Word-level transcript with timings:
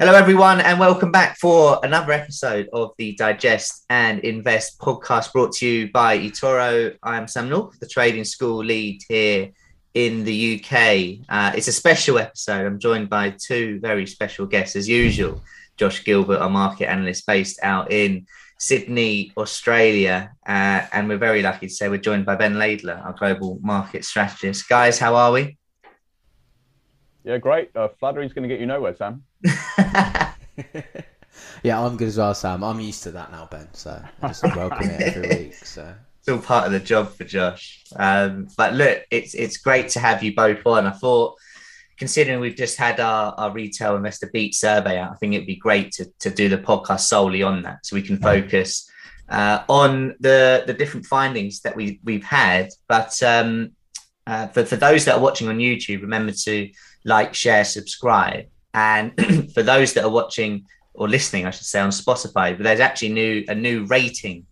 Hello, 0.00 0.14
everyone, 0.14 0.60
and 0.60 0.78
welcome 0.78 1.10
back 1.10 1.36
for 1.38 1.80
another 1.82 2.12
episode 2.12 2.68
of 2.72 2.92
the 2.98 3.16
Digest 3.16 3.84
and 3.90 4.20
Invest 4.20 4.78
podcast 4.78 5.32
brought 5.32 5.50
to 5.54 5.66
you 5.66 5.90
by 5.90 6.16
eToro. 6.16 6.96
I'm 7.02 7.26
Sam 7.26 7.48
North, 7.48 7.80
the 7.80 7.88
trading 7.88 8.22
school 8.22 8.58
lead 8.58 9.02
here 9.08 9.50
in 9.94 10.22
the 10.22 10.62
UK. 10.62 11.26
Uh, 11.28 11.52
it's 11.56 11.66
a 11.66 11.72
special 11.72 12.20
episode. 12.20 12.64
I'm 12.64 12.78
joined 12.78 13.10
by 13.10 13.30
two 13.30 13.80
very 13.80 14.06
special 14.06 14.46
guests, 14.46 14.76
as 14.76 14.88
usual. 14.88 15.42
Josh 15.76 16.04
Gilbert, 16.04 16.38
our 16.38 16.48
market 16.48 16.88
analyst 16.88 17.26
based 17.26 17.58
out 17.64 17.90
in 17.90 18.24
Sydney, 18.60 19.32
Australia. 19.36 20.30
Uh, 20.46 20.86
and 20.92 21.08
we're 21.08 21.18
very 21.18 21.42
lucky 21.42 21.66
to 21.66 21.74
say 21.74 21.88
we're 21.88 21.98
joined 21.98 22.24
by 22.24 22.36
Ben 22.36 22.54
Laidler, 22.54 23.04
our 23.04 23.14
global 23.14 23.58
market 23.62 24.04
strategist. 24.04 24.68
Guys, 24.68 25.00
how 25.00 25.16
are 25.16 25.32
we? 25.32 25.58
Yeah, 27.24 27.38
great. 27.38 27.74
Uh, 27.74 27.88
flattery's 27.98 28.32
going 28.32 28.44
to 28.44 28.48
get 28.48 28.60
you 28.60 28.66
nowhere, 28.66 28.94
Sam. 28.94 29.24
yeah, 31.62 31.80
I'm 31.80 31.96
good 31.96 32.08
as 32.08 32.18
well, 32.18 32.34
Sam. 32.34 32.64
I'm 32.64 32.80
used 32.80 33.02
to 33.04 33.10
that 33.12 33.30
now, 33.30 33.46
Ben. 33.50 33.68
So 33.72 34.02
I 34.22 34.28
just 34.28 34.42
welcome 34.42 34.90
it 34.90 35.00
every 35.00 35.28
week. 35.44 35.54
So 35.54 35.94
it's 36.18 36.28
all 36.28 36.38
part 36.38 36.66
of 36.66 36.72
the 36.72 36.80
job 36.80 37.10
for 37.14 37.24
Josh. 37.24 37.84
Um, 37.96 38.48
but 38.56 38.74
look, 38.74 39.02
it's 39.10 39.34
it's 39.34 39.58
great 39.58 39.88
to 39.90 40.00
have 40.00 40.22
you 40.22 40.34
both 40.34 40.66
on. 40.66 40.86
I 40.86 40.90
thought, 40.90 41.36
considering 41.96 42.40
we've 42.40 42.56
just 42.56 42.76
had 42.76 43.00
our, 43.00 43.34
our 43.34 43.52
retail 43.52 43.96
investor 43.96 44.28
beat 44.32 44.54
survey 44.54 44.98
out, 44.98 45.12
I 45.12 45.14
think 45.16 45.34
it'd 45.34 45.46
be 45.46 45.56
great 45.56 45.92
to, 45.92 46.06
to 46.20 46.30
do 46.30 46.48
the 46.48 46.58
podcast 46.58 47.00
solely 47.00 47.42
on 47.42 47.62
that, 47.62 47.86
so 47.86 47.94
we 47.94 48.02
can 48.02 48.18
focus 48.18 48.90
uh, 49.28 49.62
on 49.68 50.16
the 50.20 50.64
the 50.66 50.74
different 50.74 51.06
findings 51.06 51.60
that 51.60 51.76
we 51.76 52.00
we've 52.02 52.24
had. 52.24 52.70
But 52.88 53.22
um, 53.22 53.72
uh, 54.26 54.48
for 54.48 54.64
for 54.64 54.76
those 54.76 55.04
that 55.04 55.16
are 55.16 55.20
watching 55.20 55.48
on 55.48 55.58
YouTube, 55.58 56.02
remember 56.02 56.32
to 56.32 56.70
like, 57.04 57.34
share, 57.34 57.64
subscribe. 57.64 58.46
And 58.74 59.12
for 59.54 59.62
those 59.62 59.94
that 59.94 60.04
are 60.04 60.10
watching 60.10 60.66
or 60.94 61.08
listening, 61.08 61.46
I 61.46 61.50
should 61.50 61.66
say, 61.66 61.80
on 61.80 61.90
Spotify, 61.90 62.56
but 62.56 62.64
there's 62.64 62.80
actually 62.80 63.10
new 63.10 63.44
a 63.48 63.54
new 63.54 63.84
rating 63.84 64.46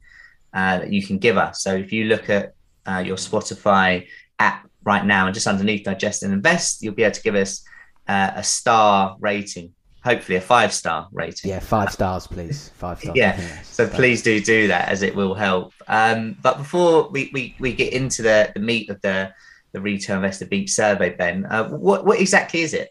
uh, 0.55 0.79
that 0.79 0.93
you 0.93 1.05
can 1.05 1.19
give 1.19 1.37
us. 1.37 1.63
So 1.63 1.75
if 1.75 1.93
you 1.93 2.05
look 2.05 2.31
at 2.31 2.55
uh, 2.87 3.03
your 3.05 3.17
Spotify 3.17 4.07
app 4.39 4.69
right 4.85 5.05
now 5.05 5.27
and 5.27 5.35
just 5.35 5.47
underneath 5.47 5.85
Digest 5.85 6.23
and 6.23 6.33
Invest, 6.33 6.83
you'll 6.83 6.95
be 6.95 7.03
able 7.03 7.15
to 7.15 7.23
give 7.23 7.35
us 7.35 7.65
uh, 8.09 8.31
a 8.35 8.43
star 8.43 9.17
rating. 9.19 9.73
Hopefully, 10.05 10.37
a 10.37 10.41
five 10.41 10.73
star 10.73 11.09
rating. 11.13 11.51
Yeah, 11.51 11.59
five 11.59 11.91
stars, 11.91 12.29
please. 12.29 12.71
Five 12.77 13.01
stars. 13.01 13.17
yeah, 13.17 13.63
so 13.63 13.89
please 13.89 14.23
do 14.23 14.41
do 14.41 14.69
that 14.69 14.89
as 14.89 15.03
it 15.03 15.17
will 15.17 15.35
help. 15.35 15.75
Um, 15.89 16.37
but 16.43 16.59
before 16.59 17.09
we, 17.09 17.29
we, 17.33 17.57
we 17.59 17.73
get 17.73 17.93
into 17.93 18.23
the, 18.23 18.53
the 18.55 18.61
meat 18.61 18.89
of 18.89 19.01
the 19.03 19.33
the 19.73 19.81
retail 19.81 20.17
investor 20.17 20.47
beat 20.47 20.71
survey, 20.71 21.11
Ben, 21.11 21.45
uh, 21.47 21.69
what 21.69 22.07
what 22.07 22.21
exactly 22.21 22.61
is 22.63 22.73
it? 22.73 22.91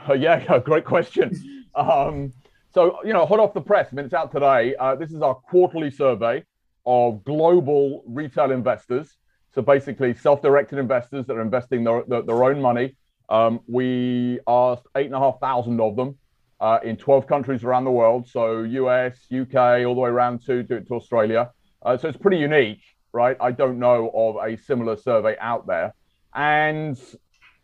Uh, 0.08 0.14
yeah, 0.14 0.58
great 0.60 0.84
question. 0.84 1.30
Um, 1.74 2.32
so, 2.72 2.98
you 3.04 3.12
know, 3.12 3.26
hot 3.26 3.38
off 3.38 3.52
the 3.52 3.60
press, 3.60 3.88
I 3.92 3.96
mean, 3.96 4.06
it's 4.06 4.14
out 4.14 4.32
today. 4.32 4.74
Uh, 4.76 4.94
this 4.94 5.10
is 5.10 5.22
our 5.22 5.34
quarterly 5.34 5.90
survey 5.90 6.44
of 6.86 7.22
global 7.24 8.02
retail 8.06 8.50
investors. 8.50 9.16
So, 9.54 9.62
basically, 9.62 10.14
self 10.14 10.40
directed 10.40 10.78
investors 10.78 11.26
that 11.26 11.36
are 11.36 11.42
investing 11.42 11.84
their, 11.84 12.02
their, 12.06 12.22
their 12.22 12.44
own 12.44 12.62
money. 12.62 12.96
Um, 13.28 13.60
we 13.66 14.40
asked 14.46 14.86
8,500 14.96 15.82
of 15.82 15.96
them 15.96 16.18
uh, 16.60 16.78
in 16.82 16.96
12 16.96 17.26
countries 17.26 17.62
around 17.64 17.84
the 17.84 17.90
world. 17.90 18.28
So, 18.28 18.62
US, 18.62 19.18
UK, 19.32 19.84
all 19.86 19.94
the 19.94 20.00
way 20.00 20.10
around 20.10 20.44
to, 20.46 20.62
to, 20.62 20.80
to 20.80 20.94
Australia. 20.94 21.50
Uh, 21.82 21.96
so, 21.98 22.08
it's 22.08 22.18
pretty 22.18 22.38
unique, 22.38 22.82
right? 23.12 23.36
I 23.40 23.50
don't 23.50 23.78
know 23.78 24.10
of 24.14 24.36
a 24.36 24.56
similar 24.56 24.96
survey 24.96 25.36
out 25.40 25.66
there. 25.66 25.94
And 26.32 26.96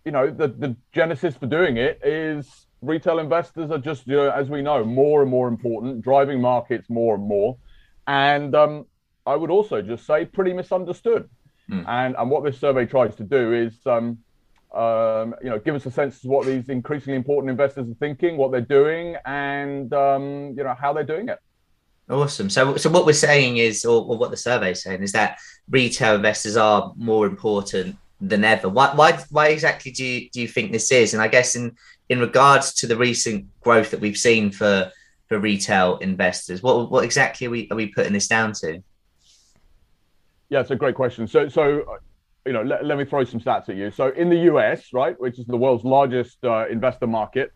you 0.06 0.12
know, 0.12 0.30
the, 0.30 0.46
the 0.46 0.76
genesis 0.92 1.36
for 1.36 1.46
doing 1.46 1.76
it 1.76 2.00
is 2.04 2.66
retail 2.80 3.18
investors 3.18 3.72
are 3.72 3.78
just, 3.78 4.06
you 4.06 4.14
know, 4.14 4.30
as 4.30 4.48
we 4.48 4.62
know, 4.62 4.84
more 4.84 5.20
and 5.20 5.30
more 5.30 5.48
important, 5.48 6.00
driving 6.00 6.40
markets 6.40 6.88
more 6.88 7.16
and 7.16 7.24
more. 7.24 7.58
And 8.06 8.54
um, 8.54 8.86
I 9.26 9.34
would 9.34 9.50
also 9.50 9.82
just 9.82 10.06
say 10.06 10.24
pretty 10.24 10.52
misunderstood. 10.52 11.28
Mm. 11.68 11.84
And, 11.88 12.14
and 12.16 12.30
what 12.30 12.44
this 12.44 12.58
survey 12.60 12.86
tries 12.86 13.16
to 13.16 13.24
do 13.24 13.52
is, 13.52 13.74
um, 13.84 14.18
um, 14.72 15.34
you 15.42 15.50
know, 15.50 15.58
give 15.58 15.74
us 15.74 15.86
a 15.86 15.90
sense 15.90 16.22
of 16.22 16.30
what 16.30 16.46
these 16.46 16.68
increasingly 16.68 17.16
important 17.16 17.50
investors 17.50 17.90
are 17.90 17.94
thinking, 17.94 18.36
what 18.36 18.52
they're 18.52 18.60
doing, 18.60 19.16
and 19.24 19.92
um, 19.92 20.54
you 20.56 20.62
know 20.62 20.76
how 20.78 20.92
they're 20.92 21.02
doing 21.02 21.28
it. 21.28 21.38
Awesome. 22.08 22.50
So, 22.50 22.76
so 22.76 22.90
what 22.90 23.06
we're 23.06 23.12
saying 23.12 23.56
is, 23.56 23.84
or, 23.84 24.04
or 24.04 24.18
what 24.18 24.30
the 24.30 24.36
survey 24.36 24.72
is 24.72 24.82
saying, 24.82 25.02
is 25.02 25.12
that 25.12 25.38
retail 25.68 26.14
investors 26.14 26.56
are 26.56 26.92
more 26.96 27.26
important 27.26 27.96
than 28.20 28.44
ever. 28.44 28.68
Why, 28.68 28.94
why, 28.94 29.18
why 29.30 29.48
exactly 29.48 29.92
do 29.92 30.04
you, 30.04 30.30
do 30.30 30.40
you 30.40 30.48
think 30.48 30.72
this 30.72 30.90
is? 30.90 31.14
And 31.14 31.22
I 31.22 31.28
guess 31.28 31.54
in 31.54 31.76
in 32.08 32.20
regards 32.20 32.72
to 32.74 32.86
the 32.86 32.96
recent 32.96 33.46
growth 33.60 33.90
that 33.90 34.00
we've 34.00 34.16
seen 34.16 34.50
for 34.50 34.90
for 35.28 35.38
retail 35.38 35.98
investors, 35.98 36.62
what 36.62 36.90
what 36.90 37.04
exactly 37.04 37.46
are 37.46 37.50
we 37.50 37.68
are 37.70 37.76
we 37.76 37.88
putting 37.88 38.12
this 38.12 38.28
down 38.28 38.52
to? 38.54 38.82
Yeah, 40.48 40.60
it's 40.60 40.70
a 40.70 40.76
great 40.76 40.94
question. 40.94 41.26
So 41.26 41.48
so 41.48 41.98
you 42.46 42.52
know, 42.52 42.62
let, 42.62 42.84
let 42.84 42.96
me 42.96 43.04
throw 43.04 43.24
some 43.24 43.40
stats 43.40 43.68
at 43.68 43.76
you. 43.76 43.90
So 43.90 44.10
in 44.10 44.30
the 44.30 44.38
US, 44.52 44.92
right, 44.92 45.20
which 45.20 45.38
is 45.38 45.46
the 45.46 45.56
world's 45.56 45.84
largest 45.84 46.38
uh, 46.44 46.68
investor 46.68 47.08
market, 47.08 47.52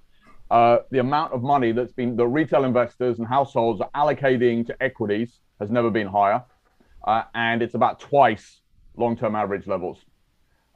uh, 0.50 0.78
the 0.90 0.98
amount 0.98 1.32
of 1.32 1.42
money 1.42 1.70
that's 1.70 1.92
been 1.92 2.16
the 2.16 2.26
retail 2.26 2.64
investors 2.64 3.18
and 3.18 3.26
households 3.26 3.80
are 3.80 3.90
allocating 3.94 4.66
to 4.66 4.82
equities 4.82 5.38
has 5.60 5.70
never 5.70 5.90
been 5.90 6.08
higher, 6.08 6.42
uh, 7.06 7.22
and 7.34 7.62
it's 7.62 7.74
about 7.74 8.00
twice 8.00 8.60
long-term 8.96 9.36
average 9.36 9.68
levels. 9.68 9.98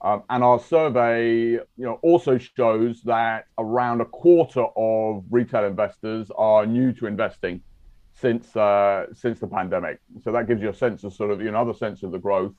Um, 0.04 0.22
and 0.28 0.44
our 0.44 0.60
survey, 0.60 1.52
you 1.52 1.62
know, 1.78 1.98
also 2.02 2.36
shows 2.36 3.00
that 3.04 3.46
around 3.56 4.02
a 4.02 4.04
quarter 4.04 4.66
of 4.76 5.24
retail 5.30 5.64
investors 5.64 6.30
are 6.36 6.66
new 6.66 6.92
to 6.92 7.06
investing 7.06 7.62
since 8.12 8.54
uh, 8.54 9.06
since 9.14 9.40
the 9.40 9.46
pandemic. 9.46 10.00
So 10.22 10.30
that 10.32 10.46
gives 10.46 10.60
you 10.60 10.68
a 10.68 10.74
sense 10.74 11.04
of 11.04 11.14
sort 11.14 11.30
of 11.30 11.40
you 11.40 11.50
know 11.50 11.58
other 11.58 11.72
sense 11.72 12.02
of 12.02 12.12
the 12.12 12.18
growth. 12.18 12.52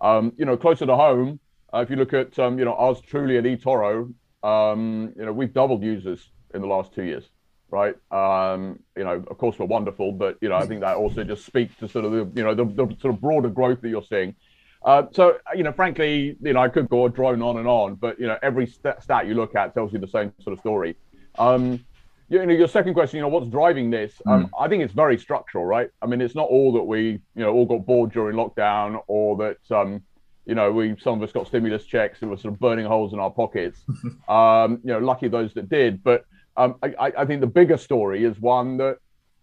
Um, 0.00 0.32
you 0.38 0.44
know, 0.44 0.56
closer 0.56 0.86
to 0.86 0.94
home, 0.94 1.40
uh, 1.72 1.78
if 1.78 1.90
you 1.90 1.96
look 1.96 2.14
at 2.14 2.38
um, 2.38 2.60
you 2.60 2.64
know 2.64 2.74
us 2.74 3.00
truly 3.00 3.38
at 3.38 3.44
eToro, 3.44 4.14
um, 4.44 5.12
you 5.16 5.26
know 5.26 5.32
we've 5.32 5.52
doubled 5.52 5.82
users 5.82 6.30
in 6.54 6.60
the 6.60 6.68
last 6.68 6.94
two 6.94 7.02
years, 7.02 7.28
right? 7.70 7.96
Um, 8.12 8.78
you 8.96 9.02
know, 9.02 9.24
of 9.28 9.36
course 9.38 9.58
we're 9.58 9.66
wonderful, 9.66 10.12
but 10.12 10.38
you 10.40 10.48
know 10.48 10.54
I 10.54 10.66
think 10.66 10.80
that 10.82 10.96
also 10.96 11.24
just 11.24 11.44
speaks 11.44 11.74
to 11.78 11.88
sort 11.88 12.04
of 12.04 12.12
the 12.12 12.30
you 12.36 12.44
know 12.44 12.54
the, 12.54 12.64
the 12.64 12.96
sort 13.00 13.14
of 13.14 13.20
broader 13.20 13.48
growth 13.48 13.80
that 13.80 13.88
you're 13.88 14.02
seeing. 14.02 14.36
Uh, 14.84 15.04
so, 15.12 15.38
you 15.56 15.62
know, 15.62 15.72
frankly, 15.72 16.36
you 16.42 16.52
know, 16.52 16.60
I 16.60 16.68
could 16.68 16.88
go 16.90 17.08
drone 17.08 17.40
on 17.40 17.56
and 17.56 17.66
on, 17.66 17.94
but 17.94 18.20
you 18.20 18.26
know, 18.26 18.36
every 18.42 18.66
st- 18.66 19.02
stat 19.02 19.26
you 19.26 19.34
look 19.34 19.54
at 19.54 19.72
tells 19.72 19.92
you 19.92 19.98
the 19.98 20.06
same 20.06 20.32
sort 20.42 20.52
of 20.52 20.60
story. 20.60 20.94
Um, 21.38 21.84
you 22.28 22.44
know, 22.44 22.52
your 22.52 22.68
second 22.68 22.94
question, 22.94 23.16
you 23.16 23.22
know, 23.22 23.28
what's 23.28 23.48
driving 23.48 23.90
this? 23.90 24.20
Um, 24.26 24.46
mm. 24.46 24.50
I 24.58 24.68
think 24.68 24.82
it's 24.82 24.92
very 24.92 25.18
structural, 25.18 25.64
right? 25.64 25.88
I 26.02 26.06
mean, 26.06 26.20
it's 26.20 26.34
not 26.34 26.48
all 26.48 26.72
that 26.74 26.82
we, 26.82 27.06
you 27.06 27.20
know, 27.36 27.52
all 27.52 27.64
got 27.64 27.86
bored 27.86 28.12
during 28.12 28.36
lockdown, 28.36 29.02
or 29.06 29.36
that, 29.38 29.74
um, 29.74 30.02
you 30.44 30.54
know, 30.54 30.70
we 30.70 30.96
some 31.00 31.14
of 31.14 31.22
us 31.22 31.32
got 31.32 31.46
stimulus 31.46 31.86
checks 31.86 32.20
and 32.20 32.30
were 32.30 32.36
sort 32.36 32.52
of 32.52 32.60
burning 32.60 32.84
holes 32.84 33.14
in 33.14 33.18
our 33.18 33.30
pockets. 33.30 33.80
um, 34.28 34.80
you 34.84 34.92
know, 34.92 34.98
lucky 34.98 35.28
those 35.28 35.54
that 35.54 35.70
did. 35.70 36.02
But 36.02 36.24
um, 36.56 36.76
I, 36.82 37.12
I 37.18 37.24
think 37.24 37.40
the 37.40 37.46
bigger 37.46 37.78
story 37.78 38.24
is 38.24 38.38
one 38.38 38.76
that, 38.78 38.98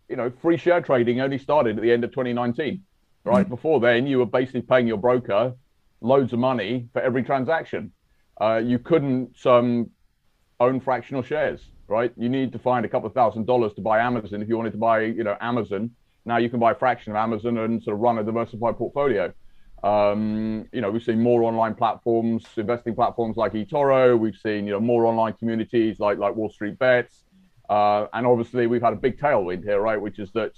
you 0.07 0.15
know, 0.15 0.31
free 0.41 0.57
share 0.57 0.81
trading 0.81 1.19
only 1.19 1.37
started 1.39 1.77
at 1.77 1.81
the 1.81 1.91
end 1.91 2.03
of 2.03 2.11
2019 2.11 2.81
right? 3.23 3.45
Mm. 3.45 3.49
Before 3.49 3.79
then, 3.79 4.07
you 4.07 4.19
were 4.19 4.25
basically 4.25 4.61
paying 4.61 4.87
your 4.87 4.97
broker 4.97 5.53
loads 6.01 6.33
of 6.33 6.39
money 6.39 6.87
for 6.93 7.01
every 7.01 7.23
transaction. 7.23 7.91
Uh, 8.39 8.57
you 8.63 8.79
couldn't 8.79 9.45
um, 9.45 9.89
own 10.59 10.79
fractional 10.79 11.21
shares, 11.21 11.61
right? 11.87 12.11
You 12.17 12.29
need 12.29 12.51
to 12.53 12.59
find 12.59 12.85
a 12.85 12.89
couple 12.89 13.07
of 13.07 13.13
thousand 13.13 13.45
dollars 13.45 13.73
to 13.73 13.81
buy 13.81 13.99
Amazon 13.99 14.41
if 14.41 14.49
you 14.49 14.57
wanted 14.57 14.71
to 14.71 14.77
buy, 14.79 15.01
you 15.01 15.23
know, 15.23 15.37
Amazon. 15.39 15.91
Now 16.25 16.37
you 16.37 16.49
can 16.49 16.59
buy 16.59 16.71
a 16.71 16.75
fraction 16.75 17.11
of 17.11 17.17
Amazon 17.17 17.57
and 17.57 17.81
sort 17.81 17.95
of 17.95 17.99
run 17.99 18.17
a 18.17 18.23
diversified 18.23 18.77
portfolio. 18.77 19.33
Um, 19.83 20.67
you 20.71 20.81
know, 20.81 20.91
we've 20.91 21.03
seen 21.03 21.21
more 21.21 21.41
online 21.43 21.73
platforms, 21.73 22.45
investing 22.55 22.93
platforms 22.93 23.37
like 23.37 23.53
eToro. 23.53 24.17
We've 24.17 24.35
seen, 24.35 24.65
you 24.65 24.73
know, 24.73 24.79
more 24.79 25.05
online 25.05 25.33
communities 25.33 25.99
like 25.99 26.19
like 26.19 26.35
Wall 26.35 26.49
Street 26.49 26.77
Bets, 26.77 27.23
uh, 27.69 28.05
and 28.13 28.27
obviously 28.27 28.67
we've 28.67 28.81
had 28.81 28.93
a 28.93 28.97
big 28.97 29.19
tailwind 29.19 29.63
here, 29.63 29.81
right? 29.81 29.99
Which 29.99 30.19
is 30.19 30.31
that 30.33 30.51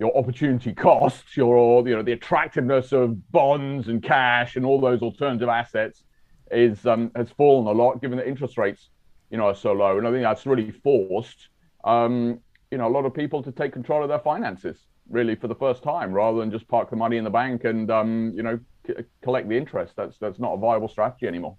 your 0.00 0.16
opportunity 0.16 0.72
costs, 0.74 1.36
your 1.36 1.86
you 1.86 1.94
know 1.94 2.02
the 2.02 2.12
attractiveness 2.12 2.90
of 2.92 3.30
bonds 3.30 3.86
and 3.86 4.02
cash 4.02 4.56
and 4.56 4.66
all 4.66 4.80
those 4.80 5.02
alternative 5.02 5.48
assets 5.48 6.02
is 6.50 6.84
um, 6.86 7.12
has 7.14 7.30
fallen 7.30 7.68
a 7.68 7.70
lot 7.70 8.00
given 8.00 8.18
that 8.18 8.26
interest 8.26 8.58
rates 8.58 8.90
you 9.30 9.38
know, 9.38 9.46
are 9.46 9.54
so 9.54 9.72
low, 9.72 9.96
and 9.96 10.06
I 10.06 10.10
think 10.10 10.22
that's 10.22 10.44
really 10.44 10.70
forced, 10.70 11.48
um, 11.84 12.40
you 12.70 12.78
know, 12.78 12.88
a 12.88 12.90
lot 12.90 13.04
of 13.04 13.14
people 13.14 13.42
to 13.44 13.52
take 13.52 13.72
control 13.72 14.02
of 14.02 14.08
their 14.08 14.18
finances 14.18 14.86
really 15.08 15.34
for 15.34 15.48
the 15.48 15.54
first 15.54 15.82
time, 15.82 16.12
rather 16.12 16.38
than 16.38 16.50
just 16.50 16.68
park 16.68 16.90
the 16.90 16.96
money 16.96 17.16
in 17.16 17.24
the 17.24 17.30
bank 17.30 17.64
and 17.64 17.90
um, 17.90 18.32
you 18.34 18.42
know 18.42 18.58
c- 18.86 18.94
collect 19.22 19.48
the 19.48 19.56
interest. 19.56 19.94
That's 19.96 20.18
that's 20.18 20.38
not 20.38 20.54
a 20.54 20.56
viable 20.56 20.88
strategy 20.88 21.26
anymore. 21.26 21.56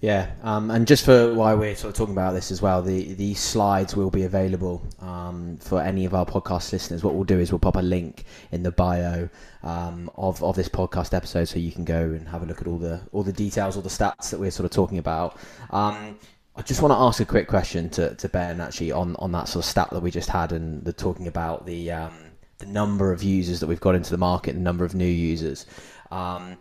Yeah, 0.00 0.30
um, 0.42 0.70
and 0.70 0.86
just 0.86 1.06
for 1.06 1.32
why 1.32 1.54
we're 1.54 1.74
sort 1.74 1.94
of 1.94 1.96
talking 1.96 2.12
about 2.12 2.34
this 2.34 2.50
as 2.50 2.60
well, 2.60 2.82
the 2.82 3.14
these 3.14 3.40
slides 3.40 3.96
will 3.96 4.10
be 4.10 4.24
available 4.24 4.86
um, 5.00 5.56
for 5.56 5.80
any 5.80 6.04
of 6.04 6.14
our 6.14 6.26
podcast 6.26 6.70
listeners. 6.70 7.02
What 7.02 7.14
we'll 7.14 7.24
do 7.24 7.38
is 7.38 7.50
we'll 7.50 7.60
pop 7.60 7.76
a 7.76 7.82
link 7.82 8.24
in 8.52 8.62
the 8.62 8.70
bio 8.70 9.30
um, 9.62 10.10
of 10.16 10.44
of 10.44 10.54
this 10.54 10.68
podcast 10.68 11.14
episode, 11.14 11.46
so 11.46 11.58
you 11.58 11.72
can 11.72 11.84
go 11.84 11.96
and 11.96 12.28
have 12.28 12.42
a 12.42 12.46
look 12.46 12.60
at 12.60 12.66
all 12.66 12.76
the 12.76 13.00
all 13.12 13.22
the 13.22 13.32
details, 13.32 13.74
all 13.74 13.82
the 13.82 13.88
stats 13.88 14.30
that 14.30 14.38
we're 14.38 14.50
sort 14.50 14.66
of 14.66 14.70
talking 14.70 14.98
about. 14.98 15.38
Um, 15.70 16.18
I 16.56 16.62
just 16.62 16.82
want 16.82 16.92
to 16.92 16.98
ask 16.98 17.20
a 17.20 17.24
quick 17.24 17.48
question 17.48 17.88
to, 17.90 18.14
to 18.14 18.28
Ben 18.28 18.60
actually 18.60 18.90
on, 18.92 19.14
on 19.18 19.30
that 19.32 19.46
sort 19.46 19.64
of 19.64 19.68
stat 19.68 19.90
that 19.90 20.00
we 20.00 20.10
just 20.10 20.30
had 20.30 20.52
and 20.52 20.82
the 20.84 20.92
talking 20.92 21.26
about 21.26 21.64
the 21.64 21.90
um, 21.90 22.14
the 22.58 22.66
number 22.66 23.12
of 23.12 23.22
users 23.22 23.60
that 23.60 23.66
we've 23.66 23.80
got 23.80 23.94
into 23.94 24.10
the 24.10 24.18
market, 24.18 24.52
the 24.54 24.60
number 24.60 24.84
of 24.84 24.94
new 24.94 25.04
users. 25.04 25.64
Um, 26.10 26.58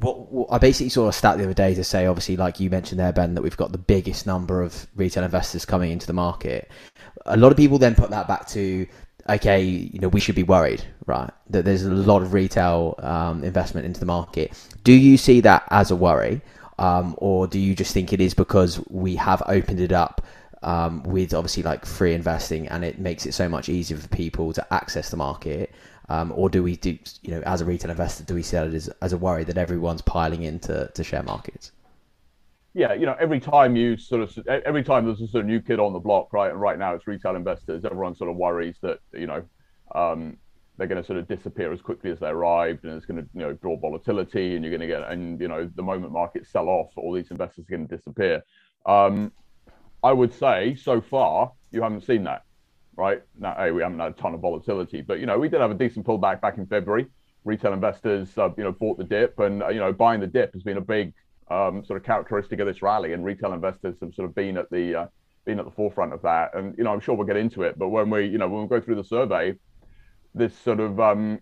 what, 0.00 0.32
what, 0.32 0.48
I 0.50 0.58
basically 0.58 0.88
saw 0.90 1.08
a 1.08 1.12
stat 1.12 1.38
the 1.38 1.44
other 1.44 1.54
day 1.54 1.74
to 1.74 1.84
say, 1.84 2.06
obviously, 2.06 2.36
like 2.36 2.60
you 2.60 2.70
mentioned 2.70 3.00
there, 3.00 3.12
Ben, 3.12 3.34
that 3.34 3.42
we've 3.42 3.56
got 3.56 3.72
the 3.72 3.78
biggest 3.78 4.26
number 4.26 4.62
of 4.62 4.86
retail 4.94 5.24
investors 5.24 5.64
coming 5.64 5.90
into 5.90 6.06
the 6.06 6.12
market. 6.12 6.70
A 7.26 7.36
lot 7.36 7.50
of 7.52 7.56
people 7.56 7.78
then 7.78 7.94
put 7.94 8.10
that 8.10 8.28
back 8.28 8.46
to, 8.48 8.86
okay, 9.28 9.62
you 9.62 9.98
know, 10.00 10.08
we 10.08 10.20
should 10.20 10.34
be 10.34 10.42
worried, 10.42 10.84
right? 11.06 11.30
That 11.50 11.64
there's 11.64 11.84
a 11.84 11.90
lot 11.90 12.22
of 12.22 12.32
retail 12.32 12.94
um, 12.98 13.44
investment 13.44 13.86
into 13.86 14.00
the 14.00 14.06
market. 14.06 14.52
Do 14.84 14.92
you 14.92 15.16
see 15.16 15.40
that 15.40 15.64
as 15.70 15.90
a 15.90 15.96
worry, 15.96 16.40
um, 16.78 17.14
or 17.18 17.46
do 17.46 17.58
you 17.58 17.74
just 17.74 17.92
think 17.92 18.12
it 18.12 18.20
is 18.20 18.34
because 18.34 18.80
we 18.88 19.16
have 19.16 19.42
opened 19.46 19.80
it 19.80 19.92
up? 19.92 20.26
Um, 20.62 21.02
with 21.02 21.34
obviously 21.34 21.62
like 21.62 21.84
free 21.84 22.14
investing, 22.14 22.68
and 22.68 22.86
it 22.86 22.98
makes 22.98 23.26
it 23.26 23.34
so 23.34 23.50
much 23.50 23.68
easier 23.68 23.98
for 23.98 24.08
people 24.08 24.54
to 24.54 24.66
access 24.72 25.10
the 25.10 25.16
market. 25.18 25.74
Um, 26.08 26.32
or 26.36 26.50
do 26.50 26.62
we 26.62 26.76
do, 26.76 26.98
you 27.22 27.30
know, 27.30 27.40
as 27.46 27.60
a 27.60 27.64
retail 27.64 27.90
investor, 27.90 28.24
do 28.24 28.34
we 28.34 28.42
see 28.42 28.56
it 28.56 28.74
as, 28.74 28.88
as 29.00 29.12
a 29.12 29.16
worry 29.16 29.44
that 29.44 29.56
everyone's 29.56 30.02
piling 30.02 30.42
into 30.42 30.90
to 30.94 31.04
share 31.04 31.22
markets? 31.22 31.72
Yeah, 32.74 32.92
you 32.92 33.06
know, 33.06 33.16
every 33.20 33.40
time 33.40 33.76
you 33.76 33.96
sort 33.96 34.22
of, 34.22 34.46
every 34.48 34.82
time 34.82 35.06
there's 35.06 35.20
a 35.20 35.28
sort 35.28 35.42
of 35.44 35.46
new 35.46 35.60
kid 35.60 35.78
on 35.78 35.92
the 35.92 35.98
block, 35.98 36.32
right? 36.32 36.50
And 36.50 36.60
right 36.60 36.78
now 36.78 36.94
it's 36.94 37.06
retail 37.06 37.36
investors. 37.36 37.84
Everyone 37.84 38.14
sort 38.14 38.30
of 38.30 38.36
worries 38.36 38.76
that, 38.82 38.98
you 39.12 39.26
know, 39.26 39.44
um, 39.94 40.36
they're 40.76 40.88
going 40.88 41.00
to 41.00 41.06
sort 41.06 41.20
of 41.20 41.28
disappear 41.28 41.72
as 41.72 41.80
quickly 41.80 42.10
as 42.10 42.18
they 42.18 42.26
arrived, 42.26 42.84
and 42.84 42.94
it's 42.94 43.06
going 43.06 43.22
to, 43.22 43.28
you 43.32 43.40
know, 43.40 43.52
draw 43.52 43.76
volatility, 43.78 44.56
and 44.56 44.64
you're 44.64 44.76
going 44.76 44.80
to 44.80 44.88
get, 44.88 45.08
and 45.08 45.40
you 45.40 45.46
know, 45.46 45.70
the 45.76 45.82
moment 45.82 46.12
markets 46.12 46.50
sell 46.50 46.68
off, 46.68 46.90
all 46.96 47.12
these 47.12 47.30
investors 47.30 47.64
are 47.66 47.76
going 47.76 47.86
to 47.86 47.96
disappear. 47.96 48.42
Um, 48.84 49.30
I 50.02 50.12
would 50.12 50.34
say 50.34 50.74
so 50.74 51.00
far 51.00 51.52
you 51.70 51.80
haven't 51.80 52.02
seen 52.02 52.24
that 52.24 52.43
right? 52.96 53.22
Now, 53.38 53.54
hey, 53.56 53.70
we 53.70 53.82
haven't 53.82 53.98
had 53.98 54.12
a 54.12 54.14
ton 54.14 54.34
of 54.34 54.40
volatility, 54.40 55.02
but 55.02 55.20
you 55.20 55.26
know, 55.26 55.38
we 55.38 55.48
did 55.48 55.60
have 55.60 55.70
a 55.70 55.74
decent 55.74 56.06
pullback 56.06 56.40
back 56.40 56.58
in 56.58 56.66
February. 56.66 57.06
Retail 57.44 57.72
investors, 57.72 58.36
uh, 58.38 58.48
you 58.56 58.64
know, 58.64 58.72
bought 58.72 58.96
the 58.96 59.04
dip, 59.04 59.38
and 59.38 59.62
uh, 59.62 59.68
you 59.68 59.78
know, 59.78 59.92
buying 59.92 60.20
the 60.20 60.26
dip 60.26 60.54
has 60.54 60.62
been 60.62 60.78
a 60.78 60.80
big 60.80 61.12
um, 61.50 61.84
sort 61.84 61.98
of 61.98 62.04
characteristic 62.04 62.58
of 62.60 62.66
this 62.66 62.80
rally. 62.80 63.12
And 63.12 63.24
retail 63.24 63.52
investors 63.52 63.96
have 64.00 64.14
sort 64.14 64.28
of 64.28 64.34
been 64.34 64.56
at 64.56 64.70
the 64.70 64.94
uh, 64.94 65.06
been 65.44 65.58
at 65.58 65.64
the 65.64 65.70
forefront 65.70 66.12
of 66.12 66.22
that. 66.22 66.54
And 66.54 66.76
you 66.78 66.84
know, 66.84 66.92
I'm 66.92 67.00
sure 67.00 67.14
we'll 67.14 67.26
get 67.26 67.36
into 67.36 67.62
it, 67.62 67.78
but 67.78 67.88
when 67.88 68.10
we, 68.10 68.26
you 68.26 68.38
know, 68.38 68.48
when 68.48 68.62
we 68.62 68.68
go 68.68 68.80
through 68.80 68.96
the 68.96 69.04
survey, 69.04 69.54
this 70.34 70.56
sort 70.58 70.80
of 70.80 70.98
um, 71.00 71.40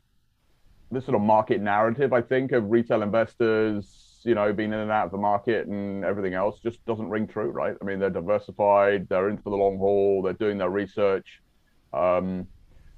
this 0.91 1.05
sort 1.05 1.15
of 1.15 1.23
market 1.23 1.61
narrative, 1.61 2.13
I 2.13 2.23
think, 2.23 2.53
of 2.53 2.71
retail 2.71 3.03
investors, 3.03 3.87
you 4.25 4.35
know, 4.35 4.53
being 4.53 4.73
in 4.73 4.79
and 4.79 4.91
out 4.91 5.07
of 5.07 5.13
the 5.13 5.19
market 5.19 5.67
and 5.67 6.05
everything 6.05 6.35
else 6.35 6.59
just 6.61 6.85
doesn't 6.85 7.09
ring 7.09 7.27
true, 7.27 7.51
right? 7.51 7.77
I 7.81 7.85
mean, 7.85 7.99
they're 7.99 8.11
diversified, 8.11 9.09
they're 9.09 9.29
in 9.29 9.39
for 9.39 9.51
the 9.51 9.57
long 9.57 9.79
haul, 9.79 10.23
they're 10.23 10.33
doing 10.33 10.59
their 10.59 10.71
research. 10.71 11.43
Um, 11.93 12.47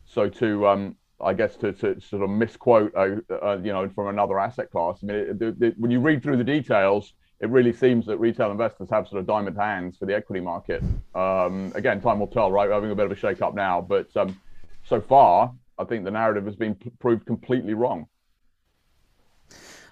so 0.05 0.29
to, 0.29 0.67
um, 0.67 0.97
I 1.21 1.33
guess, 1.33 1.57
to, 1.57 1.73
to 1.73 2.01
sort 2.01 2.23
of 2.23 2.31
misquote, 2.31 2.95
uh, 2.95 3.17
uh, 3.43 3.59
you 3.63 3.73
know, 3.73 3.89
from 3.89 4.09
another 4.09 4.39
asset 4.39 4.71
class. 4.71 4.99
I 5.03 5.07
mean, 5.07 5.17
it, 5.17 5.43
it, 5.43 5.63
it, 5.63 5.75
when 5.79 5.91
you 5.91 6.01
read 6.01 6.23
through 6.23 6.37
the 6.37 6.45
details, 6.45 7.15
it 7.41 7.51
really 7.51 7.73
seems 7.73 8.07
that 8.07 8.19
retail 8.19 8.51
investors 8.51 8.89
have 8.91 9.09
sort 9.09 9.21
of 9.21 9.27
diamond 9.27 9.57
hands 9.57 9.97
for 9.97 10.07
the 10.07 10.15
equity 10.15 10.41
market. 10.41 10.83
Um, 11.15 11.73
again, 11.75 12.01
time 12.01 12.21
will 12.21 12.27
tell, 12.27 12.51
right? 12.51 12.69
We're 12.69 12.75
having 12.75 12.91
a 12.91 12.95
bit 12.95 13.07
of 13.07 13.13
a 13.13 13.17
shake 13.17 13.43
up 13.43 13.55
now, 13.55 13.81
but 13.81 14.15
um, 14.17 14.41
so 14.85 15.01
far, 15.01 15.53
I 15.79 15.85
think 15.85 16.05
the 16.05 16.11
narrative 16.11 16.47
has 16.47 16.57
been 16.57 16.75
p- 16.75 16.91
proved 17.01 17.27
completely 17.27 17.75
wrong. 17.75 18.07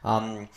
Um, 0.05 0.49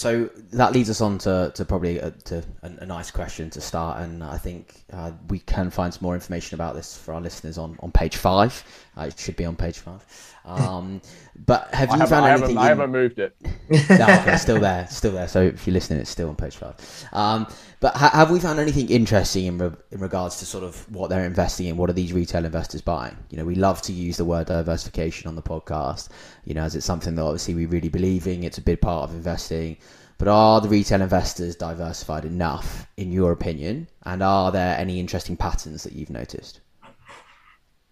so 0.00 0.30
that 0.52 0.72
leads 0.72 0.88
us 0.88 1.02
on 1.02 1.18
to, 1.18 1.52
to 1.54 1.62
probably 1.66 1.98
a, 1.98 2.10
to 2.10 2.42
a, 2.62 2.70
a, 2.78 2.86
nice 2.86 3.10
question 3.10 3.50
to 3.50 3.60
start, 3.60 4.00
and 4.00 4.24
I 4.24 4.38
think 4.38 4.82
uh, 4.94 5.12
we 5.28 5.40
can 5.40 5.68
find 5.68 5.92
some 5.92 6.02
more 6.02 6.14
information 6.14 6.54
about 6.54 6.74
this 6.74 6.96
for 6.96 7.12
our 7.12 7.20
listeners 7.20 7.58
on, 7.58 7.76
on 7.80 7.92
page 7.92 8.16
five. 8.16 8.64
Uh, 8.96 9.02
it 9.02 9.18
should 9.18 9.36
be 9.36 9.44
on 9.44 9.56
page 9.56 9.78
five. 9.78 10.04
Um, 10.42 11.02
but 11.46 11.72
have 11.74 11.90
you 11.90 12.06
found 12.06 12.24
I 12.24 12.30
anything? 12.30 12.30
Haven't, 12.30 12.50
in... 12.50 12.58
I 12.58 12.66
haven't 12.68 12.90
moved 12.90 13.18
it. 13.18 13.36
no, 13.70 14.04
okay, 14.04 14.36
still 14.36 14.58
there, 14.68 14.86
still 14.88 15.12
there. 15.12 15.28
So 15.28 15.42
if 15.42 15.66
you're 15.66 15.74
listening, 15.74 16.00
it's 16.00 16.08
still 16.08 16.30
on 16.30 16.34
page 16.34 16.56
five. 16.56 16.76
Um, 17.12 17.46
but 17.80 17.94
ha- 17.94 18.10
have 18.14 18.30
we 18.30 18.40
found 18.40 18.58
anything 18.58 18.88
interesting 18.88 19.44
in, 19.44 19.58
re- 19.58 19.76
in 19.90 20.00
regards 20.00 20.38
to 20.38 20.46
sort 20.46 20.64
of 20.64 20.90
what 20.94 21.10
they're 21.10 21.26
investing 21.26 21.66
in? 21.66 21.76
What 21.76 21.90
are 21.90 21.92
these 21.92 22.14
retail 22.14 22.46
investors 22.46 22.80
buying? 22.80 23.16
You 23.28 23.36
know, 23.36 23.44
we 23.44 23.54
love 23.54 23.82
to 23.82 23.92
use 23.92 24.16
the 24.16 24.24
word 24.24 24.46
diversification 24.46 25.28
on 25.28 25.36
the 25.36 25.42
podcast. 25.42 26.08
You 26.44 26.54
know, 26.54 26.62
as 26.62 26.74
it's 26.74 26.86
something 26.86 27.14
that 27.16 27.22
obviously 27.22 27.54
we 27.54 27.66
really 27.66 27.90
believe 27.90 28.26
in. 28.26 28.42
It's 28.42 28.58
a 28.58 28.62
big 28.62 28.80
part 28.80 29.10
of 29.10 29.14
investing. 29.14 29.76
But 30.16 30.28
are 30.28 30.60
the 30.60 30.68
retail 30.68 31.00
investors 31.00 31.56
diversified 31.56 32.24
enough, 32.24 32.86
in 32.96 33.12
your 33.12 33.32
opinion? 33.32 33.88
And 34.04 34.22
are 34.22 34.52
there 34.52 34.76
any 34.76 35.00
interesting 35.00 35.36
patterns 35.36 35.82
that 35.84 35.92
you've 35.92 36.10
noticed? 36.10 36.60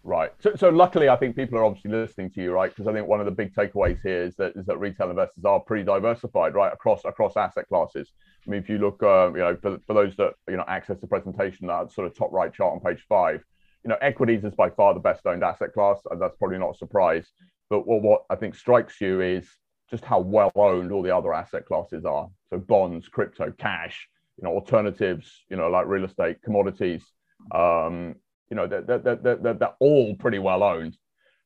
Right. 0.09 0.31
So, 0.41 0.53
so 0.57 0.71
luckily, 0.71 1.11
I 1.11 1.17
think 1.17 1.37
people 1.37 1.59
are 1.59 1.65
obviously 1.65 1.91
listening 1.91 2.31
to 2.31 2.43
you, 2.43 2.51
right? 2.51 2.71
Because 2.71 2.89
I 2.89 2.95
think 2.95 3.07
one 3.07 3.21
of 3.21 3.27
the 3.27 3.31
big 3.31 3.55
takeaways 3.55 4.01
here 4.03 4.23
is 4.23 4.35
that 4.37 4.57
is 4.57 4.65
that 4.65 4.79
retail 4.79 5.11
investors 5.11 5.45
are 5.45 5.61
pretty 5.61 5.85
diversified, 5.85 6.55
right, 6.55 6.73
across 6.73 7.05
across 7.05 7.37
asset 7.37 7.69
classes. 7.69 8.11
I 8.47 8.51
mean, 8.51 8.59
if 8.63 8.71
you 8.71 8.79
look, 8.79 9.03
uh, 9.03 9.31
you 9.35 9.41
know, 9.41 9.55
for, 9.61 9.77
for 9.87 9.93
those 9.93 10.17
that 10.17 10.33
you 10.49 10.57
know 10.57 10.65
access 10.67 10.99
the 10.99 11.07
presentation, 11.07 11.67
that 11.67 11.93
sort 11.93 12.07
of 12.07 12.17
top 12.17 12.33
right 12.33 12.51
chart 12.51 12.73
on 12.73 12.81
page 12.81 13.05
five, 13.07 13.45
you 13.85 13.91
know, 13.91 13.99
equities 14.01 14.45
is 14.45 14.55
by 14.55 14.71
far 14.71 14.95
the 14.95 15.01
best 15.01 15.27
owned 15.27 15.45
asset 15.45 15.75
class, 15.75 16.01
and 16.11 16.23
that's 16.23 16.37
probably 16.37 16.57
not 16.57 16.75
a 16.75 16.79
surprise. 16.79 17.29
But 17.69 17.87
what, 17.87 18.01
what 18.01 18.23
I 18.31 18.37
think 18.37 18.55
strikes 18.55 19.03
you 19.03 19.21
is 19.21 19.47
just 19.91 20.07
how 20.07 20.21
well 20.21 20.51
owned 20.55 20.91
all 20.91 21.03
the 21.03 21.15
other 21.15 21.35
asset 21.35 21.67
classes 21.67 22.07
are. 22.07 22.31
So 22.49 22.57
bonds, 22.57 23.09
crypto, 23.09 23.53
cash, 23.59 24.09
you 24.39 24.45
know, 24.49 24.55
alternatives, 24.55 25.45
you 25.51 25.59
know, 25.59 25.69
like 25.69 25.87
real 25.87 26.07
estate, 26.07 26.41
commodities, 26.41 27.05
um, 27.53 28.15
you 28.50 28.57
know, 28.57 28.67
they're, 28.67 28.83
they're, 28.83 29.17
they're, 29.17 29.55
they're 29.55 29.75
all 29.81 30.14
pretty 30.17 30.38
well 30.38 30.62
owned. 30.62 30.97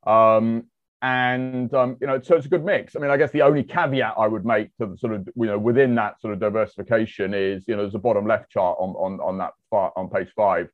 Um, 0.07 0.65
and, 1.03 1.73
um, 1.75 1.97
you 2.01 2.07
know, 2.07 2.21
so 2.23 2.37
it's 2.37 2.47
a 2.47 2.49
good 2.49 2.65
mix. 2.65 2.95
I 2.95 3.01
mean, 3.01 3.11
I 3.11 3.17
guess 3.17 3.33
the 3.33 3.43
only 3.43 3.65
caveat 3.65 4.15
I 4.17 4.29
would 4.29 4.45
make 4.45 4.75
to 4.77 4.87
the 4.87 4.97
sort 4.97 5.15
of, 5.15 5.29
you 5.35 5.47
know, 5.47 5.59
within 5.59 5.97
that 5.97 6.21
sort 6.21 6.33
of 6.33 6.41
diversification 6.41 7.35
is, 7.35 7.65
you 7.67 7.75
know, 7.75 7.83
there's 7.83 7.97
a 7.97 7.99
bottom 7.99 8.27
left 8.27 8.51
chart 8.51 8.77
on, 8.79 8.91
on, 8.91 9.21
on 9.21 9.39
that 9.39 9.53
far, 9.69 9.93
on 9.97 10.09
page 10.09 10.29
five. 10.37 10.69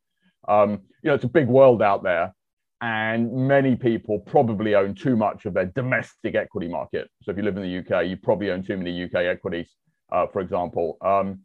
Um, 0.47 0.82
you 1.02 1.08
know, 1.08 1.14
it's 1.14 1.25
a 1.25 1.28
big 1.28 1.49
world 1.49 1.80
out 1.82 2.02
there 2.02 2.35
and 2.80 3.32
many 3.32 3.75
people 3.75 4.20
probably 4.20 4.75
own 4.75 4.94
too 4.94 5.16
much 5.16 5.47
of 5.47 5.54
their 5.54 5.66
domestic 5.66 6.35
equity 6.35 6.68
market. 6.68 7.11
So 7.23 7.32
if 7.32 7.37
you 7.37 7.42
live 7.42 7.56
in 7.56 7.62
the 7.62 7.78
UK, 7.78 8.06
you 8.06 8.16
probably 8.16 8.50
own 8.50 8.62
too 8.62 8.76
many 8.76 9.04
UK 9.04 9.14
equities, 9.14 9.75
uh, 10.12 10.26
for 10.28 10.40
example. 10.40 10.97
Um, 11.00 11.40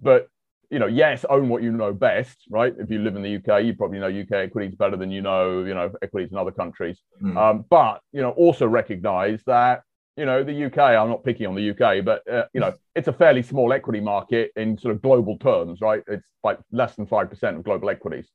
but 0.00 0.28
you 0.70 0.78
know, 0.78 0.86
yes, 0.86 1.24
own 1.28 1.48
what 1.48 1.62
you 1.62 1.72
know 1.72 1.92
best, 1.92 2.38
right? 2.50 2.74
If 2.78 2.90
you 2.90 2.98
live 2.98 3.16
in 3.16 3.22
the 3.22 3.36
UK, 3.36 3.64
you 3.64 3.74
probably 3.74 3.98
know 3.98 4.08
UK 4.08 4.32
equities 4.32 4.74
better 4.74 4.96
than 4.96 5.10
you 5.10 5.22
know, 5.22 5.64
you 5.64 5.74
know, 5.74 5.92
equities 6.02 6.32
in 6.32 6.38
other 6.38 6.50
countries. 6.50 7.00
Mm. 7.22 7.36
Um, 7.36 7.64
but 7.70 8.00
you 8.12 8.22
know, 8.22 8.30
also 8.30 8.66
recognise 8.66 9.42
that 9.46 9.82
you 10.16 10.24
know 10.24 10.42
the 10.42 10.64
UK. 10.66 10.78
I'm 10.78 11.08
not 11.08 11.24
picking 11.24 11.46
on 11.46 11.54
the 11.54 11.70
UK, 11.70 12.04
but 12.04 12.22
uh, 12.30 12.44
you 12.52 12.60
know, 12.60 12.74
it's 12.94 13.08
a 13.08 13.12
fairly 13.12 13.42
small 13.42 13.72
equity 13.72 14.00
market 14.00 14.50
in 14.56 14.78
sort 14.78 14.94
of 14.94 15.02
global 15.02 15.38
terms, 15.38 15.80
right? 15.80 16.02
It's 16.08 16.26
like 16.42 16.58
less 16.72 16.96
than 16.96 17.06
five 17.06 17.30
percent 17.30 17.56
of 17.56 17.64
global 17.64 17.90
equities. 17.90 18.28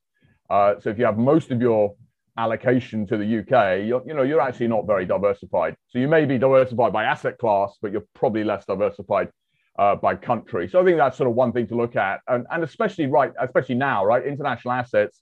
Uh, 0.49 0.75
so 0.79 0.89
if 0.89 0.99
you 0.99 1.05
have 1.05 1.17
most 1.17 1.51
of 1.51 1.61
your 1.61 1.95
allocation 2.37 3.05
to 3.07 3.17
the 3.17 3.39
UK, 3.39 3.85
you're, 3.85 4.01
you 4.05 4.13
know, 4.13 4.23
you're 4.23 4.41
actually 4.41 4.67
not 4.67 4.85
very 4.87 5.05
diversified. 5.05 5.75
So 5.89 5.99
you 5.99 6.07
may 6.07 6.25
be 6.25 6.37
diversified 6.37 6.93
by 6.93 7.03
asset 7.03 7.37
class, 7.37 7.77
but 7.81 7.91
you're 7.91 8.05
probably 8.15 8.43
less 8.43 8.65
diversified 8.65 9.29
uh, 9.79 9.95
by 9.95 10.15
country. 10.15 10.67
So 10.69 10.81
I 10.81 10.85
think 10.85 10.97
that's 10.97 11.17
sort 11.17 11.29
of 11.29 11.35
one 11.35 11.51
thing 11.51 11.67
to 11.67 11.75
look 11.75 11.95
at, 11.95 12.21
and 12.27 12.45
and 12.51 12.63
especially 12.63 13.07
right, 13.07 13.31
especially 13.41 13.75
now, 13.75 14.05
right, 14.05 14.25
international 14.25 14.73
assets. 14.73 15.21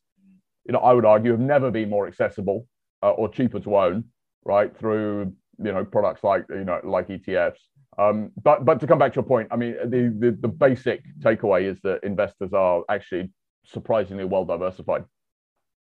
You 0.66 0.74
know, 0.74 0.80
I 0.80 0.94
would 0.94 1.06
argue 1.06 1.32
have 1.32 1.40
never 1.40 1.72
been 1.72 1.90
more 1.90 2.08
accessible 2.08 2.68
uh, 3.02 3.12
or 3.12 3.30
cheaper 3.30 3.60
to 3.60 3.78
own, 3.78 4.06
right, 4.46 4.76
through 4.78 5.34
you 5.58 5.72
know 5.72 5.86
products 5.86 6.24
like 6.24 6.46
you 6.50 6.64
know 6.64 6.80
like 6.84 7.08
ETFs. 7.08 7.60
Um, 7.98 8.32
but 8.42 8.66
but 8.66 8.80
to 8.80 8.88
come 8.88 9.00
back 9.00 9.14
to 9.14 9.18
your 9.18 9.24
point, 9.24 9.50
I 9.52 9.56
mean, 9.56 9.76
the, 9.84 10.16
the 10.18 10.38
the 10.40 10.48
basic 10.48 11.04
takeaway 11.20 11.70
is 11.70 11.80
that 11.84 12.04
investors 12.04 12.54
are 12.54 12.84
actually 12.90 13.32
surprisingly 13.66 14.26
well 14.26 14.46
diversified. 14.46 15.06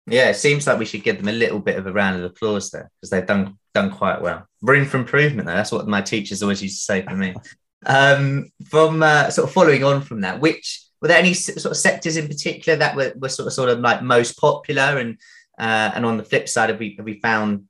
Yeah, 0.08 0.30
it 0.30 0.34
seems 0.34 0.66
like 0.66 0.78
we 0.78 0.84
should 0.84 1.02
give 1.02 1.18
them 1.18 1.28
a 1.28 1.32
little 1.32 1.58
bit 1.58 1.76
of 1.76 1.86
a 1.86 1.92
round 1.92 2.16
of 2.16 2.24
applause 2.24 2.70
there 2.70 2.90
because 3.00 3.10
they've 3.10 3.26
done 3.26 3.58
done 3.74 3.90
quite 3.90 4.22
well. 4.22 4.46
Room 4.62 4.86
for 4.86 4.98
improvement, 4.98 5.46
though. 5.46 5.54
That's 5.54 5.72
what 5.72 5.88
my 5.88 6.00
teachers 6.00 6.42
always 6.42 6.62
used 6.62 6.78
to 6.78 6.84
say 6.84 7.02
for 7.02 7.14
me. 7.14 7.34
um, 7.86 8.50
from 8.68 9.02
uh, 9.02 9.30
sort 9.30 9.48
of 9.48 9.54
following 9.54 9.84
on 9.84 10.02
from 10.02 10.20
that, 10.22 10.40
which 10.40 10.86
were 11.00 11.08
there 11.08 11.18
any 11.18 11.34
sort 11.34 11.66
of 11.66 11.76
sectors 11.76 12.16
in 12.16 12.28
particular 12.28 12.76
that 12.78 12.96
were, 12.96 13.12
were 13.16 13.28
sort 13.28 13.46
of 13.46 13.52
sort 13.52 13.68
of 13.68 13.80
like 13.80 14.02
most 14.02 14.38
popular 14.38 14.98
and 14.98 15.18
uh, 15.58 15.92
and 15.94 16.04
on 16.04 16.16
the 16.16 16.24
flip 16.24 16.48
side 16.48 16.70
have 16.70 16.78
we 16.78 16.94
have 16.96 17.04
we 17.04 17.20
found 17.20 17.64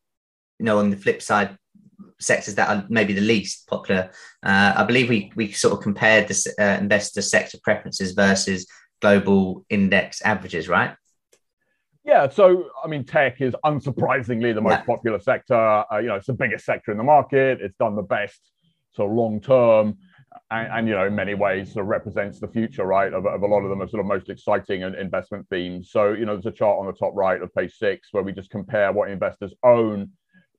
you 0.58 0.64
know 0.64 0.78
on 0.78 0.90
the 0.90 0.96
flip 0.96 1.22
side 1.22 1.56
sectors 2.18 2.54
that 2.54 2.68
are 2.68 2.86
maybe 2.88 3.12
the 3.12 3.20
least 3.20 3.66
popular 3.68 4.10
uh, 4.42 4.72
i 4.76 4.82
believe 4.84 5.08
we 5.08 5.30
we 5.36 5.52
sort 5.52 5.74
of 5.74 5.82
compared 5.82 6.26
the 6.26 6.54
uh, 6.58 6.80
investor 6.80 7.20
sector 7.20 7.58
preferences 7.62 8.12
versus 8.12 8.66
global 9.02 9.64
index 9.68 10.22
averages 10.22 10.68
right 10.68 10.96
yeah, 12.04 12.28
so 12.28 12.66
I 12.84 12.86
mean, 12.86 13.02
tech 13.02 13.40
is 13.40 13.52
unsurprisingly 13.64 14.54
the 14.54 14.60
most 14.60 14.74
yeah. 14.74 14.84
popular 14.84 15.18
sector. 15.18 15.56
Uh, 15.56 15.98
you 15.98 16.06
know, 16.06 16.14
it's 16.14 16.28
the 16.28 16.34
biggest 16.34 16.64
sector 16.64 16.92
in 16.92 16.98
the 16.98 17.02
market. 17.02 17.60
It's 17.60 17.74
done 17.80 17.96
the 17.96 18.02
best, 18.02 18.40
so 18.92 19.06
long 19.06 19.40
term 19.40 19.98
and, 20.50 20.68
and, 20.72 20.88
you 20.88 20.94
know, 20.94 21.06
in 21.06 21.14
many 21.14 21.34
ways, 21.34 21.72
sort 21.72 21.84
of 21.84 21.88
represents 21.88 22.38
the 22.38 22.46
future, 22.46 22.84
right, 22.84 23.12
of, 23.12 23.26
of 23.26 23.42
a 23.42 23.46
lot 23.46 23.62
of 23.64 23.70
them 23.70 23.82
are 23.82 23.88
sort 23.88 24.00
of 24.00 24.06
most 24.06 24.28
exciting 24.28 24.84
and 24.84 24.94
investment 24.94 25.46
themes. 25.48 25.90
So, 25.90 26.12
you 26.12 26.24
know, 26.24 26.34
there's 26.34 26.46
a 26.46 26.52
chart 26.52 26.78
on 26.78 26.86
the 26.86 26.92
top 26.92 27.12
right 27.14 27.42
of 27.42 27.52
page 27.54 27.74
six 27.74 28.08
where 28.12 28.22
we 28.22 28.32
just 28.32 28.50
compare 28.50 28.92
what 28.92 29.10
investors 29.10 29.52
own 29.64 30.10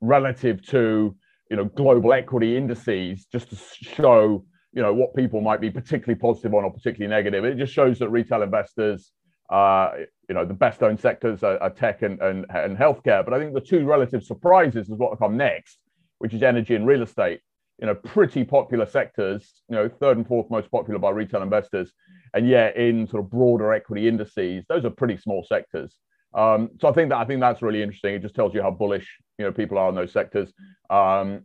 relative 0.01 0.65
to, 0.67 1.15
you 1.49 1.57
know, 1.57 1.65
global 1.65 2.11
equity 2.11 2.57
indices, 2.57 3.25
just 3.31 3.49
to 3.49 3.55
show, 3.55 4.43
you 4.73 4.81
know, 4.81 4.93
what 4.93 5.15
people 5.15 5.39
might 5.39 5.61
be 5.61 5.71
particularly 5.71 6.19
positive 6.19 6.53
on 6.53 6.65
or 6.65 6.71
particularly 6.71 7.09
negative. 7.09 7.45
It 7.45 7.57
just 7.57 7.73
shows 7.73 7.97
that 7.99 8.09
retail 8.09 8.41
investors, 8.41 9.13
uh, 9.49 9.91
you 10.27 10.35
know, 10.35 10.43
the 10.43 10.53
best 10.53 10.83
owned 10.83 10.99
sectors 10.99 11.43
are, 11.43 11.57
are 11.59 11.69
tech 11.69 12.01
and, 12.01 12.21
and, 12.21 12.45
and 12.49 12.77
healthcare. 12.77 13.23
But 13.23 13.33
I 13.33 13.39
think 13.39 13.53
the 13.53 13.61
two 13.61 13.85
relative 13.85 14.23
surprises 14.23 14.89
is 14.89 14.97
what 14.97 15.17
come 15.17 15.37
next, 15.37 15.79
which 16.17 16.33
is 16.33 16.43
energy 16.43 16.75
and 16.75 16.85
real 16.85 17.03
estate 17.03 17.39
you 17.79 17.85
know, 17.85 17.95
pretty 17.95 18.43
popular 18.43 18.85
sectors, 18.85 19.61
you 19.69 19.75
know, 19.75 19.87
third 19.87 20.17
and 20.17 20.27
fourth 20.27 20.49
most 20.49 20.71
popular 20.71 20.99
by 20.99 21.11
retail 21.11 21.43
investors. 21.43 21.91
And 22.33 22.47
yet 22.47 22.75
in 22.75 23.07
sort 23.07 23.23
of 23.23 23.29
broader 23.29 23.73
equity 23.73 24.07
indices, 24.07 24.65
those 24.67 24.83
are 24.85 24.89
pretty 24.89 25.17
small 25.17 25.45
sectors. 25.47 25.95
Um, 26.33 26.69
so 26.81 26.87
I 26.87 26.91
think 26.91 27.09
that 27.09 27.17
I 27.17 27.25
think 27.25 27.39
that's 27.39 27.61
really 27.61 27.81
interesting. 27.81 28.15
It 28.15 28.21
just 28.21 28.35
tells 28.35 28.53
you 28.53 28.61
how 28.61 28.71
bullish, 28.71 29.07
you 29.37 29.45
know, 29.45 29.51
people 29.51 29.77
are 29.77 29.89
in 29.89 29.95
those 29.95 30.11
sectors. 30.11 30.51
Um, 30.89 31.43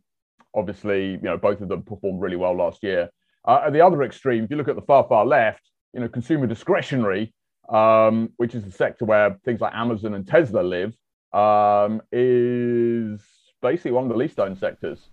obviously, 0.55 1.13
you 1.13 1.23
know, 1.23 1.37
both 1.37 1.61
of 1.61 1.69
them 1.69 1.83
performed 1.83 2.21
really 2.21 2.37
well 2.37 2.57
last 2.57 2.83
year. 2.83 3.11
Uh, 3.47 3.63
at 3.67 3.73
the 3.73 3.81
other 3.81 4.03
extreme, 4.03 4.45
if 4.45 4.51
you 4.51 4.57
look 4.57 4.69
at 4.69 4.77
the 4.77 4.83
far, 4.83 5.07
far 5.09 5.27
left, 5.27 5.63
you 5.93 6.01
know, 6.01 6.09
consumer 6.09 6.47
discretionary, 6.47 7.35
um, 7.69 8.31
which 8.37 8.55
is 8.55 8.65
the 8.65 8.73
sector 8.73 9.05
where 9.05 9.39
things 9.45 9.61
like 9.61 9.75
Amazon 9.75 10.15
and 10.15 10.27
Tesla 10.27 10.61
live, 10.61 10.95
um, 11.33 12.03
is 12.11 13.21
basically 13.61 13.93
one 13.93 14.05
of 14.05 14.11
the 14.11 14.17
least 14.17 14.39
owned 14.39 14.59
sectors. 14.59 15.09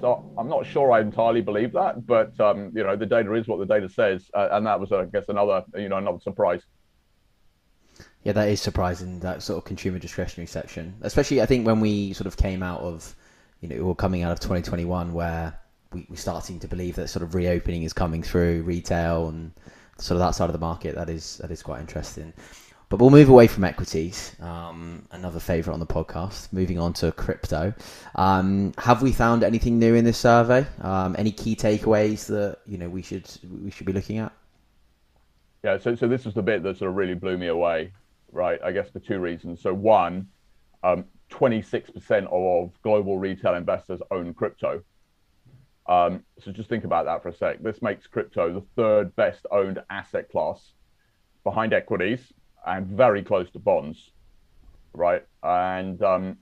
So 0.00 0.30
I'm 0.36 0.48
not 0.48 0.66
sure 0.66 0.92
I 0.92 1.00
entirely 1.00 1.40
believe 1.40 1.72
that, 1.72 2.06
but 2.06 2.38
um, 2.40 2.72
you 2.74 2.84
know 2.84 2.96
the 2.96 3.06
data 3.06 3.32
is 3.34 3.48
what 3.48 3.58
the 3.58 3.66
data 3.66 3.88
says, 3.88 4.30
uh, 4.34 4.48
and 4.52 4.66
that 4.66 4.78
was, 4.78 4.92
I 4.92 5.04
guess, 5.06 5.24
another 5.28 5.64
you 5.74 5.88
know 5.88 5.96
another 5.96 6.20
surprise. 6.20 6.62
Yeah, 8.22 8.32
that 8.32 8.48
is 8.48 8.60
surprising. 8.60 9.20
That 9.20 9.42
sort 9.42 9.58
of 9.58 9.64
consumer 9.64 9.98
discretionary 9.98 10.46
section, 10.46 10.96
especially 11.02 11.40
I 11.40 11.46
think 11.46 11.66
when 11.66 11.80
we 11.80 12.12
sort 12.12 12.26
of 12.26 12.36
came 12.36 12.62
out 12.62 12.80
of, 12.80 13.14
you 13.60 13.68
know, 13.68 13.76
or 13.76 13.94
coming 13.94 14.22
out 14.22 14.32
of 14.32 14.40
2021, 14.40 15.12
where 15.12 15.58
we, 15.92 16.06
we're 16.10 16.16
starting 16.16 16.60
to 16.60 16.68
believe 16.68 16.96
that 16.96 17.08
sort 17.08 17.22
of 17.22 17.34
reopening 17.34 17.84
is 17.84 17.92
coming 17.92 18.22
through 18.22 18.62
retail 18.62 19.28
and 19.28 19.52
sort 19.98 20.16
of 20.16 20.18
that 20.18 20.34
side 20.34 20.46
of 20.46 20.52
the 20.52 20.58
market. 20.58 20.94
That 20.94 21.08
is 21.08 21.38
that 21.38 21.50
is 21.50 21.62
quite 21.62 21.80
interesting. 21.80 22.32
But 22.88 23.00
we'll 23.00 23.10
move 23.10 23.28
away 23.28 23.48
from 23.48 23.64
equities, 23.64 24.36
um, 24.40 25.08
another 25.10 25.40
favourite 25.40 25.74
on 25.74 25.80
the 25.80 25.86
podcast. 25.86 26.52
Moving 26.52 26.78
on 26.78 26.92
to 26.94 27.10
crypto. 27.10 27.74
Um, 28.14 28.74
have 28.78 29.02
we 29.02 29.10
found 29.10 29.42
anything 29.42 29.80
new 29.80 29.96
in 29.96 30.04
this 30.04 30.18
survey? 30.18 30.64
Um, 30.82 31.16
any 31.18 31.32
key 31.32 31.56
takeaways 31.56 32.26
that 32.26 32.58
you 32.64 32.78
know 32.78 32.88
we 32.88 33.02
should 33.02 33.28
we 33.60 33.72
should 33.72 33.86
be 33.86 33.92
looking 33.92 34.18
at? 34.18 34.32
Yeah, 35.64 35.78
so 35.78 35.96
so 35.96 36.06
this 36.06 36.26
is 36.26 36.34
the 36.34 36.42
bit 36.42 36.62
that 36.62 36.78
sort 36.78 36.90
of 36.90 36.96
really 36.96 37.14
blew 37.14 37.36
me 37.36 37.48
away, 37.48 37.92
right? 38.30 38.60
I 38.62 38.70
guess 38.70 38.88
for 38.90 39.00
two 39.00 39.18
reasons. 39.18 39.60
So 39.60 39.74
one, 39.74 40.28
26% 40.84 41.02
um, 42.22 42.28
of 42.30 42.70
global 42.82 43.18
retail 43.18 43.54
investors 43.54 44.00
own 44.12 44.32
crypto. 44.32 44.80
Um, 45.88 46.22
so 46.38 46.52
just 46.52 46.68
think 46.68 46.84
about 46.84 47.06
that 47.06 47.20
for 47.20 47.30
a 47.30 47.34
sec. 47.34 47.64
This 47.64 47.82
makes 47.82 48.06
crypto 48.06 48.52
the 48.52 48.64
third 48.76 49.16
best 49.16 49.44
owned 49.50 49.82
asset 49.90 50.30
class 50.30 50.72
behind 51.42 51.72
equities 51.72 52.32
and 52.66 52.86
very 52.86 53.22
close 53.22 53.50
to 53.52 53.58
bonds, 53.58 54.10
right? 54.92 55.24
And 55.42 56.02
um, 56.02 56.38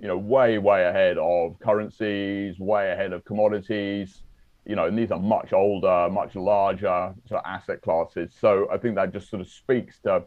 you 0.00 0.08
know, 0.08 0.16
way 0.16 0.58
way 0.58 0.84
ahead 0.86 1.18
of 1.18 1.58
currencies, 1.60 2.58
way 2.58 2.90
ahead 2.90 3.12
of 3.12 3.24
commodities. 3.24 4.22
You 4.64 4.76
know, 4.76 4.86
and 4.86 4.98
these 4.98 5.10
are 5.10 5.18
much 5.18 5.52
older, 5.52 6.08
much 6.10 6.34
larger 6.34 7.14
sort 7.26 7.42
of 7.42 7.46
asset 7.46 7.80
classes. 7.80 8.34
So 8.38 8.68
I 8.70 8.76
think 8.76 8.96
that 8.96 9.12
just 9.12 9.30
sort 9.30 9.40
of 9.40 9.48
speaks 9.48 9.98
to 10.00 10.24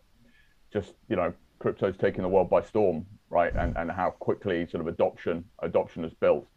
just 0.73 0.93
you 1.09 1.15
know, 1.15 1.33
crypto's 1.59 1.97
taking 1.97 2.23
the 2.23 2.29
world 2.29 2.49
by 2.49 2.61
storm, 2.61 3.05
right? 3.29 3.53
And 3.55 3.75
and 3.77 3.91
how 3.91 4.11
quickly 4.11 4.67
sort 4.67 4.81
of 4.81 4.87
adoption 4.87 5.43
adoption 5.59 6.05
is 6.05 6.13
built. 6.13 6.47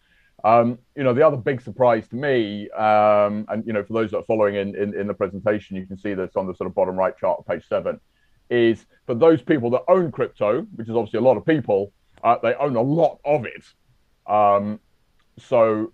Um, 0.45 0.79
you 0.95 1.05
know, 1.05 1.15
the 1.15 1.27
other 1.27 1.39
big 1.39 1.63
surprise 1.63 2.07
to 2.09 2.17
me, 2.17 2.69
um, 2.71 3.47
and 3.49 3.65
you 3.67 3.73
know, 3.73 3.83
for 3.83 3.95
those 3.95 4.11
that 4.11 4.19
are 4.19 4.25
following 4.25 4.57
in, 4.57 4.77
in, 4.77 4.99
in 4.99 5.07
the 5.07 5.15
presentation, 5.15 5.75
you 5.75 5.87
can 5.87 5.97
see 5.97 6.13
this 6.13 6.33
on 6.37 6.47
the 6.47 6.55
sort 6.55 6.69
of 6.69 6.75
bottom 6.75 6.97
right 6.97 7.17
chart 7.17 7.47
page 7.47 7.67
seven 7.67 7.99
is 8.51 8.87
for 9.07 9.15
those 9.15 9.43
people 9.43 9.71
that 9.71 9.83
own 9.89 10.11
crypto, 10.11 10.63
which 10.77 10.89
is 10.89 10.95
obviously 10.95 11.19
a 11.19 11.23
lot 11.23 11.37
of 11.37 11.45
people, 11.45 11.93
uh, 12.23 12.37
they 12.43 12.55
own 12.55 12.77
a 12.77 12.83
lot 12.83 13.19
of 13.25 13.45
it. 13.45 13.65
Um, 14.27 14.81
so 15.39 15.93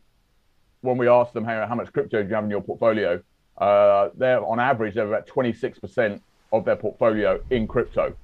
when 0.83 0.97
we 0.97 1.09
ask 1.09 1.33
them 1.33 1.45
how, 1.45 1.66
how 1.66 1.75
much 1.75 1.92
crypto 1.92 2.23
do 2.23 2.28
you 2.28 2.35
have 2.35 2.45
in 2.45 2.50
your 2.50 2.62
portfolio, 2.62 3.23
uh, 3.59 4.09
they're 4.16 4.45
on 4.45 4.59
average 4.59 4.95
they're 4.95 5.09
about 5.09 5.26
26% 5.26 6.21
of 6.52 6.64
their 6.64 6.76
portfolio 6.76 7.40
in 7.50 7.66
crypto. 7.66 8.14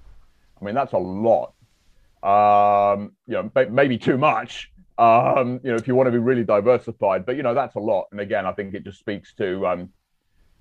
I 0.61 0.65
mean 0.65 0.75
that's 0.75 0.93
a 0.93 0.99
lot. 0.99 1.53
Um, 2.23 3.13
you 3.27 3.35
know, 3.35 3.51
maybe 3.71 3.99
too 3.99 4.17
much. 4.17 4.71
Um, 4.99 5.61
you 5.63 5.71
know, 5.71 5.77
if 5.77 5.87
you 5.87 5.95
want 5.95 6.07
to 6.07 6.11
be 6.11 6.19
really 6.19 6.45
diversified, 6.45 7.27
but 7.27 7.37
you 7.37 7.43
know 7.43 7.55
that's 7.55 7.75
a 7.75 7.81
lot. 7.81 8.07
And 8.11 8.21
again, 8.21 8.47
I 8.47 8.53
think 8.53 8.75
it 8.75 8.83
just 8.83 8.99
speaks 8.99 9.35
to 9.35 9.67
um, 9.67 9.91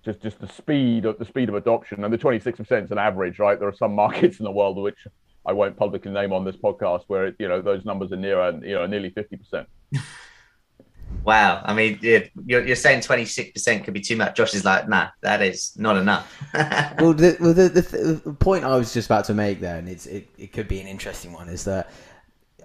just 0.06 0.22
just 0.22 0.40
the 0.40 0.48
speed 0.48 1.06
of 1.06 1.18
the 1.18 1.26
speed 1.26 1.50
of 1.50 1.56
adoption. 1.56 2.04
And 2.04 2.14
the 2.14 2.18
26 2.18 2.60
percent 2.60 2.86
is 2.86 2.92
an 2.92 2.98
average 2.98 3.40
right? 3.40 3.60
There 3.60 3.68
are 3.68 3.76
some 3.76 3.96
markets 4.04 4.40
in 4.40 4.46
the 4.46 4.52
world 4.52 4.78
which 4.78 5.08
i 5.48 5.54
won't 5.54 5.78
publicly 5.78 6.12
name 6.12 6.34
on 6.34 6.44
this 6.44 6.56
podcast 6.56 7.04
where 7.06 7.28
it, 7.28 7.36
you 7.38 7.48
know 7.48 7.62
those 7.62 7.86
numbers 7.86 8.12
are 8.12 8.18
near 8.18 8.52
you 8.64 8.74
know 8.76 8.86
nearly 8.86 9.10
50 9.10 9.38
percent. 9.38 9.68
Wow. 11.24 11.64
I 11.66 11.74
mean 11.74 11.98
you're, 12.02 12.24
you're 12.66 12.76
saying 12.76 13.02
26 13.02 13.52
percent 13.52 13.84
could 13.84 13.94
be 13.94 14.02
too 14.02 14.16
much. 14.16 14.36
Josh 14.36 14.54
is 14.54 14.66
like 14.66 14.88
nah 14.88 15.10
that 15.22 15.42
is 15.42 15.74
not 15.78 15.98
enough. 15.98 16.32
Well, 17.00 17.14
the, 17.14 17.38
well 17.40 17.54
the, 17.54 17.70
the, 17.70 18.22
the, 18.26 18.34
point 18.34 18.64
i 18.64 18.76
was 18.76 18.94
just 18.94 19.08
about 19.08 19.26
to 19.26 19.34
make 19.34 19.60
there 19.60 19.78
and 19.78 19.88
it's 19.88 20.06
it, 20.06 20.28
it 20.38 20.52
could 20.52 20.68
be 20.68 20.80
an 20.80 20.88
interesting 20.88 21.32
one 21.32 21.50
is 21.50 21.64
that 21.66 21.90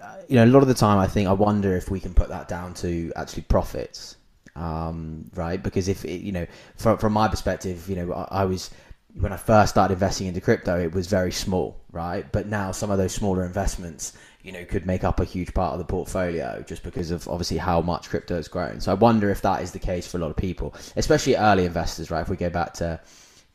uh, 0.01 0.17
you 0.27 0.35
know 0.35 0.45
a 0.45 0.47
lot 0.47 0.61
of 0.61 0.67
the 0.67 0.73
time 0.73 0.97
i 0.97 1.07
think 1.07 1.27
i 1.27 1.33
wonder 1.33 1.75
if 1.75 1.89
we 1.89 1.99
can 1.99 2.13
put 2.13 2.29
that 2.29 2.47
down 2.47 2.73
to 2.75 3.11
actually 3.15 3.43
profits 3.43 4.17
um, 4.61 5.25
right? 5.33 5.61
Because 5.61 5.87
if 5.87 6.05
it, 6.05 6.21
you 6.21 6.31
know, 6.31 6.45
from 6.75 6.97
from 6.97 7.13
my 7.13 7.27
perspective, 7.27 7.89
you 7.89 7.95
know, 7.95 8.13
I, 8.13 8.41
I, 8.41 8.45
was 8.45 8.69
when 9.15 9.33
I 9.33 9.37
first 9.37 9.71
started 9.71 9.95
investing 9.95 10.27
into 10.27 10.39
crypto, 10.39 10.79
it 10.79 10.93
was 10.93 11.07
very 11.07 11.31
small, 11.31 11.81
right? 11.91 12.31
But 12.31 12.47
now 12.47 12.71
some 12.71 12.91
of 12.91 12.99
those 12.99 13.11
smaller 13.11 13.43
investments, 13.43 14.13
you 14.43 14.51
know, 14.51 14.63
could 14.63 14.85
make 14.85 15.03
up 15.03 15.19
a 15.19 15.25
huge 15.25 15.53
part 15.55 15.73
of 15.73 15.79
the 15.79 15.85
portfolio 15.85 16.63
just 16.67 16.83
because 16.83 17.09
of 17.09 17.27
obviously 17.27 17.57
how 17.57 17.81
much 17.81 18.09
crypto 18.09 18.35
has 18.35 18.47
grown. 18.47 18.79
So 18.79 18.91
I 18.91 18.93
wonder 18.93 19.31
if 19.31 19.41
that 19.41 19.63
is 19.63 19.71
the 19.71 19.79
case 19.79 20.05
for 20.05 20.17
a 20.17 20.21
lot 20.21 20.29
of 20.29 20.37
people, 20.37 20.75
especially 20.95 21.35
early 21.35 21.65
investors, 21.65 22.11
right? 22.11 22.21
If 22.21 22.29
we 22.29 22.37
go 22.37 22.51
back 22.51 22.73
to 22.75 22.99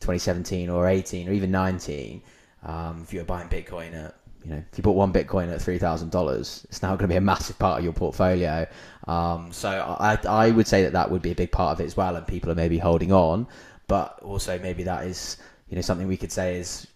2017 0.01 0.69
or 0.69 0.87
18 0.87 1.29
or 1.29 1.31
even 1.31 1.51
19, 1.51 2.21
um, 2.63 3.01
if 3.03 3.13
you 3.13 3.19
were 3.19 3.25
buying 3.25 3.47
Bitcoin 3.47 3.93
at 3.93 4.15
you 4.43 4.53
know, 4.53 4.63
if 4.71 4.77
you 4.77 4.81
bought 4.81 4.95
one 4.95 5.11
Bitcoin 5.11 5.53
at 5.53 5.61
three 5.61 5.77
thousand 5.77 6.09
dollars, 6.11 6.65
it's 6.69 6.81
now 6.81 6.89
going 6.89 6.99
to 6.99 7.07
be 7.07 7.15
a 7.15 7.21
massive 7.21 7.59
part 7.59 7.79
of 7.79 7.83
your 7.83 7.91
portfolio. 7.91 8.65
Um, 9.07 9.53
so 9.53 9.69
I, 9.69 10.17
I 10.27 10.51
would 10.51 10.67
say 10.67 10.83
that 10.83 10.93
that 10.93 11.09
would 11.09 11.21
be 11.21 11.31
a 11.31 11.35
big 11.35 11.51
part 11.51 11.73
of 11.73 11.81
it 11.81 11.85
as 11.85 11.95
well, 11.95 12.15
and 12.15 12.27
people 12.27 12.51
are 12.51 12.55
maybe 12.55 12.77
holding 12.77 13.11
on, 13.11 13.47
but 13.87 14.19
also 14.21 14.59
maybe 14.59 14.83
that 14.83 15.05
is 15.05 15.37
you 15.69 15.75
know 15.75 15.81
something 15.81 16.07
we 16.07 16.17
could 16.17 16.31
say 16.31 16.57
is 16.57 16.87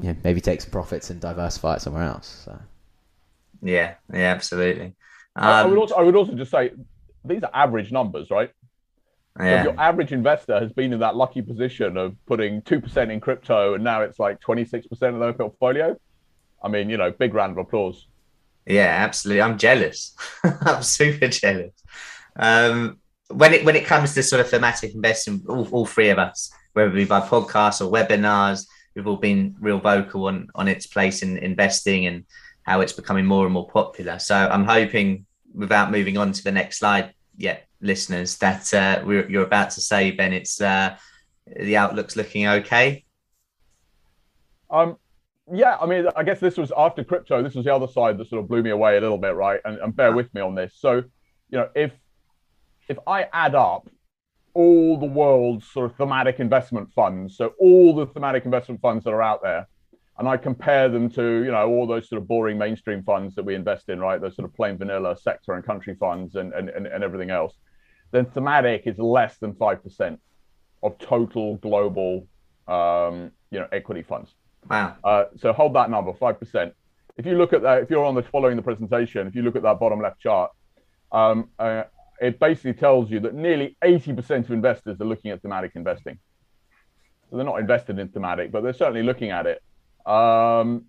you 0.00 0.08
know, 0.08 0.16
maybe 0.24 0.40
take 0.40 0.60
some 0.60 0.70
profits 0.70 1.10
and 1.10 1.20
diversify 1.20 1.76
it 1.76 1.80
somewhere 1.80 2.04
else. 2.04 2.42
So. 2.44 2.58
Yeah, 3.62 3.94
yeah, 4.12 4.32
absolutely. 4.32 4.94
Um, 5.36 5.44
I, 5.44 5.64
would 5.64 5.78
also 5.78 5.94
I 5.94 6.02
would 6.02 6.16
also 6.16 6.32
just 6.34 6.50
say 6.50 6.72
these 7.24 7.42
are 7.42 7.50
average 7.52 7.90
numbers, 7.90 8.30
right? 8.30 8.50
Yeah. 9.40 9.64
So 9.64 9.70
your 9.70 9.80
average 9.80 10.12
investor 10.12 10.60
has 10.60 10.72
been 10.72 10.92
in 10.92 11.00
that 11.00 11.16
lucky 11.16 11.42
position 11.42 11.96
of 11.96 12.14
putting 12.26 12.62
two 12.62 12.80
percent 12.80 13.10
in 13.10 13.20
crypto, 13.20 13.74
and 13.74 13.82
now 13.82 14.02
it's 14.02 14.18
like 14.18 14.40
twenty 14.40 14.64
six 14.64 14.86
percent 14.86 15.14
of 15.14 15.20
their 15.20 15.32
portfolio. 15.32 15.98
I 16.62 16.68
mean, 16.68 16.88
you 16.88 16.96
know, 16.96 17.10
big 17.10 17.34
round 17.34 17.52
of 17.52 17.58
applause. 17.58 18.06
Yeah, 18.66 18.86
absolutely. 18.86 19.42
I'm 19.42 19.58
jealous. 19.58 20.14
I'm 20.44 20.82
super 20.82 21.28
jealous. 21.28 21.72
Um, 22.36 22.98
when 23.28 23.54
it 23.54 23.64
when 23.64 23.76
it 23.76 23.84
comes 23.84 24.14
to 24.14 24.22
sort 24.22 24.40
of 24.40 24.48
thematic 24.48 24.94
investing, 24.94 25.42
all, 25.48 25.68
all 25.70 25.86
three 25.86 26.10
of 26.10 26.18
us, 26.18 26.50
whether 26.72 26.90
it 26.90 26.94
be 26.94 27.04
by 27.04 27.20
podcasts 27.20 27.84
or 27.84 27.92
webinars, 27.92 28.66
we've 28.94 29.06
all 29.06 29.16
been 29.16 29.56
real 29.60 29.78
vocal 29.80 30.26
on 30.28 30.48
on 30.54 30.68
its 30.68 30.86
place 30.86 31.22
in 31.22 31.38
investing 31.38 32.06
and 32.06 32.24
how 32.62 32.80
it's 32.80 32.92
becoming 32.92 33.26
more 33.26 33.44
and 33.44 33.52
more 33.52 33.68
popular. 33.68 34.18
So 34.18 34.34
I'm 34.34 34.64
hoping, 34.64 35.26
without 35.54 35.90
moving 35.90 36.16
on 36.16 36.32
to 36.32 36.42
the 36.42 36.52
next 36.52 36.78
slide 36.78 37.12
yet, 37.36 37.66
listeners, 37.80 38.38
that 38.38 38.72
uh, 38.72 39.04
you're 39.06 39.44
about 39.44 39.70
to 39.70 39.80
say, 39.80 40.10
Ben, 40.10 40.32
it's 40.32 40.60
uh, 40.60 40.96
the 41.46 41.76
outlook's 41.76 42.16
looking 42.16 42.48
okay 42.48 43.04
Um, 44.70 44.96
yeah, 45.52 45.76
I 45.80 45.86
mean, 45.86 46.06
I 46.16 46.22
guess 46.22 46.40
this 46.40 46.56
was 46.56 46.72
after 46.76 47.04
crypto. 47.04 47.42
This 47.42 47.54
was 47.54 47.64
the 47.64 47.74
other 47.74 47.86
side 47.86 48.16
that 48.18 48.28
sort 48.28 48.42
of 48.42 48.48
blew 48.48 48.62
me 48.62 48.70
away 48.70 48.96
a 48.96 49.00
little 49.00 49.18
bit, 49.18 49.34
right? 49.34 49.60
And, 49.64 49.78
and 49.78 49.94
bear 49.94 50.12
with 50.12 50.32
me 50.34 50.40
on 50.40 50.54
this. 50.54 50.74
So, 50.78 50.96
you 51.50 51.58
know, 51.58 51.68
if 51.74 51.92
if 52.88 52.98
I 53.06 53.28
add 53.32 53.54
up 53.54 53.88
all 54.54 54.98
the 54.98 55.06
world's 55.06 55.66
sort 55.70 55.90
of 55.90 55.96
thematic 55.96 56.40
investment 56.40 56.92
funds, 56.94 57.36
so 57.36 57.54
all 57.58 57.94
the 57.94 58.06
thematic 58.06 58.44
investment 58.44 58.80
funds 58.80 59.04
that 59.04 59.10
are 59.10 59.22
out 59.22 59.42
there, 59.42 59.66
and 60.18 60.28
I 60.28 60.36
compare 60.36 60.88
them 60.88 61.10
to, 61.10 61.22
you 61.44 61.50
know, 61.50 61.68
all 61.68 61.86
those 61.86 62.08
sort 62.08 62.22
of 62.22 62.28
boring 62.28 62.56
mainstream 62.56 63.02
funds 63.02 63.34
that 63.34 63.44
we 63.44 63.54
invest 63.54 63.88
in, 63.88 64.00
right? 64.00 64.20
Those 64.20 64.36
sort 64.36 64.48
of 64.48 64.54
plain 64.54 64.78
vanilla 64.78 65.16
sector 65.16 65.52
and 65.52 65.64
country 65.64 65.94
funds 65.94 66.36
and 66.36 66.54
and, 66.54 66.70
and, 66.70 66.86
and 66.86 67.04
everything 67.04 67.30
else, 67.30 67.54
then 68.12 68.24
thematic 68.24 68.86
is 68.86 68.98
less 68.98 69.36
than 69.38 69.54
five 69.54 69.82
percent 69.82 70.20
of 70.82 70.96
total 70.98 71.56
global, 71.56 72.26
um, 72.66 73.30
you 73.50 73.58
know, 73.60 73.68
equity 73.72 74.02
funds. 74.02 74.34
Wow. 74.68 74.96
Uh, 75.04 75.24
so 75.36 75.52
hold 75.52 75.74
that 75.74 75.90
number, 75.90 76.12
five 76.14 76.38
percent. 76.38 76.74
If 77.16 77.26
you 77.26 77.36
look 77.36 77.52
at 77.52 77.62
that, 77.62 77.82
if 77.82 77.90
you're 77.90 78.04
on 78.04 78.14
the 78.14 78.22
following 78.22 78.56
the 78.56 78.62
presentation, 78.62 79.26
if 79.26 79.34
you 79.34 79.42
look 79.42 79.56
at 79.56 79.62
that 79.62 79.78
bottom 79.78 80.00
left 80.00 80.20
chart, 80.20 80.50
um, 81.12 81.50
uh, 81.58 81.84
it 82.20 82.40
basically 82.40 82.74
tells 82.74 83.10
you 83.10 83.20
that 83.20 83.34
nearly 83.34 83.76
80% 83.84 84.44
of 84.44 84.50
investors 84.50 85.00
are 85.00 85.04
looking 85.04 85.30
at 85.30 85.42
thematic 85.42 85.72
investing. 85.74 86.18
So 87.30 87.36
they're 87.36 87.46
not 87.46 87.60
invested 87.60 87.98
in 87.98 88.08
thematic, 88.08 88.50
but 88.50 88.62
they're 88.62 88.72
certainly 88.72 89.02
looking 89.02 89.30
at 89.30 89.46
it. 89.46 89.62
Um, 90.06 90.86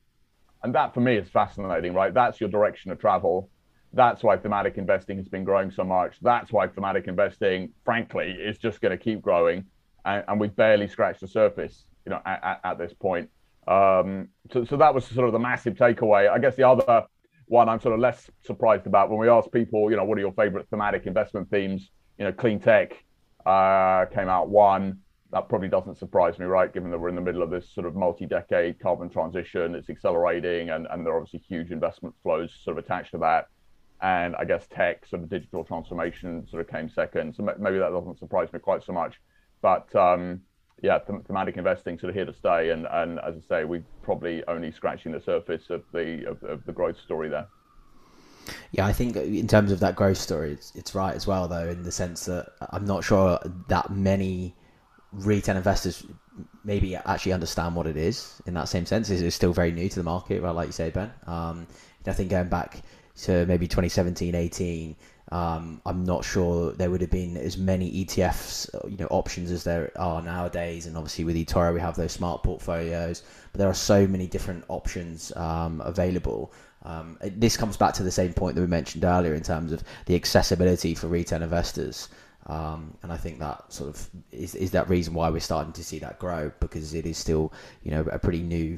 and 0.64 0.74
that 0.74 0.94
for 0.94 1.00
me 1.00 1.16
is 1.18 1.30
fascinating, 1.30 1.94
right? 1.94 2.14
That's 2.14 2.40
your 2.40 2.50
direction 2.50 2.92
of 2.92 3.00
travel. 3.00 3.50
That's 3.94 4.24
why 4.24 4.38
thematic 4.38 4.78
investing 4.78 5.18
has 5.18 5.28
been 5.28 5.44
growing 5.44 5.72
so 5.72 5.84
much. 5.84 6.18
That's 6.22 6.52
why 6.52 6.68
thematic 6.68 7.08
investing, 7.08 7.72
frankly, 7.86 8.32
is 8.32 8.58
just 8.58 8.82
going 8.82 8.98
to 8.98 9.02
keep 9.02 9.22
growing. 9.22 9.66
And, 10.06 10.24
and 10.28 10.40
we've 10.40 10.56
barely 10.56 10.88
scratched 10.88 11.22
the 11.22 11.28
surface, 11.28 11.86
you 12.06 12.10
know, 12.10 12.22
at, 12.26 12.44
at, 12.44 12.60
at 12.64 12.78
this 12.78 12.94
point. 12.94 13.30
Um, 13.68 14.30
so, 14.52 14.64
so 14.64 14.78
that 14.78 14.94
was 14.94 15.06
sort 15.06 15.28
of 15.28 15.34
the 15.34 15.40
massive 15.40 15.76
takeaway. 15.76 16.30
I 16.30 16.40
guess 16.40 16.56
the 16.56 16.68
other 16.68 17.06
one 17.48 17.70
I'm 17.70 17.80
sort 17.80 17.94
of 17.94 18.00
less 18.00 18.30
surprised 18.44 18.88
about 18.88 19.10
when 19.10 19.20
we 19.20 19.30
ask 19.30 19.52
people, 19.52 19.90
you 19.90 19.98
know, 19.98 20.04
what 20.04 20.18
are 20.18 20.22
your 20.22 20.34
favorite 20.34 20.68
thematic 20.70 21.06
investment 21.06 21.50
themes? 21.50 21.90
You 22.18 22.26
know, 22.26 22.32
clean 22.32 22.60
tech 22.60 23.04
uh, 23.46 24.06
came 24.06 24.30
out 24.30 24.50
one. 24.50 25.00
That 25.32 25.50
probably 25.50 25.68
doesn't 25.68 25.98
surprise 25.98 26.40
me, 26.40 26.46
right? 26.46 26.72
Given 26.74 26.92
that 26.92 27.00
we're 27.00 27.10
in 27.10 27.16
the 27.16 27.22
middle 27.22 27.42
of 27.42 27.50
this 27.50 27.70
sort 27.74 27.88
of 27.88 27.96
multi-decade 27.96 28.80
carbon 28.80 29.10
transition, 29.10 29.76
it's 29.76 29.90
accelerating, 29.90 30.70
and, 30.70 30.88
and 30.90 31.06
there 31.06 31.14
are 31.14 31.18
obviously 31.18 31.40
huge 31.48 31.72
investment 31.72 32.16
flows 32.24 32.56
sort 32.64 32.78
of 32.78 32.86
attached 32.86 33.12
to 33.12 33.18
that. 33.18 33.48
And 34.02 34.36
I 34.36 34.46
guess 34.46 34.68
tech, 34.68 35.06
sort 35.06 35.24
of 35.24 35.30
digital 35.30 35.64
transformation, 35.64 36.48
sort 36.48 36.62
of 36.62 36.70
came 36.70 36.90
second. 36.90 37.36
So 37.36 37.44
maybe 37.44 37.80
that 37.80 37.92
doesn't 37.92 38.20
surprise 38.20 38.52
me 38.54 38.60
quite 38.60 38.84
so 38.84 38.94
much. 38.94 39.20
But 39.62 39.94
um, 39.96 40.42
yeah, 40.82 41.00
thematic 41.00 41.58
investing 41.58 41.98
sort 41.98 42.10
of 42.10 42.16
here 42.16 42.26
to 42.26 42.34
stay, 42.34 42.70
and 42.70 42.88
and 42.92 43.20
as 43.20 43.36
I 43.36 43.48
say, 43.48 43.64
we're 43.66 43.84
probably 44.02 44.44
only 44.48 44.72
scratching 44.72 45.12
the 45.12 45.22
surface 45.22 45.70
of 45.70 45.84
the 45.94 46.26
of, 46.30 46.44
of 46.44 46.66
the 46.66 46.74
growth 46.74 47.00
story 47.00 47.30
there. 47.30 47.48
Yeah, 48.72 48.86
I 48.86 48.94
think 48.94 49.16
in 49.16 49.48
terms 49.48 49.72
of 49.72 49.80
that 49.80 49.96
growth 49.96 50.18
story, 50.18 50.52
it's, 50.52 50.72
it's 50.76 50.94
right 50.94 51.16
as 51.16 51.26
well, 51.26 51.48
though, 51.48 51.68
in 51.68 51.84
the 51.84 51.92
sense 51.92 52.26
that 52.26 52.52
I'm 52.70 52.86
not 52.86 53.04
sure 53.04 53.40
that 53.70 53.90
many 53.90 54.56
retail 55.12 55.58
investors 55.58 56.06
maybe 56.64 56.96
actually 56.96 57.34
understand 57.34 57.76
what 57.76 57.88
it 57.88 57.98
is 57.98 58.42
in 58.46 58.54
that 58.56 58.68
same 58.68 58.86
sense. 58.86 59.10
It's 59.10 59.36
still 59.36 59.54
very 59.54 59.72
new 59.72 59.90
to 59.90 59.96
the 59.96 60.04
market, 60.04 60.42
right? 60.42 60.52
Like 60.52 60.68
you 60.68 60.74
say, 60.74 60.90
Ben. 60.90 61.12
Um, 61.26 61.68
I 62.08 62.14
think 62.14 62.30
going 62.30 62.50
back 62.50 62.84
to 63.24 63.46
maybe 63.46 63.68
2017, 63.68 64.36
18, 64.36 64.96
um, 65.32 65.82
I'm 65.86 66.04
not 66.04 66.24
sure 66.24 66.74
there 66.74 66.92
would 66.92 67.02
have 67.02 67.10
been 67.10 67.36
as 67.38 67.58
many 67.58 68.06
ETFs, 68.06 68.70
you 68.90 68.98
know, 68.98 69.08
options 69.08 69.50
as 69.52 69.64
there 69.64 69.92
are 69.96 70.22
nowadays. 70.22 70.86
And 70.86 70.96
obviously 70.96 71.24
with 71.24 71.36
eToro, 71.36 71.74
we 71.74 71.80
have 71.80 71.96
those 71.96 72.12
smart 72.12 72.44
portfolios, 72.44 73.24
but 73.52 73.60
there 73.60 73.70
are 73.70 73.74
so 73.74 74.06
many 74.06 74.28
different 74.28 74.64
options 74.68 75.36
um, 75.36 75.82
available. 75.82 76.54
Um, 76.84 77.18
this 77.22 77.58
comes 77.58 77.76
back 77.76 77.96
to 77.96 78.04
the 78.04 78.12
same 78.12 78.34
point 78.34 78.56
that 78.56 78.62
we 78.62 78.68
mentioned 78.68 79.04
earlier 79.04 79.34
in 79.34 79.42
terms 79.42 79.72
of 79.72 79.84
the 80.06 80.16
accessibility 80.16 80.94
for 80.94 81.08
retail 81.08 81.42
investors. 81.42 82.10
Um, 82.48 82.96
and 83.02 83.12
I 83.12 83.18
think 83.18 83.40
that 83.40 83.74
sort 83.74 83.90
of 83.90 84.08
is, 84.32 84.54
is 84.54 84.70
that 84.72 84.88
reason 84.88 85.16
why 85.16 85.32
we're 85.32 85.40
starting 85.40 85.74
to 85.74 85.84
see 85.84 85.98
that 86.00 86.20
grow 86.20 86.52
because 86.60 86.94
it 86.94 87.08
is 87.08 87.18
still, 87.18 87.52
you 87.82 87.90
know, 87.90 88.02
a 88.02 88.20
pretty 88.20 88.44
new 88.44 88.78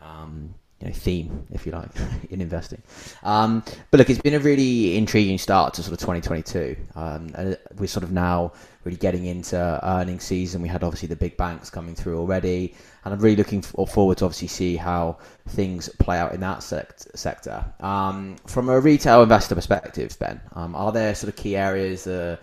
um, 0.00 0.54
you 0.84 0.90
know, 0.90 0.94
theme, 0.94 1.46
if 1.50 1.64
you 1.64 1.72
like, 1.72 1.88
in 2.30 2.42
investing. 2.42 2.82
Um, 3.22 3.64
but 3.90 3.98
look, 3.98 4.10
it's 4.10 4.20
been 4.20 4.34
a 4.34 4.38
really 4.38 4.98
intriguing 4.98 5.38
start 5.38 5.72
to 5.74 5.82
sort 5.82 5.94
of 5.94 5.98
2022. 5.98 6.76
Um, 6.94 7.30
and 7.34 7.58
we're 7.78 7.86
sort 7.86 8.04
of 8.04 8.12
now 8.12 8.52
really 8.84 8.98
getting 8.98 9.24
into 9.24 9.56
earnings 9.82 10.24
season. 10.24 10.60
We 10.60 10.68
had 10.68 10.84
obviously 10.84 11.08
the 11.08 11.16
big 11.16 11.38
banks 11.38 11.70
coming 11.70 11.94
through 11.94 12.18
already, 12.18 12.74
and 13.04 13.14
I'm 13.14 13.20
really 13.20 13.36
looking 13.36 13.62
forward 13.62 14.18
to 14.18 14.26
obviously 14.26 14.48
see 14.48 14.76
how 14.76 15.16
things 15.48 15.88
play 16.00 16.18
out 16.18 16.34
in 16.34 16.40
that 16.40 16.62
sect- 16.62 17.18
sector. 17.18 17.64
Um, 17.80 18.36
from 18.46 18.68
a 18.68 18.78
retail 18.78 19.22
investor 19.22 19.54
perspective, 19.54 20.14
Ben, 20.18 20.38
um, 20.52 20.74
are 20.74 20.92
there 20.92 21.14
sort 21.14 21.32
of 21.32 21.36
key 21.36 21.56
areas 21.56 22.06
uh, 22.06 22.36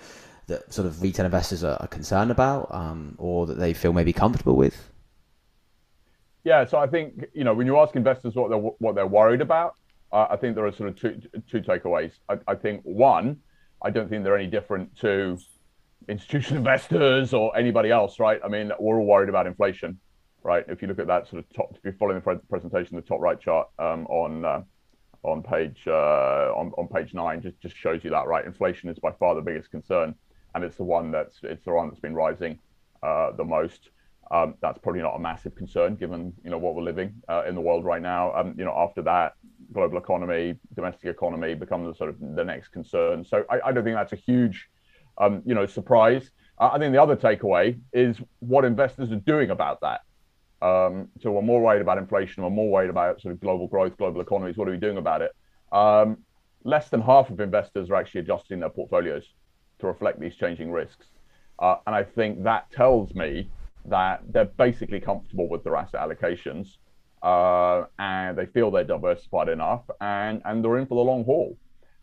that 0.47 0.73
sort 0.73 0.87
of 0.87 0.99
retail 1.03 1.25
investors 1.25 1.63
are, 1.63 1.77
are 1.79 1.87
concerned 1.87 2.31
about, 2.31 2.73
um, 2.73 3.13
or 3.19 3.45
that 3.45 3.59
they 3.59 3.75
feel 3.75 3.93
maybe 3.93 4.13
comfortable 4.13 4.55
with? 4.55 4.90
Yeah, 6.43 6.65
so 6.65 6.79
I 6.79 6.87
think 6.87 7.25
you 7.33 7.43
know 7.43 7.53
when 7.53 7.67
you 7.67 7.79
ask 7.79 7.95
investors 7.95 8.35
what 8.35 8.49
they're 8.49 8.57
what 8.57 8.95
they're 8.95 9.07
worried 9.07 9.41
about, 9.41 9.75
uh, 10.11 10.27
I 10.29 10.37
think 10.37 10.55
there 10.55 10.65
are 10.65 10.71
sort 10.71 10.89
of 10.89 10.95
two 10.95 11.21
two 11.49 11.61
takeaways. 11.61 12.13
I, 12.29 12.37
I, 12.47 12.55
think 12.55 12.81
one, 12.83 13.37
I 13.81 13.91
don't 13.91 14.09
think 14.09 14.23
they're 14.23 14.37
any 14.37 14.47
different 14.47 14.95
to 14.99 15.37
institutional 16.07 16.57
investors 16.65 17.33
or 17.33 17.55
anybody 17.55 17.91
else, 17.91 18.19
right? 18.19 18.39
I 18.43 18.47
mean, 18.47 18.71
we're 18.79 18.99
all 18.99 19.05
worried 19.05 19.29
about 19.29 19.45
inflation, 19.45 19.99
right? 20.43 20.65
If 20.67 20.81
you 20.81 20.87
look 20.87 20.99
at 20.99 21.07
that 21.07 21.27
sort 21.27 21.43
of 21.43 21.53
top, 21.53 21.75
if 21.75 21.83
you're 21.83 21.93
following 21.93 22.21
the 22.21 22.41
presentation, 22.49 22.95
the 22.95 23.03
top 23.03 23.19
right 23.19 23.39
chart 23.39 23.69
um, 23.77 24.07
on 24.07 24.43
uh, 24.45 24.61
on 25.23 25.43
page 25.43 25.83
uh, 25.87 26.51
on 26.55 26.71
on 26.77 26.87
page 26.87 27.13
nine 27.13 27.41
just 27.41 27.59
just 27.61 27.77
shows 27.77 28.03
you 28.03 28.09
that, 28.09 28.27
right? 28.27 28.45
Inflation 28.45 28.89
is 28.89 28.97
by 28.99 29.11
far 29.11 29.35
the 29.35 29.41
biggest 29.41 29.69
concern, 29.69 30.15
and 30.55 30.63
it's 30.63 30.75
the 30.75 30.83
one 30.83 31.11
that's 31.11 31.39
it's 31.43 31.65
the 31.65 31.71
one 31.71 31.87
that's 31.87 31.99
been 31.99 32.15
rising 32.15 32.59
uh, 33.03 33.31
the 33.31 33.43
most. 33.43 33.89
Um, 34.31 34.55
that's 34.61 34.77
probably 34.77 35.01
not 35.01 35.15
a 35.15 35.19
massive 35.19 35.55
concern 35.55 35.95
given 35.95 36.31
you 36.41 36.49
know 36.49 36.57
what 36.57 36.73
we're 36.73 36.83
living 36.83 37.13
uh, 37.27 37.43
in 37.47 37.53
the 37.53 37.61
world 37.61 37.83
right 37.83 38.01
now. 38.01 38.33
Um, 38.33 38.55
you 38.57 38.63
know, 38.63 38.73
after 38.77 39.01
that, 39.01 39.33
global 39.73 39.97
economy, 39.97 40.55
domestic 40.73 41.09
economy 41.09 41.53
becomes 41.53 41.87
the 41.87 41.95
sort 41.95 42.09
of 42.11 42.15
the 42.19 42.43
next 42.43 42.69
concern. 42.69 43.25
So 43.25 43.43
I, 43.49 43.59
I 43.65 43.71
don't 43.73 43.83
think 43.83 43.97
that's 43.97 44.13
a 44.13 44.17
huge 44.17 44.69
um, 45.17 45.41
you 45.45 45.53
know 45.53 45.65
surprise. 45.65 46.31
I 46.59 46.77
think 46.77 46.93
the 46.93 47.01
other 47.01 47.17
takeaway 47.17 47.79
is 47.91 48.21
what 48.39 48.63
investors 48.65 49.11
are 49.11 49.15
doing 49.15 49.49
about 49.49 49.81
that. 49.81 50.01
Um, 50.61 51.09
so 51.19 51.31
we're 51.31 51.41
more 51.41 51.59
worried 51.59 51.81
about 51.81 51.97
inflation, 51.97 52.43
we're 52.43 52.51
more 52.51 52.69
worried 52.69 52.91
about 52.91 53.19
sort 53.19 53.33
of 53.33 53.41
global 53.41 53.67
growth, 53.67 53.97
global 53.97 54.21
economies. 54.21 54.57
What 54.57 54.67
are 54.67 54.71
we 54.71 54.77
doing 54.77 54.97
about 54.97 55.21
it? 55.23 55.31
Um, 55.71 56.19
less 56.63 56.89
than 56.89 57.01
half 57.01 57.31
of 57.31 57.39
investors 57.39 57.89
are 57.89 57.95
actually 57.95 58.21
adjusting 58.21 58.59
their 58.59 58.69
portfolios 58.69 59.25
to 59.79 59.87
reflect 59.87 60.19
these 60.19 60.35
changing 60.35 60.71
risks. 60.71 61.07
Uh, 61.57 61.77
and 61.87 61.95
I 61.95 62.03
think 62.03 62.43
that 62.43 62.71
tells 62.71 63.13
me 63.15 63.49
that 63.85 64.21
they're 64.29 64.45
basically 64.45 64.99
comfortable 64.99 65.47
with 65.47 65.63
their 65.63 65.75
asset 65.75 66.01
allocations 66.01 66.77
uh, 67.23 67.85
and 67.99 68.37
they 68.37 68.45
feel 68.47 68.71
they're 68.71 68.83
diversified 68.83 69.49
enough 69.49 69.83
and, 69.99 70.41
and 70.45 70.63
they're 70.63 70.77
in 70.77 70.85
for 70.85 70.95
the 70.95 71.09
long 71.09 71.23
haul. 71.23 71.57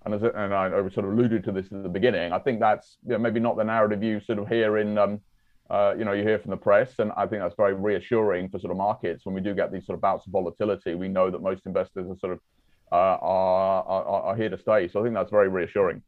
And, 0.04 0.14
as, 0.14 0.22
and 0.22 0.54
I, 0.54 0.70
sort 0.70 0.98
of 0.98 1.12
alluded 1.12 1.44
to 1.44 1.52
this 1.52 1.66
at 1.66 1.82
the 1.82 1.88
beginning, 1.88 2.32
I 2.32 2.38
think 2.38 2.60
that's 2.60 2.98
you 3.04 3.12
know, 3.12 3.18
maybe 3.18 3.40
not 3.40 3.56
the 3.56 3.64
narrative 3.64 4.02
you 4.02 4.20
sort 4.20 4.38
of 4.38 4.48
hear 4.48 4.78
in, 4.78 4.96
um, 4.96 5.20
uh, 5.68 5.94
you 5.98 6.04
know, 6.04 6.12
you 6.12 6.22
hear 6.22 6.38
from 6.38 6.50
the 6.50 6.56
press. 6.56 6.98
And 6.98 7.12
I 7.16 7.26
think 7.26 7.42
that's 7.42 7.56
very 7.56 7.74
reassuring 7.74 8.48
for 8.48 8.58
sort 8.58 8.70
of 8.70 8.76
markets. 8.76 9.26
When 9.26 9.34
we 9.34 9.40
do 9.40 9.54
get 9.54 9.72
these 9.72 9.84
sort 9.84 9.96
of 9.96 10.00
bouts 10.00 10.26
of 10.26 10.32
volatility, 10.32 10.94
we 10.94 11.08
know 11.08 11.30
that 11.30 11.42
most 11.42 11.66
investors 11.66 12.06
are 12.08 12.18
sort 12.18 12.32
of 12.34 12.40
uh, 12.90 12.94
are, 12.94 13.84
are, 13.84 14.22
are 14.22 14.36
here 14.36 14.48
to 14.48 14.58
stay. 14.58 14.88
So 14.88 15.00
I 15.00 15.02
think 15.02 15.14
that's 15.14 15.30
very 15.30 15.48
reassuring. 15.48 16.02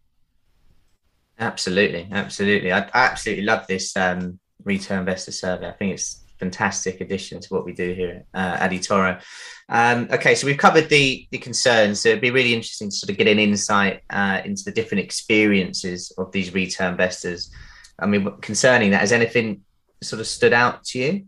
Absolutely, 1.39 2.09
absolutely. 2.13 2.73
I, 2.73 2.81
I 2.81 3.07
absolutely 3.07 3.45
love 3.45 3.67
this 3.67 3.97
um, 3.97 4.39
retail 4.65 5.01
investor 5.01 5.33
survey. 5.33 5.69
I 5.69 5.73
think 5.73 5.95
it's 5.95 6.25
fantastic 6.41 7.01
addition 7.01 7.39
to 7.41 7.49
what 7.51 7.65
we 7.65 7.73
do 7.73 7.93
here 7.93 8.25
uh, 8.35 8.57
at 8.61 8.71
eToro. 8.71 9.23
Um, 9.69 10.09
okay, 10.11 10.35
so 10.35 10.47
we've 10.47 10.59
covered 10.59 10.89
the 10.89 11.27
the 11.31 11.39
concerns. 11.39 12.01
So 12.01 12.09
it'd 12.09 12.21
be 12.21 12.31
really 12.31 12.55
interesting 12.55 12.89
to 12.89 12.97
sort 12.97 13.11
of 13.11 13.19
get 13.19 13.29
an 13.29 13.39
insight 13.39 14.01
uh, 14.11 14.41
into 14.45 14.65
the 14.65 14.73
different 14.73 15.05
experiences 15.05 16.13
of 16.19 16.33
these 16.33 16.53
retail 16.55 16.91
investors. 16.91 17.51
I 17.99 18.07
mean, 18.07 18.31
concerning 18.41 18.91
that, 18.93 19.01
has 19.01 19.13
anything 19.13 19.63
sort 20.03 20.21
of 20.21 20.27
stood 20.27 20.55
out 20.55 20.85
to 20.85 20.99
you? 20.99 21.27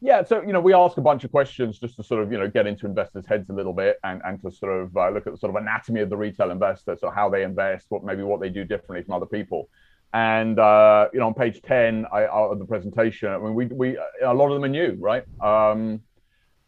Yeah, 0.00 0.22
so 0.22 0.42
you 0.42 0.52
know, 0.52 0.60
we 0.60 0.74
ask 0.74 0.98
a 0.98 1.00
bunch 1.00 1.24
of 1.24 1.30
questions 1.30 1.78
just 1.78 1.96
to 1.96 2.02
sort 2.02 2.22
of 2.22 2.32
you 2.32 2.38
know 2.38 2.48
get 2.48 2.66
into 2.66 2.86
investors' 2.86 3.24
heads 3.26 3.48
a 3.50 3.52
little 3.52 3.72
bit 3.72 3.98
and 4.04 4.20
and 4.24 4.40
to 4.42 4.50
sort 4.50 4.82
of 4.82 4.96
uh, 4.96 5.10
look 5.10 5.26
at 5.26 5.32
the 5.32 5.38
sort 5.38 5.50
of 5.50 5.56
anatomy 5.56 6.00
of 6.00 6.10
the 6.10 6.16
retail 6.16 6.50
investor, 6.50 6.96
so 6.96 7.10
how 7.10 7.28
they 7.28 7.42
invest, 7.42 7.86
what 7.88 8.04
maybe 8.04 8.22
what 8.22 8.40
they 8.40 8.50
do 8.50 8.64
differently 8.64 9.02
from 9.04 9.14
other 9.14 9.26
people. 9.26 9.68
And 10.14 10.60
uh, 10.60 11.08
you 11.12 11.18
know, 11.18 11.26
on 11.26 11.34
page 11.34 11.60
ten 11.60 12.06
I, 12.12 12.26
of 12.26 12.60
the 12.60 12.64
presentation, 12.64 13.28
I 13.28 13.38
mean, 13.38 13.54
we 13.54 13.66
we 13.66 13.98
a 14.24 14.32
lot 14.32 14.46
of 14.46 14.54
them 14.54 14.62
are 14.64 14.68
new, 14.68 14.96
right? 15.00 15.24
Um, 15.40 16.02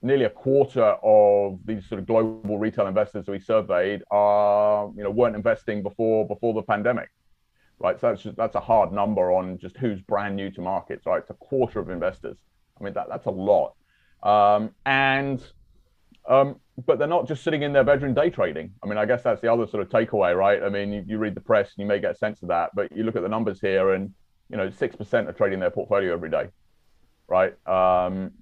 nearly 0.02 0.24
a 0.24 0.30
quarter 0.30 0.96
of 1.02 1.60
these 1.64 1.88
sort 1.88 2.00
of 2.00 2.06
global 2.06 2.58
retail 2.58 2.88
investors 2.88 3.26
we 3.28 3.38
surveyed 3.38 4.02
are 4.10 4.90
you 4.96 5.04
know 5.04 5.10
weren't 5.10 5.36
investing 5.36 5.80
before 5.80 6.26
before 6.26 6.54
the 6.54 6.62
pandemic, 6.62 7.08
right? 7.78 8.00
So 8.00 8.08
that's 8.08 8.22
just, 8.24 8.36
that's 8.36 8.56
a 8.56 8.60
hard 8.60 8.92
number 8.92 9.30
on 9.32 9.58
just 9.58 9.76
who's 9.76 10.00
brand 10.00 10.34
new 10.34 10.50
to 10.50 10.60
markets, 10.60 11.06
right? 11.06 11.18
It's 11.18 11.30
a 11.30 11.34
quarter 11.34 11.78
of 11.78 11.88
investors. 11.88 12.38
I 12.80 12.82
mean, 12.82 12.94
that 12.94 13.06
that's 13.08 13.26
a 13.26 13.30
lot. 13.30 13.74
Um, 14.24 14.70
and 14.84 15.40
um, 16.28 16.56
but 16.84 16.98
they're 16.98 17.08
not 17.08 17.26
just 17.26 17.42
sitting 17.42 17.62
in 17.62 17.72
their 17.72 17.84
bedroom 17.84 18.12
day 18.12 18.28
trading. 18.28 18.70
I 18.82 18.86
mean, 18.86 18.98
I 18.98 19.06
guess 19.06 19.22
that's 19.22 19.40
the 19.40 19.50
other 19.50 19.66
sort 19.66 19.82
of 19.82 19.88
takeaway, 19.88 20.36
right? 20.36 20.62
I 20.62 20.68
mean, 20.68 20.92
you, 20.92 21.04
you 21.06 21.18
read 21.18 21.34
the 21.34 21.40
press 21.40 21.72
and 21.76 21.82
you 21.82 21.86
may 21.86 22.00
get 22.00 22.10
a 22.12 22.14
sense 22.14 22.42
of 22.42 22.48
that, 22.48 22.70
but 22.74 22.94
you 22.94 23.02
look 23.02 23.16
at 23.16 23.22
the 23.22 23.28
numbers 23.28 23.60
here, 23.60 23.94
and 23.94 24.12
you 24.50 24.56
know, 24.56 24.68
six 24.68 24.94
percent 24.94 25.28
are 25.28 25.32
trading 25.32 25.58
their 25.58 25.70
portfolio 25.70 26.12
every 26.12 26.30
day, 26.30 26.48
right? 27.28 27.54
Um, 27.66 28.32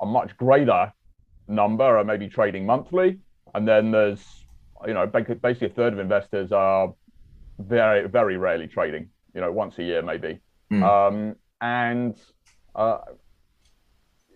a 0.00 0.06
much 0.06 0.36
greater 0.36 0.92
number 1.46 1.84
are 1.84 2.04
maybe 2.04 2.28
trading 2.28 2.66
monthly, 2.66 3.18
and 3.54 3.66
then 3.66 3.92
there's 3.92 4.44
you 4.86 4.94
know 4.94 5.06
basically 5.06 5.68
a 5.68 5.70
third 5.70 5.92
of 5.92 6.00
investors 6.00 6.50
are 6.50 6.92
very 7.58 8.08
very 8.08 8.36
rarely 8.36 8.66
trading, 8.66 9.08
you 9.34 9.40
know, 9.40 9.52
once 9.52 9.78
a 9.78 9.84
year 9.84 10.02
maybe, 10.02 10.40
mm. 10.72 10.82
um, 10.82 11.36
and 11.60 12.16
uh, 12.74 12.98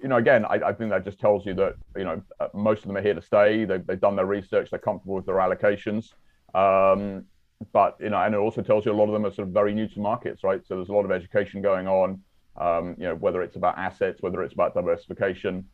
you 0.02 0.08
know, 0.08 0.16
again, 0.16 0.44
I, 0.44 0.54
I, 0.54 0.72
think 0.72 0.90
that 0.90 1.04
just 1.04 1.20
tells 1.20 1.46
you 1.46 1.54
that 1.54 1.76
you 1.96 2.04
know 2.04 2.20
uh, 2.40 2.48
most 2.54 2.80
of 2.80 2.88
them 2.88 2.96
are 2.96 3.02
here 3.02 3.14
to 3.14 3.22
stay. 3.22 3.64
They've, 3.64 3.86
they've 3.86 4.00
done 4.00 4.16
their 4.16 4.26
research. 4.26 4.70
They're 4.70 4.80
comfortable 4.80 5.14
with 5.14 5.26
their 5.26 5.36
allocations. 5.36 6.12
Um, 6.54 7.24
but 7.72 7.96
you 8.00 8.10
know, 8.10 8.20
and 8.20 8.34
it 8.34 8.38
also 8.38 8.62
tells 8.62 8.84
you 8.84 8.92
a 8.92 8.94
lot 8.94 9.04
of 9.04 9.12
them 9.12 9.24
are 9.24 9.32
sort 9.32 9.46
of 9.46 9.54
very 9.54 9.72
new 9.72 9.86
to 9.88 10.00
markets, 10.00 10.42
right? 10.42 10.60
So 10.66 10.76
there's 10.76 10.88
a 10.88 10.92
lot 10.92 11.04
of 11.04 11.12
education 11.12 11.62
going 11.62 11.86
on. 11.86 12.20
Um, 12.56 12.96
you 12.98 13.04
know, 13.04 13.14
whether 13.14 13.42
it's 13.42 13.56
about 13.56 13.78
assets, 13.78 14.20
whether 14.20 14.42
it's 14.42 14.52
about 14.52 14.74
diversification. 14.74 15.66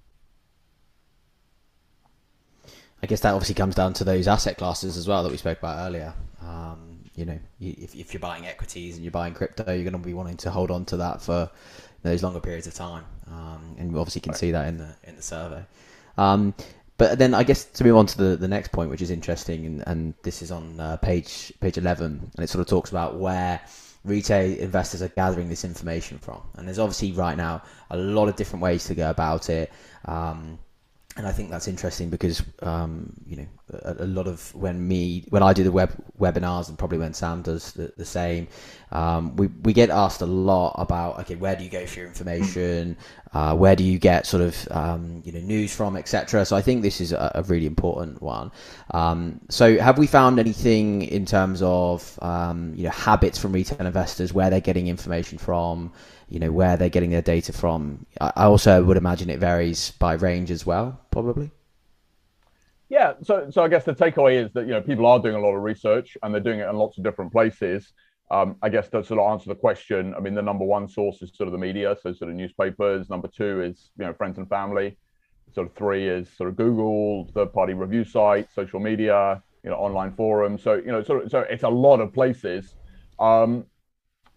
I 3.03 3.07
guess 3.07 3.21
that 3.21 3.33
obviously 3.33 3.55
comes 3.55 3.75
down 3.75 3.95
to 3.95 4.05
those 4.05 4.29
asset 4.29 4.59
classes 4.59 4.97
as 4.97 5.09
well 5.09 5.23
that 5.23 5.31
we 5.31 5.39
spoke 5.39 5.59
about 5.59 5.87
earlier. 5.87 6.15
Um, 6.41 6.88
you 7.19 7.25
know, 7.25 7.39
if, 7.61 7.95
if 7.95 8.15
you're 8.15 8.21
buying 8.21 8.47
equities 8.47 8.95
and 8.95 9.05
you're 9.05 9.11
buying 9.11 9.35
crypto, 9.35 9.65
you're 9.73 9.83
going 9.91 9.93
to 9.93 9.99
be 9.99 10.15
wanting 10.15 10.37
to 10.39 10.51
hold 10.51 10.71
on 10.71 10.85
to 10.87 10.97
that 10.99 11.21
for 11.21 11.51
those 12.03 12.23
longer 12.23 12.41
periods 12.41 12.69
of 12.69 12.75
time, 12.75 13.05
um, 13.27 13.75
and 13.79 13.91
you 13.91 13.99
obviously 13.99 14.21
can 14.21 14.31
right. 14.31 14.39
see 14.39 14.53
that 14.53 14.69
in 14.69 14.79
the 14.79 14.95
in 15.03 15.17
the 15.17 15.23
survey. 15.23 15.65
Um, 16.17 16.55
but 16.97 17.19
then 17.19 17.35
I 17.35 17.43
guess 17.43 17.65
to 17.65 17.85
move 17.85 17.97
on 17.97 18.07
to 18.07 18.19
the, 18.19 18.37
the 18.37 18.49
next 18.49 18.71
point, 18.71 18.91
which 18.91 19.03
is 19.03 19.11
interesting, 19.11 19.67
and, 19.67 19.85
and 19.87 20.15
this 20.23 20.43
is 20.43 20.51
on 20.53 20.79
uh, 20.79 20.97
page 20.99 21.53
page 21.61 21.77
eleven, 21.77 22.31
and 22.37 22.45
it 22.45 22.49
sort 22.49 22.61
of 22.61 22.69
talks 22.69 22.91
about 22.91 23.19
where 23.19 23.61
retail 24.05 24.59
investors 24.59 25.03
are 25.03 25.09
gathering 25.09 25.49
this 25.49 25.65
information 25.65 26.19
from. 26.19 26.41
And 26.55 26.67
there's 26.67 26.79
obviously 26.79 27.13
right 27.13 27.37
now 27.37 27.63
a 27.91 27.97
lot 27.97 28.29
of 28.29 28.37
different 28.37 28.63
ways 28.63 28.85
to 28.87 28.95
go 28.95 29.11
about 29.11 29.51
it. 29.51 29.73
Um, 30.05 30.59
and 31.19 31.27
I 31.27 31.33
think 31.33 31.51
that's 31.51 31.67
interesting 31.67 32.11
because 32.11 32.43
um, 32.63 33.13
you 33.27 33.37
know 33.39 33.47
a, 33.83 34.05
a, 34.05 34.07
lot 34.07 34.29
of 34.29 34.55
when 34.55 34.87
me 34.87 35.25
when 35.31 35.43
I 35.43 35.53
do 35.53 35.65
the 35.65 35.73
web 35.73 35.93
webinars 36.19 36.69
and 36.69 36.79
probably 36.79 36.99
when 36.99 37.13
Sam 37.13 37.43
does 37.43 37.73
the, 37.73 37.93
the 37.97 38.05
same, 38.05 38.47
um, 38.93 39.35
we 39.35 39.49
we 39.65 39.73
get 39.73 39.91
asked 39.91 40.23
a 40.23 40.27
lot 40.27 40.77
about 40.79 41.19
okay 41.19 41.35
where 41.35 41.57
do 41.57 41.65
you 41.65 41.71
go 41.71 41.85
for 41.87 41.99
your 41.99 42.09
information, 42.09 42.97
uh, 43.35 43.57
where 43.57 43.75
do 43.75 43.83
you 43.83 43.99
get 43.99 44.27
sort 44.27 44.45
of 44.45 44.69
um, 44.71 45.21
you 45.25 45.33
know 45.33 45.41
news 45.41 45.75
from 45.75 45.97
etc. 45.97 46.45
So 46.45 46.55
I 46.55 46.63
think 46.63 46.83
this 46.83 47.01
is 47.01 47.11
a, 47.11 47.33
a 47.35 47.43
really 47.43 47.67
important 47.67 48.23
one. 48.23 48.53
Um, 48.93 49.41
so 49.49 49.77
have 49.79 49.99
we 49.99 50.07
found 50.07 50.39
anything 50.39 51.03
in 51.03 51.27
terms 51.27 51.63
of 51.63 52.17
um, 52.23 52.75
you 52.77 52.85
know 52.85 52.91
habits 52.91 53.39
from 53.39 53.53
retail 53.53 53.85
investors 53.85 54.33
where 54.33 54.51
they're 54.51 54.61
getting 54.61 54.87
information 54.87 55.37
from? 55.37 55.93
You 56.29 56.39
know 56.39 56.53
where 56.53 56.77
they're 56.77 56.89
getting 56.89 57.11
their 57.11 57.23
data 57.23 57.53
from. 57.53 58.07
I 58.21 58.45
also 58.45 58.83
would 58.85 58.97
imagine 58.97 59.31
it 59.31 59.39
varies 59.39 59.93
by 59.93 60.15
range 60.15 60.51
as 60.51 60.67
well, 60.67 61.01
probably. 61.11 61.51
Yeah, 62.89 63.15
so 63.23 63.51
so 63.51 63.63
I 63.63 63.69
guess 63.69 63.85
the 63.85 63.95
takeaway 63.95 64.43
is 64.45 64.53
that 64.53 64.67
you 64.67 64.73
know 64.73 64.81
people 64.81 65.07
are 65.07 65.19
doing 65.19 65.35
a 65.35 65.41
lot 65.41 65.55
of 65.55 65.63
research 65.63 66.17
and 66.23 66.33
they're 66.33 66.41
doing 66.41 66.61
it 66.61 66.69
in 66.69 66.77
lots 66.77 66.99
of 66.99 67.05
different 67.05 67.33
places. 67.33 67.93
Um, 68.31 68.57
I 68.63 68.69
guess 68.69 68.89
to 68.91 69.03
sort 69.03 69.21
of 69.21 69.31
answer 69.31 69.49
the 69.49 69.55
question, 69.55 70.15
I 70.15 70.21
mean 70.21 70.35
the 70.35 70.43
number 70.43 70.65
one 70.65 70.89
source 70.89 71.23
is 71.23 71.31
sort 71.35 71.49
of 71.49 71.53
the 71.53 71.59
media, 71.59 71.97
so 72.03 72.13
sort 72.13 72.31
of 72.31 72.37
newspapers. 72.37 73.09
Number 73.09 73.29
two 73.29 73.63
is 73.63 73.91
you 73.99 74.05
know 74.05 74.13
friends 74.13 74.39
and 74.39 74.49
family. 74.49 74.97
Sort 75.55 75.67
of 75.67 75.75
three 75.75 76.07
is 76.09 76.29
sort 76.37 76.51
of 76.51 76.57
Google, 76.57 77.31
third-party 77.33 77.73
review 77.73 78.05
sites, 78.05 78.55
social 78.55 78.81
media, 78.81 79.43
you 79.65 79.71
know, 79.71 79.77
online 79.77 80.13
forums. 80.13 80.63
So 80.63 80.75
you 80.75 80.93
know, 80.93 81.03
sort 81.03 81.25
of, 81.25 81.31
so 81.31 81.41
it's 81.41 81.63
a 81.63 81.69
lot 81.69 82.01
of 82.01 82.13
places. 82.13 82.75
Um, 83.19 83.65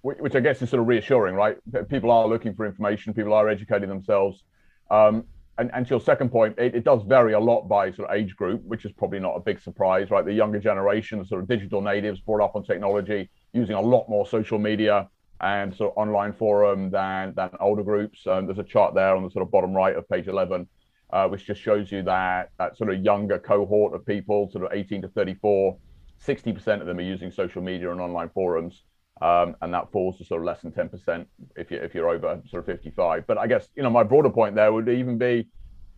which 0.01 0.35
I 0.35 0.39
guess 0.39 0.61
is 0.61 0.69
sort 0.69 0.81
of 0.81 0.87
reassuring, 0.87 1.35
right? 1.35 1.57
People 1.89 2.11
are 2.11 2.27
looking 2.27 2.55
for 2.55 2.65
information, 2.65 3.13
people 3.13 3.33
are 3.33 3.47
educating 3.47 3.89
themselves. 3.89 4.43
Um, 4.89 5.25
and, 5.57 5.69
and, 5.73 5.85
to 5.85 5.91
your 5.91 6.01
second 6.01 6.31
point, 6.31 6.57
it, 6.57 6.73
it, 6.73 6.83
does 6.83 7.03
vary 7.03 7.33
a 7.33 7.39
lot 7.39 7.67
by 7.67 7.91
sort 7.91 8.09
of 8.09 8.15
age 8.15 8.35
group, 8.35 8.63
which 8.63 8.83
is 8.83 8.91
probably 8.93 9.19
not 9.19 9.35
a 9.35 9.39
big 9.39 9.61
surprise, 9.61 10.09
right? 10.09 10.25
The 10.25 10.33
younger 10.33 10.59
generation, 10.59 11.23
sort 11.25 11.41
of 11.41 11.47
digital 11.47 11.81
natives 11.81 12.19
brought 12.19 12.43
up 12.43 12.55
on 12.55 12.63
technology, 12.63 13.29
using 13.53 13.75
a 13.75 13.81
lot 13.81 14.09
more 14.09 14.25
social 14.25 14.57
media 14.57 15.07
and 15.41 15.75
sort 15.75 15.91
of 15.91 15.97
online 15.97 16.33
forum 16.33 16.89
than 16.89 17.33
than 17.35 17.49
older 17.59 17.83
groups. 17.83 18.25
Um, 18.25 18.47
there's 18.47 18.59
a 18.59 18.63
chart 18.63 18.95
there 18.95 19.15
on 19.15 19.23
the 19.23 19.29
sort 19.29 19.43
of 19.43 19.51
bottom 19.51 19.73
right 19.73 19.95
of 19.95 20.07
page 20.09 20.27
11, 20.27 20.67
uh, 21.11 21.27
which 21.27 21.45
just 21.45 21.61
shows 21.61 21.91
you 21.91 22.01
that 22.03 22.49
that 22.57 22.77
sort 22.77 22.91
of 22.91 23.03
younger 23.03 23.37
cohort 23.37 23.93
of 23.93 24.05
people, 24.05 24.49
sort 24.51 24.65
of 24.65 24.71
18 24.73 25.03
to 25.03 25.07
34, 25.09 25.77
60% 26.25 26.81
of 26.81 26.87
them 26.87 26.97
are 26.97 27.01
using 27.01 27.31
social 27.31 27.61
media 27.61 27.91
and 27.91 27.99
online 27.99 28.29
forums. 28.29 28.83
Um, 29.21 29.55
and 29.61 29.71
that 29.73 29.91
falls 29.91 30.17
to 30.17 30.25
sort 30.25 30.41
of 30.41 30.45
less 30.45 30.61
than 30.61 30.71
10% 30.71 31.25
if 31.55 31.69
you 31.69 31.77
if 31.77 31.93
you're 31.93 32.09
over 32.09 32.41
sort 32.49 32.61
of 32.61 32.65
55. 32.65 33.27
But 33.27 33.37
I 33.37 33.45
guess 33.45 33.67
you 33.75 33.83
know 33.83 33.89
my 33.89 34.03
broader 34.03 34.31
point 34.31 34.55
there 34.55 34.73
would 34.73 34.89
even 34.89 35.17
be, 35.17 35.47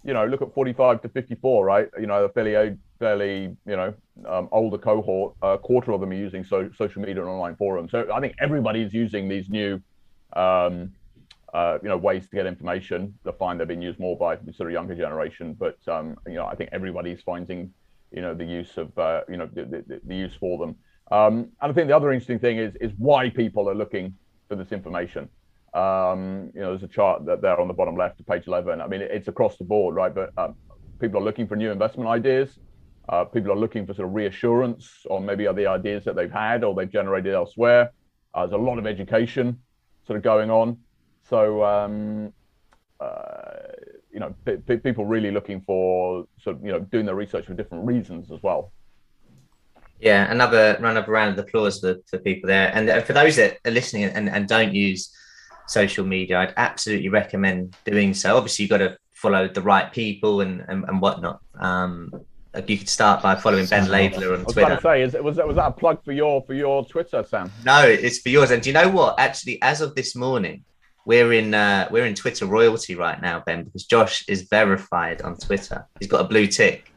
you 0.03 0.13
know, 0.13 0.25
look 0.25 0.41
at 0.41 0.53
45 0.53 1.01
to 1.03 1.09
54, 1.09 1.65
right? 1.65 1.88
You 1.97 2.07
know, 2.07 2.25
a 2.25 2.29
fairly 2.29 2.77
fairly 2.99 3.55
you 3.65 3.75
know 3.77 3.93
um, 4.27 4.49
older 4.51 4.77
cohort. 4.77 5.36
A 5.41 5.57
quarter 5.57 5.93
of 5.93 6.01
them 6.01 6.12
are 6.12 6.15
using 6.15 6.43
so, 6.43 6.69
social 6.77 7.01
media 7.01 7.21
and 7.21 7.29
online 7.29 7.55
forums. 7.55 7.91
So 7.91 8.12
I 8.13 8.19
think 8.19 8.36
everybody's 8.39 8.93
using 8.93 9.29
these 9.29 9.49
new. 9.49 9.81
Um, 10.36 10.91
uh, 11.53 11.77
you 11.83 11.88
know, 11.88 11.97
ways 11.97 12.27
to 12.27 12.36
get 12.36 12.47
information. 12.47 13.13
They 13.23 13.31
find 13.38 13.59
they're 13.59 13.67
being 13.67 13.81
used 13.81 13.99
more 13.99 14.17
by 14.17 14.38
the 14.38 14.51
sort 14.51 14.69
of 14.69 14.73
younger 14.73 14.95
generation, 14.95 15.53
but 15.53 15.77
um, 15.88 16.17
you 16.25 16.33
know, 16.33 16.47
I 16.47 16.55
think 16.55 16.71
everybody's 16.73 17.21
finding, 17.21 17.71
you 18.12 18.23
know, 18.23 18.33
the 18.33 18.43
use 18.43 18.75
of, 18.77 18.97
uh, 18.97 19.21
you 19.29 19.38
know, 19.38 19.47
the, 19.53 19.65
the, 19.65 20.01
the 20.03 20.15
use 20.15 20.33
for 20.39 20.57
them. 20.57 20.75
Um, 21.13 21.52
and 21.62 21.71
I 21.71 21.73
think 21.73 21.88
the 21.88 21.95
other 21.95 22.12
interesting 22.12 22.39
thing 22.39 22.58
is 22.58 22.76
is 22.82 22.91
why 22.97 23.30
people 23.30 23.69
are 23.69 23.76
looking 23.76 24.15
for 24.49 24.56
this 24.56 24.71
information. 24.71 25.30
Um, 25.76 26.52
you 26.56 26.62
know, 26.62 26.71
there's 26.71 26.84
a 26.84 26.88
chart 26.88 27.26
that 27.26 27.41
there 27.41 27.60
on 27.60 27.67
the 27.67 27.73
bottom 27.73 27.95
left 27.95 28.19
of 28.19 28.26
page 28.26 28.47
11. 28.47 28.82
I 28.82 28.88
mean, 28.88 29.02
it's 29.02 29.28
across 29.28 29.58
the 29.58 29.63
board, 29.63 29.95
right? 29.95 30.13
But 30.13 30.32
um, 30.38 30.56
people 30.99 31.19
are 31.19 31.23
looking 31.23 31.47
for 31.47 31.56
new 31.56 31.71
investment 31.71 32.10
ideas. 32.10 32.58
Uh, 33.10 33.26
people 33.26 33.52
are 33.52 33.56
looking 33.58 33.86
for 33.86 33.93
sort 33.93 34.08
of 34.08 34.15
reassurance 34.15 35.06
on 35.10 35.23
maybe 35.23 35.45
other 35.45 35.67
ideas 35.67 36.04
that 36.06 36.15
they've 36.15 36.32
had 36.32 36.63
or 36.63 36.73
they've 36.73 36.91
generated 36.91 37.36
elsewhere. 37.36 37.91
Uh, 38.34 38.47
there's 38.47 38.60
a 38.60 38.63
lot 38.63 38.80
of 38.80 38.88
education 38.88 39.60
sort 40.08 40.17
of 40.17 40.23
going 40.23 40.49
on. 40.49 40.80
So, 41.30 41.63
um, 41.63 42.34
uh, 42.99 43.67
you 44.12 44.19
know, 44.19 44.36
p- 44.45 44.58
p- 44.67 44.78
people 44.78 45.06
really 45.06 45.30
looking 45.30 45.62
for 45.62 46.26
sort 46.39 46.56
of, 46.56 46.65
you 46.65 46.71
know, 46.71 46.80
doing 46.80 47.06
their 47.06 47.15
research 47.15 47.45
for 47.45 47.54
different 47.54 47.86
reasons 47.86 48.32
as 48.32 48.41
well. 48.41 48.73
Yeah, 50.03 50.29
another 50.29 50.77
run 50.81 50.97
of 50.97 51.07
round 51.07 51.39
of 51.39 51.45
applause 51.45 51.79
for, 51.79 51.95
for 52.07 52.17
people 52.17 52.47
there. 52.47 52.71
And 52.75 53.05
for 53.05 53.13
those 53.13 53.37
that 53.37 53.59
are 53.63 53.71
listening 53.71 54.03
and, 54.03 54.29
and 54.29 54.49
don't 54.49 54.73
use 54.73 55.15
social 55.67 56.05
media, 56.05 56.39
I'd 56.39 56.53
absolutely 56.57 57.07
recommend 57.07 57.77
doing 57.85 58.13
so. 58.13 58.35
Obviously, 58.35 58.63
you've 58.63 58.69
got 58.69 58.79
to 58.79 58.97
follow 59.13 59.47
the 59.47 59.61
right 59.61 59.93
people 59.93 60.41
and, 60.41 60.65
and, 60.67 60.83
and 60.89 60.99
whatnot. 60.99 61.39
Um, 61.57 62.11
you 62.67 62.77
could 62.77 62.89
start 62.89 63.23
by 63.23 63.35
following 63.35 63.65
Ben 63.65 63.85
Laidler 63.85 64.37
on 64.37 64.43
Twitter. 64.43 64.71
I 64.71 64.73
was 64.73 64.83
going 64.83 65.07
to 65.07 65.11
say, 65.13 65.17
is, 65.19 65.23
was 65.23 65.37
that 65.37 65.47
was 65.47 65.55
that 65.55 65.67
a 65.67 65.71
plug 65.71 66.03
for 66.03 66.11
your 66.11 66.43
for 66.43 66.53
your 66.53 66.85
Twitter, 66.85 67.23
Sam? 67.23 67.49
No, 67.65 67.83
it's 67.87 68.19
for 68.19 68.29
yours. 68.29 68.51
And 68.51 68.61
do 68.61 68.69
you 68.69 68.73
know 68.73 68.89
what? 68.89 69.17
Actually, 69.19 69.61
as 69.61 69.79
of 69.79 69.95
this 69.95 70.15
morning, 70.17 70.65
we're 71.05 71.31
in 71.31 71.53
uh, 71.53 71.87
we're 71.89 72.05
in 72.05 72.13
Twitter 72.13 72.45
royalty 72.45 72.95
right 72.95 73.21
now, 73.21 73.41
Ben, 73.45 73.63
because 73.63 73.85
Josh 73.85 74.27
is 74.27 74.43
verified 74.43 75.21
on 75.21 75.37
Twitter. 75.37 75.87
He's 75.99 76.09
got 76.09 76.21
a 76.21 76.27
blue 76.27 76.45
tick. 76.45 76.91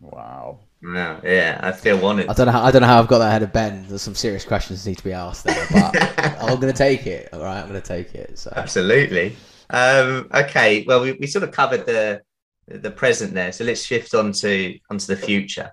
Wow. 0.00 0.60
No, 0.82 1.20
yeah, 1.22 1.60
I 1.62 1.72
feel 1.72 1.98
wanted. 1.98 2.28
I 2.28 2.32
don't 2.32 2.46
know. 2.46 2.52
How, 2.52 2.62
I 2.62 2.70
don't 2.70 2.80
know 2.80 2.88
how 2.88 3.00
I've 3.00 3.08
got 3.08 3.18
that 3.18 3.28
ahead 3.28 3.42
of 3.42 3.52
Ben. 3.52 3.84
There's 3.88 4.00
some 4.00 4.14
serious 4.14 4.44
questions 4.44 4.86
need 4.86 4.96
to 4.96 5.04
be 5.04 5.12
asked 5.12 5.44
there, 5.44 5.66
but 5.70 6.18
I'm 6.42 6.58
going 6.58 6.72
to 6.72 6.78
take 6.78 7.06
it. 7.06 7.28
All 7.34 7.40
right, 7.40 7.60
I'm 7.60 7.68
going 7.68 7.80
to 7.80 7.86
take 7.86 8.14
it. 8.14 8.38
So. 8.38 8.50
Absolutely. 8.56 9.36
Um, 9.68 10.28
okay. 10.32 10.84
Well, 10.86 11.02
we, 11.02 11.12
we 11.12 11.26
sort 11.26 11.42
of 11.44 11.52
covered 11.52 11.84
the 11.84 12.22
the 12.66 12.90
present 12.90 13.34
there, 13.34 13.52
so 13.52 13.64
let's 13.64 13.84
shift 13.84 14.14
on 14.14 14.32
to 14.32 14.78
onto 14.90 15.06
the 15.06 15.16
future. 15.16 15.70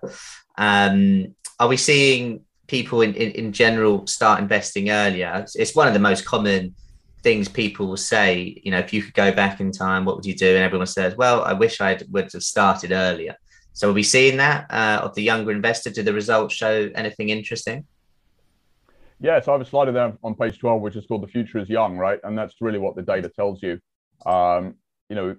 Um, 0.57 1.35
are 1.59 1.69
we 1.69 1.77
seeing 1.77 2.41
people 2.67 3.01
in, 3.01 3.13
in, 3.13 3.31
in 3.31 3.53
general 3.53 4.05
start 4.07 4.41
investing 4.41 4.89
earlier? 4.89 5.31
It's, 5.37 5.55
it's 5.55 5.75
one 5.75 5.87
of 5.87 5.93
the 5.93 5.99
most 5.99 6.25
common 6.25 6.75
things 7.23 7.47
people 7.47 7.87
will 7.87 7.97
say. 7.97 8.59
You 8.61 8.71
know, 8.71 8.79
if 8.79 8.91
you 8.91 9.01
could 9.03 9.13
go 9.13 9.31
back 9.31 9.61
in 9.61 9.71
time, 9.71 10.03
what 10.03 10.17
would 10.17 10.25
you 10.25 10.35
do? 10.35 10.49
And 10.55 10.63
everyone 10.63 10.87
says, 10.87 11.15
"Well, 11.15 11.43
I 11.43 11.53
wish 11.53 11.79
I 11.79 11.97
would 12.09 12.33
have 12.33 12.43
started 12.43 12.91
earlier." 12.91 13.37
So 13.77 13.89
are 13.89 13.93
we 13.93 13.99
be 13.99 14.03
seeing 14.03 14.37
that 14.37 14.65
uh, 14.71 15.01
of 15.03 15.13
the 15.13 15.21
younger 15.21 15.51
investor? 15.51 15.91
Do 15.91 16.01
the 16.01 16.11
results 16.11 16.55
show 16.55 16.89
anything 16.95 17.29
interesting? 17.29 17.85
Yeah, 19.19 19.39
so 19.39 19.51
I 19.51 19.53
have 19.53 19.61
a 19.61 19.69
slide 19.69 19.85
there 19.91 20.17
on 20.23 20.33
page 20.33 20.57
12, 20.57 20.81
which 20.81 20.95
is 20.95 21.05
called 21.05 21.21
The 21.21 21.27
Future 21.27 21.59
is 21.59 21.69
Young, 21.69 21.95
right? 21.95 22.19
And 22.23 22.35
that's 22.35 22.55
really 22.59 22.79
what 22.79 22.95
the 22.95 23.03
data 23.03 23.29
tells 23.29 23.61
you. 23.61 23.79
Um, 24.25 24.73
you 25.11 25.15
know, 25.15 25.35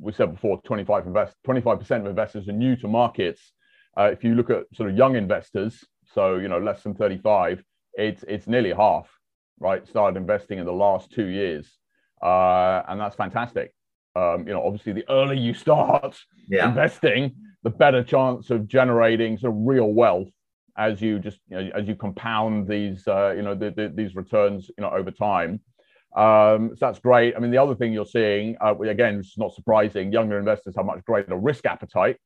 we 0.00 0.12
said 0.12 0.34
before 0.34 0.60
25 0.62 1.06
invest 1.06 1.36
25% 1.46 2.00
of 2.00 2.06
investors 2.06 2.48
are 2.48 2.52
new 2.52 2.74
to 2.74 2.88
markets. 2.88 3.52
Uh, 3.96 4.10
if 4.12 4.24
you 4.24 4.34
look 4.34 4.50
at 4.50 4.64
sort 4.74 4.90
of 4.90 4.96
young 4.96 5.14
investors, 5.14 5.84
so 6.12 6.38
you 6.38 6.48
know, 6.48 6.58
less 6.58 6.82
than 6.82 6.94
35, 6.94 7.62
it's 7.94 8.24
it's 8.26 8.48
nearly 8.48 8.72
half, 8.72 9.08
right? 9.60 9.86
Started 9.86 10.18
investing 10.18 10.58
in 10.58 10.66
the 10.66 10.72
last 10.72 11.12
two 11.12 11.26
years. 11.26 11.70
Uh, 12.20 12.82
and 12.88 13.00
that's 13.00 13.14
fantastic. 13.14 13.72
Um, 14.16 14.48
you 14.48 14.54
know, 14.54 14.66
obviously, 14.66 14.92
the 14.92 15.04
earlier 15.08 15.40
you 15.40 15.54
start 15.66 16.18
yeah. 16.48 16.68
investing, 16.68 17.36
the 17.62 17.70
better 17.70 18.02
chance 18.02 18.50
of 18.50 18.66
generating 18.66 19.36
sort 19.38 19.52
of 19.52 19.60
real 19.62 19.92
wealth 19.92 20.28
as 20.76 21.00
you 21.00 21.18
just 21.18 21.38
you 21.48 21.56
know, 21.56 21.70
as 21.74 21.86
you 21.86 21.94
compound 21.94 22.66
these 22.66 23.06
uh, 23.06 23.32
you 23.36 23.42
know 23.42 23.54
the, 23.54 23.70
the, 23.70 23.92
these 23.94 24.14
returns 24.14 24.70
you 24.76 24.82
know 24.82 24.90
over 24.90 25.10
time. 25.10 25.60
Um, 26.16 26.70
so 26.70 26.86
that's 26.86 26.98
great. 26.98 27.36
I 27.36 27.38
mean, 27.38 27.52
the 27.52 27.58
other 27.58 27.76
thing 27.76 27.92
you're 27.92 28.04
seeing, 28.04 28.56
uh, 28.60 28.76
again, 28.78 29.20
it's 29.20 29.38
not 29.38 29.54
surprising. 29.54 30.12
Younger 30.12 30.38
investors 30.38 30.74
have 30.76 30.84
much 30.84 31.04
greater 31.04 31.36
risk 31.36 31.66
appetite, 31.66 32.16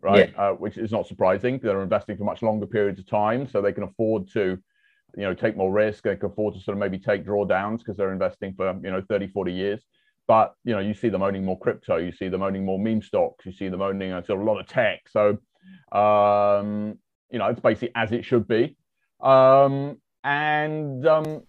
right? 0.00 0.32
Yeah. 0.32 0.42
Uh, 0.42 0.52
which 0.54 0.76
is 0.76 0.90
not 0.90 1.06
surprising. 1.06 1.60
They're 1.62 1.82
investing 1.82 2.16
for 2.16 2.24
much 2.24 2.42
longer 2.42 2.66
periods 2.66 2.98
of 2.98 3.06
time, 3.06 3.46
so 3.46 3.62
they 3.62 3.72
can 3.72 3.84
afford 3.84 4.28
to, 4.32 4.58
you 5.16 5.22
know, 5.22 5.34
take 5.34 5.56
more 5.56 5.72
risk. 5.72 6.02
They 6.02 6.16
can 6.16 6.30
afford 6.30 6.54
to 6.54 6.60
sort 6.60 6.76
of 6.76 6.80
maybe 6.80 6.98
take 6.98 7.24
drawdowns 7.24 7.78
because 7.78 7.96
they're 7.96 8.12
investing 8.12 8.54
for 8.54 8.74
you 8.82 8.90
know 8.90 9.02
30, 9.08 9.28
40 9.28 9.52
years. 9.52 9.84
But 10.28 10.54
you 10.62 10.74
know, 10.74 10.80
you 10.80 10.94
see 10.94 11.08
them 11.08 11.22
owning 11.22 11.44
more 11.44 11.58
crypto. 11.58 11.96
You 11.96 12.12
see 12.12 12.28
them 12.28 12.42
owning 12.42 12.64
more 12.64 12.78
meme 12.78 13.02
stocks. 13.02 13.44
You 13.46 13.52
see 13.52 13.68
them 13.68 13.82
owning 13.82 14.12
a, 14.12 14.22
lot 14.34 14.60
of 14.60 14.66
tech. 14.66 15.08
So, 15.08 15.38
um, 15.90 16.98
you 17.30 17.38
know, 17.38 17.46
it's 17.46 17.60
basically 17.60 17.92
as 17.96 18.12
it 18.12 18.24
should 18.24 18.46
be. 18.46 18.76
Um, 19.20 20.00
and 20.22 21.06
um, 21.06 21.42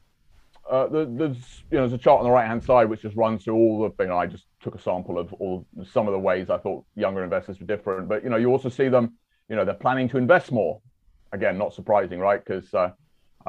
uh, 0.70 0.88
there's 0.88 1.64
you 1.72 1.78
know 1.78 1.88
there's 1.88 1.94
a 1.94 1.98
chart 1.98 2.20
on 2.20 2.26
the 2.26 2.32
right 2.32 2.48
hand 2.48 2.64
side 2.64 2.90
which 2.90 3.02
just 3.02 3.16
runs 3.16 3.44
through 3.44 3.56
all 3.56 3.92
the 3.98 4.06
know 4.06 4.18
I 4.18 4.28
just 4.28 4.46
took 4.62 4.76
a 4.76 4.82
sample 4.82 5.18
of 5.18 5.34
all 5.34 5.66
some 5.92 6.08
of 6.08 6.14
the 6.14 6.20
ways 6.20 6.50
I 6.50 6.58
thought 6.58 6.86
younger 6.96 7.24
investors 7.24 7.60
were 7.60 7.66
different 7.66 8.08
but 8.08 8.24
you 8.24 8.30
know 8.30 8.38
you 8.38 8.52
also 8.52 8.70
see 8.70 8.88
them 8.88 9.16
you 9.50 9.56
know 9.56 9.66
they're 9.66 9.74
planning 9.74 10.08
to 10.10 10.18
invest 10.18 10.52
more 10.52 10.80
again 11.32 11.58
not 11.58 11.74
surprising 11.74 12.20
right 12.20 12.44
because 12.44 12.72
uh, 12.74 12.92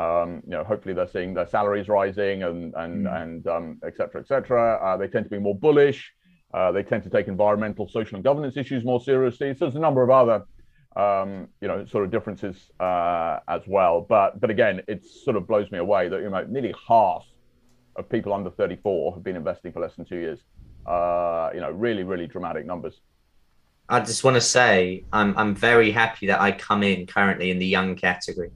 um, 0.00 0.42
you 0.44 0.50
know 0.50 0.64
hopefully 0.64 0.94
they're 0.94 1.08
seeing 1.16 1.34
their 1.34 1.46
salaries 1.46 1.88
rising 1.88 2.42
and 2.42 2.74
and 2.74 3.06
mm. 3.06 3.22
and 3.22 3.46
um, 3.46 3.78
et 3.84 3.94
cetera 3.96 4.20
et 4.20 4.26
cetera 4.26 4.64
uh, 4.84 4.96
they 4.96 5.08
tend 5.08 5.24
to 5.24 5.30
be 5.30 5.38
more 5.38 5.54
bullish 5.54 6.12
uh, 6.54 6.72
they 6.72 6.82
tend 6.82 7.02
to 7.02 7.10
take 7.10 7.28
environmental 7.28 7.88
social 7.88 8.16
and 8.16 8.24
governance 8.24 8.56
issues 8.56 8.84
more 8.84 9.00
seriously 9.00 9.54
so 9.54 9.64
there's 9.64 9.76
a 9.76 9.86
number 9.88 10.02
of 10.02 10.10
other 10.10 10.44
um, 10.96 11.48
you 11.60 11.68
know, 11.68 11.84
sort 11.86 12.04
of 12.04 12.10
differences 12.10 12.56
uh, 12.80 13.38
as 13.48 13.62
well. 13.66 14.00
But 14.00 14.40
but 14.40 14.50
again, 14.50 14.82
it 14.88 15.04
sort 15.04 15.36
of 15.36 15.46
blows 15.46 15.70
me 15.70 15.78
away 15.78 16.08
that 16.08 16.20
you 16.20 16.30
know 16.30 16.44
nearly 16.48 16.74
half 16.88 17.24
of 17.96 18.08
people 18.08 18.32
under 18.32 18.50
34 18.50 19.14
have 19.14 19.22
been 19.22 19.36
investing 19.36 19.72
for 19.72 19.80
less 19.80 19.94
than 19.96 20.04
two 20.04 20.18
years. 20.18 20.40
Uh, 20.86 21.50
you 21.54 21.60
know, 21.60 21.70
really, 21.70 22.02
really 22.02 22.26
dramatic 22.26 22.66
numbers. 22.66 23.00
I 23.88 24.00
just 24.00 24.24
want 24.24 24.36
to 24.36 24.40
say 24.40 25.04
I'm 25.12 25.36
I'm 25.36 25.54
very 25.54 25.90
happy 25.90 26.26
that 26.28 26.40
I 26.40 26.52
come 26.52 26.82
in 26.82 27.06
currently 27.06 27.50
in 27.50 27.58
the 27.58 27.66
young 27.66 27.96
category. 27.96 28.50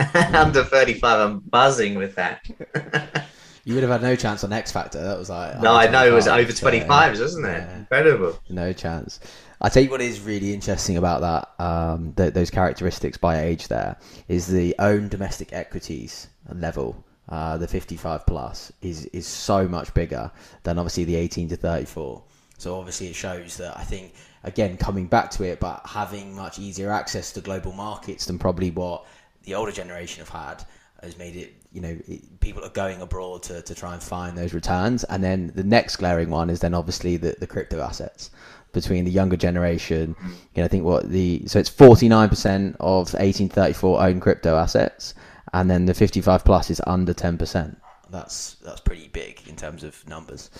under 0.34 0.64
35, 0.64 1.20
I'm 1.20 1.38
buzzing 1.40 1.96
with 1.96 2.14
that. 2.16 3.26
You 3.64 3.74
would 3.74 3.82
have 3.82 3.92
had 3.92 4.02
no 4.02 4.16
chance 4.16 4.42
on 4.42 4.52
X 4.52 4.72
Factor. 4.72 5.02
That 5.02 5.18
was 5.18 5.28
like 5.28 5.60
no, 5.60 5.74
I 5.74 5.86
know 5.86 6.06
it 6.06 6.12
was 6.12 6.26
over 6.26 6.50
25s, 6.50 7.16
so, 7.16 7.22
wasn't 7.22 7.46
it? 7.46 7.50
Yeah. 7.50 7.78
Incredible. 7.78 8.38
No 8.48 8.72
chance. 8.72 9.20
I 9.60 9.68
tell 9.68 9.82
you 9.82 9.90
what 9.90 10.00
is 10.00 10.20
really 10.20 10.54
interesting 10.54 10.96
about 10.96 11.20
that, 11.20 11.64
um, 11.64 12.14
th- 12.14 12.32
those 12.32 12.50
characteristics 12.50 13.18
by 13.18 13.42
age 13.42 13.68
there, 13.68 13.96
is 14.28 14.46
the 14.46 14.74
own 14.78 15.08
domestic 15.08 15.52
equities 15.52 16.28
level. 16.52 17.04
Uh, 17.28 17.58
the 17.58 17.68
55 17.68 18.26
plus 18.26 18.72
is 18.82 19.04
is 19.06 19.26
so 19.26 19.68
much 19.68 19.92
bigger 19.94 20.32
than 20.64 20.78
obviously 20.78 21.04
the 21.04 21.14
18 21.14 21.50
to 21.50 21.56
34. 21.56 22.22
So 22.58 22.76
obviously 22.76 23.08
it 23.08 23.14
shows 23.14 23.56
that 23.58 23.78
I 23.78 23.84
think 23.84 24.14
again 24.42 24.78
coming 24.78 25.06
back 25.06 25.30
to 25.32 25.44
it, 25.44 25.60
but 25.60 25.82
having 25.84 26.34
much 26.34 26.58
easier 26.58 26.90
access 26.90 27.30
to 27.32 27.40
global 27.40 27.72
markets 27.72 28.26
than 28.26 28.38
probably 28.38 28.70
what 28.70 29.04
the 29.44 29.54
older 29.54 29.72
generation 29.72 30.24
have 30.24 30.28
had 30.28 30.64
has 31.02 31.16
made 31.16 31.34
it 31.34 31.54
you 31.72 31.80
know 31.80 31.96
it, 32.06 32.40
people 32.40 32.64
are 32.64 32.70
going 32.70 33.00
abroad 33.00 33.42
to, 33.42 33.62
to 33.62 33.74
try 33.74 33.94
and 33.94 34.02
find 34.02 34.36
those 34.36 34.52
returns 34.52 35.04
and 35.04 35.24
then 35.24 35.50
the 35.54 35.64
next 35.64 35.96
glaring 35.96 36.28
one 36.28 36.50
is 36.50 36.60
then 36.60 36.74
obviously 36.74 37.16
the, 37.16 37.34
the 37.40 37.46
crypto 37.46 37.80
assets 37.80 38.30
between 38.72 39.04
the 39.04 39.10
younger 39.10 39.36
generation. 39.36 40.14
You 40.54 40.62
know, 40.62 40.64
I 40.64 40.68
think 40.68 40.84
what 40.84 41.08
the 41.08 41.42
so 41.46 41.58
it's 41.58 41.68
forty 41.68 42.08
nine 42.08 42.28
percent 42.28 42.76
of 42.80 43.14
eighteen 43.18 43.48
thirty 43.48 43.72
four 43.72 44.02
own 44.02 44.20
crypto 44.20 44.56
assets, 44.56 45.14
and 45.52 45.70
then 45.70 45.86
the 45.86 45.94
fifty 45.94 46.20
five 46.20 46.44
plus 46.44 46.70
is 46.70 46.80
under 46.86 47.12
ten 47.12 47.38
percent. 47.38 47.80
That's 48.10 48.54
that's 48.54 48.80
pretty 48.80 49.08
big 49.08 49.46
in 49.46 49.56
terms 49.56 49.84
of 49.84 50.06
numbers. 50.08 50.50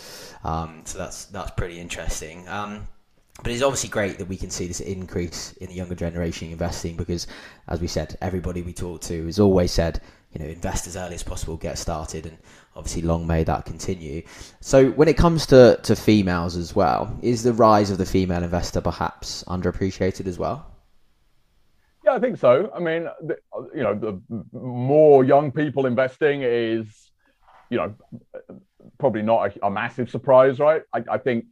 Um, 0.44 0.82
so 0.84 0.98
that's 0.98 1.26
that's 1.26 1.50
pretty 1.52 1.80
interesting. 1.80 2.48
Um, 2.48 2.86
but 3.42 3.52
it's 3.52 3.62
obviously 3.62 3.88
great 3.88 4.18
that 4.18 4.26
we 4.26 4.36
can 4.36 4.50
see 4.50 4.66
this 4.66 4.80
increase 4.80 5.52
in 5.54 5.68
the 5.68 5.74
younger 5.74 5.94
generation 5.94 6.50
investing 6.50 6.96
because, 6.96 7.26
as 7.68 7.80
we 7.80 7.86
said, 7.86 8.16
everybody 8.20 8.62
we 8.62 8.72
talk 8.72 9.00
to 9.02 9.26
has 9.26 9.40
always 9.40 9.72
said, 9.72 10.00
you 10.32 10.40
know, 10.40 10.50
invest 10.50 10.86
as 10.86 10.96
early 10.96 11.14
as 11.14 11.22
possible, 11.22 11.56
get 11.56 11.78
started, 11.78 12.26
and 12.26 12.36
obviously 12.76 13.02
long 13.02 13.26
may 13.26 13.42
that 13.44 13.64
continue. 13.64 14.22
So 14.60 14.90
when 14.90 15.08
it 15.08 15.16
comes 15.16 15.46
to, 15.46 15.78
to 15.82 15.96
females 15.96 16.56
as 16.56 16.74
well, 16.74 17.18
is 17.22 17.42
the 17.42 17.52
rise 17.52 17.90
of 17.90 17.98
the 17.98 18.06
female 18.06 18.42
investor 18.42 18.80
perhaps 18.80 19.42
underappreciated 19.48 20.26
as 20.26 20.38
well? 20.38 20.66
Yeah, 22.04 22.12
I 22.12 22.18
think 22.18 22.38
so. 22.38 22.70
I 22.74 22.78
mean, 22.78 23.08
the, 23.22 23.36
you 23.74 23.82
know, 23.82 23.94
the 23.94 24.20
more 24.52 25.24
young 25.24 25.50
people 25.50 25.86
investing 25.86 26.42
is, 26.42 27.10
you 27.70 27.78
know, 27.78 27.94
probably 28.98 29.22
not 29.22 29.56
a, 29.56 29.66
a 29.66 29.70
massive 29.70 30.10
surprise, 30.10 30.58
right? 30.58 30.82
I, 30.92 31.04
I 31.10 31.18
think 31.18 31.46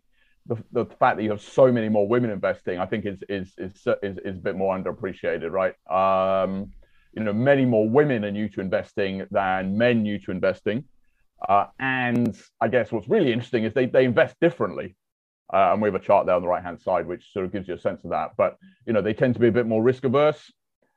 the, 0.48 0.56
the 0.72 0.84
fact 0.96 1.18
that 1.18 1.22
you 1.22 1.30
have 1.30 1.42
so 1.42 1.70
many 1.70 1.88
more 1.88 2.08
women 2.08 2.30
investing, 2.30 2.78
I 2.78 2.86
think 2.86 3.06
is 3.06 3.22
is 3.28 3.52
is 3.58 3.86
is, 4.02 4.18
is 4.24 4.36
a 4.38 4.40
bit 4.40 4.56
more 4.56 4.76
underappreciated, 4.76 5.50
right? 5.50 5.74
Um, 5.88 6.72
you 7.12 7.22
know, 7.22 7.32
many 7.32 7.64
more 7.64 7.88
women 7.88 8.24
are 8.24 8.30
new 8.30 8.48
to 8.50 8.60
investing 8.60 9.26
than 9.30 9.76
men 9.76 10.02
new 10.02 10.18
to 10.20 10.30
investing. 10.30 10.84
Uh, 11.48 11.66
and 11.78 12.36
I 12.60 12.68
guess 12.68 12.90
what's 12.90 13.08
really 13.08 13.32
interesting 13.32 13.64
is 13.64 13.72
they, 13.72 13.86
they 13.86 14.04
invest 14.04 14.36
differently. 14.40 14.96
Uh, 15.52 15.72
and 15.72 15.80
we 15.80 15.88
have 15.88 15.94
a 15.94 16.04
chart 16.04 16.26
there 16.26 16.34
on 16.34 16.42
the 16.42 16.48
right 16.48 16.62
hand 16.62 16.80
side, 16.80 17.06
which 17.06 17.32
sort 17.32 17.46
of 17.46 17.52
gives 17.52 17.68
you 17.68 17.74
a 17.74 17.78
sense 17.78 18.04
of 18.04 18.10
that. 18.10 18.32
But, 18.36 18.56
you 18.86 18.92
know, 18.92 19.00
they 19.00 19.14
tend 19.14 19.34
to 19.34 19.40
be 19.40 19.48
a 19.48 19.52
bit 19.52 19.66
more 19.66 19.82
risk 19.82 20.04
averse. 20.04 20.52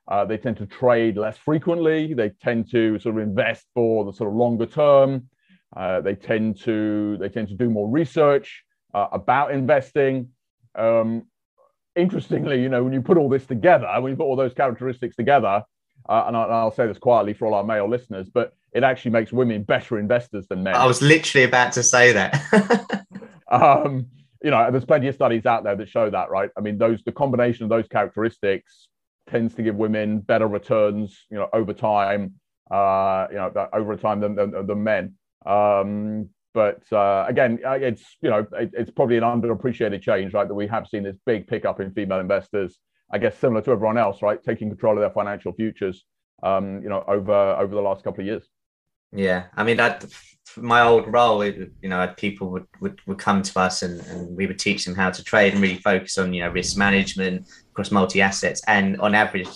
Uh, 0.08 0.24
they 0.24 0.36
tend 0.36 0.58
to 0.58 0.66
trade 0.66 1.16
less 1.16 1.38
frequently. 1.38 2.12
They 2.12 2.30
tend 2.30 2.70
to 2.72 2.98
sort 2.98 3.16
of 3.16 3.22
invest 3.22 3.66
for 3.72 4.04
the 4.04 4.12
sort 4.12 4.30
of 4.30 4.36
longer 4.36 4.66
term. 4.66 5.28
Uh, 5.74 6.02
they 6.02 6.14
tend 6.14 6.60
to 6.60 7.16
they 7.18 7.30
tend 7.30 7.48
to 7.48 7.54
do 7.54 7.70
more 7.70 7.88
research 7.88 8.62
uh, 8.94 9.08
about 9.12 9.52
investing. 9.52 10.28
Um, 10.74 11.26
interestingly, 11.94 12.62
you 12.62 12.68
know, 12.68 12.82
when 12.82 12.92
you 12.92 13.02
put 13.02 13.18
all 13.18 13.28
this 13.28 13.46
together, 13.46 13.88
when 14.00 14.10
you 14.10 14.16
put 14.16 14.24
all 14.24 14.36
those 14.36 14.54
characteristics 14.54 15.16
together, 15.16 15.62
uh, 16.08 16.24
and, 16.26 16.36
I, 16.36 16.64
will 16.64 16.72
say 16.72 16.86
this 16.86 16.98
quietly 16.98 17.32
for 17.32 17.46
all 17.46 17.54
our 17.54 17.64
male 17.64 17.88
listeners, 17.88 18.28
but 18.28 18.54
it 18.72 18.82
actually 18.82 19.12
makes 19.12 19.32
women 19.32 19.62
better 19.62 19.98
investors 19.98 20.46
than 20.48 20.62
men. 20.62 20.74
I 20.74 20.86
was 20.86 21.00
literally 21.00 21.44
about 21.44 21.72
to 21.74 21.82
say 21.82 22.12
that. 22.12 23.04
um, 23.50 24.06
you 24.42 24.50
know, 24.50 24.70
there's 24.70 24.84
plenty 24.84 25.06
of 25.06 25.14
studies 25.14 25.46
out 25.46 25.62
there 25.62 25.76
that 25.76 25.88
show 25.88 26.10
that, 26.10 26.30
right? 26.30 26.50
I 26.56 26.60
mean, 26.60 26.78
those 26.78 27.02
the 27.04 27.12
combination 27.12 27.64
of 27.64 27.70
those 27.70 27.86
characteristics 27.86 28.88
tends 29.30 29.54
to 29.54 29.62
give 29.62 29.76
women 29.76 30.18
better 30.18 30.48
returns, 30.48 31.24
you 31.30 31.36
know, 31.36 31.48
over 31.52 31.72
time, 31.72 32.34
uh, 32.70 33.28
you 33.30 33.36
know, 33.36 33.68
over 33.72 33.96
time 33.96 34.20
than 34.20 34.34
than, 34.34 34.66
than 34.66 34.82
men. 34.82 35.14
Um, 35.46 36.30
but 36.54 36.82
uh, 36.92 37.24
again, 37.28 37.58
uh, 37.64 37.72
it's 37.72 38.16
you 38.20 38.30
know, 38.30 38.46
it, 38.52 38.70
it's 38.72 38.90
probably 38.90 39.16
an 39.16 39.24
underappreciated 39.24 40.02
change, 40.02 40.34
right? 40.34 40.46
That 40.46 40.54
we 40.54 40.66
have 40.66 40.86
seen 40.86 41.02
this 41.02 41.16
big 41.24 41.46
pickup 41.46 41.80
in 41.80 41.92
female 41.92 42.20
investors. 42.20 42.78
I 43.10 43.18
guess 43.18 43.36
similar 43.36 43.60
to 43.62 43.72
everyone 43.72 43.98
else, 43.98 44.22
right? 44.22 44.42
Taking 44.42 44.68
control 44.70 44.94
of 44.94 45.00
their 45.00 45.10
financial 45.10 45.52
futures, 45.52 46.04
um, 46.42 46.82
you 46.82 46.88
know, 46.88 47.04
over 47.06 47.32
over 47.32 47.74
the 47.74 47.80
last 47.80 48.04
couple 48.04 48.20
of 48.20 48.26
years. 48.26 48.48
Yeah, 49.12 49.44
I 49.54 49.64
mean, 49.64 49.76
that 49.76 50.06
my 50.56 50.82
old 50.82 51.12
role, 51.12 51.44
you 51.44 51.70
know, 51.82 52.12
people 52.16 52.50
would, 52.50 52.66
would, 52.80 53.00
would 53.06 53.18
come 53.18 53.42
to 53.42 53.60
us 53.60 53.82
and, 53.82 54.00
and 54.06 54.36
we 54.36 54.46
would 54.46 54.58
teach 54.58 54.84
them 54.84 54.94
how 54.94 55.10
to 55.10 55.22
trade 55.22 55.52
and 55.52 55.62
really 55.62 55.76
focus 55.76 56.18
on, 56.18 56.32
you 56.32 56.42
know, 56.42 56.50
risk 56.50 56.76
management 56.76 57.48
across 57.70 57.90
multi 57.90 58.20
assets. 58.20 58.62
And 58.66 58.98
on 59.00 59.14
average, 59.14 59.48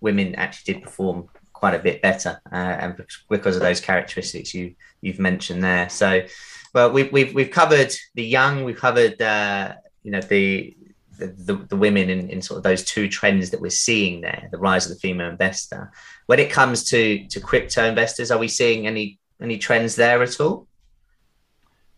women 0.00 0.34
actually 0.34 0.74
did 0.74 0.82
perform 0.82 1.28
quite 1.62 1.74
a 1.74 1.78
bit 1.78 2.02
better, 2.02 2.40
uh, 2.50 2.56
and 2.56 3.06
because 3.30 3.54
of 3.54 3.62
those 3.62 3.80
characteristics 3.80 4.52
you 4.52 4.74
you've 5.00 5.20
mentioned 5.20 5.62
there. 5.62 5.88
So, 5.88 6.22
well, 6.74 6.90
we've 6.90 7.12
we've, 7.12 7.32
we've 7.32 7.52
covered 7.52 7.94
the 8.16 8.24
young, 8.24 8.64
we've 8.64 8.76
covered, 8.76 9.22
uh, 9.22 9.74
you 10.02 10.10
know, 10.10 10.20
the 10.22 10.76
the, 11.18 11.54
the, 11.68 11.76
women 11.76 12.10
in, 12.10 12.28
in 12.30 12.42
sort 12.42 12.56
of 12.58 12.64
those 12.64 12.82
two 12.82 13.08
trends 13.08 13.50
that 13.50 13.60
we're 13.60 13.70
seeing 13.70 14.22
there, 14.22 14.48
the 14.50 14.58
rise 14.58 14.86
of 14.86 14.92
the 14.92 14.98
female 14.98 15.30
investor. 15.30 15.92
When 16.26 16.40
it 16.40 16.50
comes 16.50 16.82
to 16.90 17.28
to 17.28 17.38
crypto 17.38 17.84
investors, 17.84 18.32
are 18.32 18.38
we 18.38 18.48
seeing 18.48 18.88
any 18.88 19.20
any 19.40 19.56
trends 19.56 19.94
there 19.94 20.20
at 20.20 20.40
all? 20.40 20.66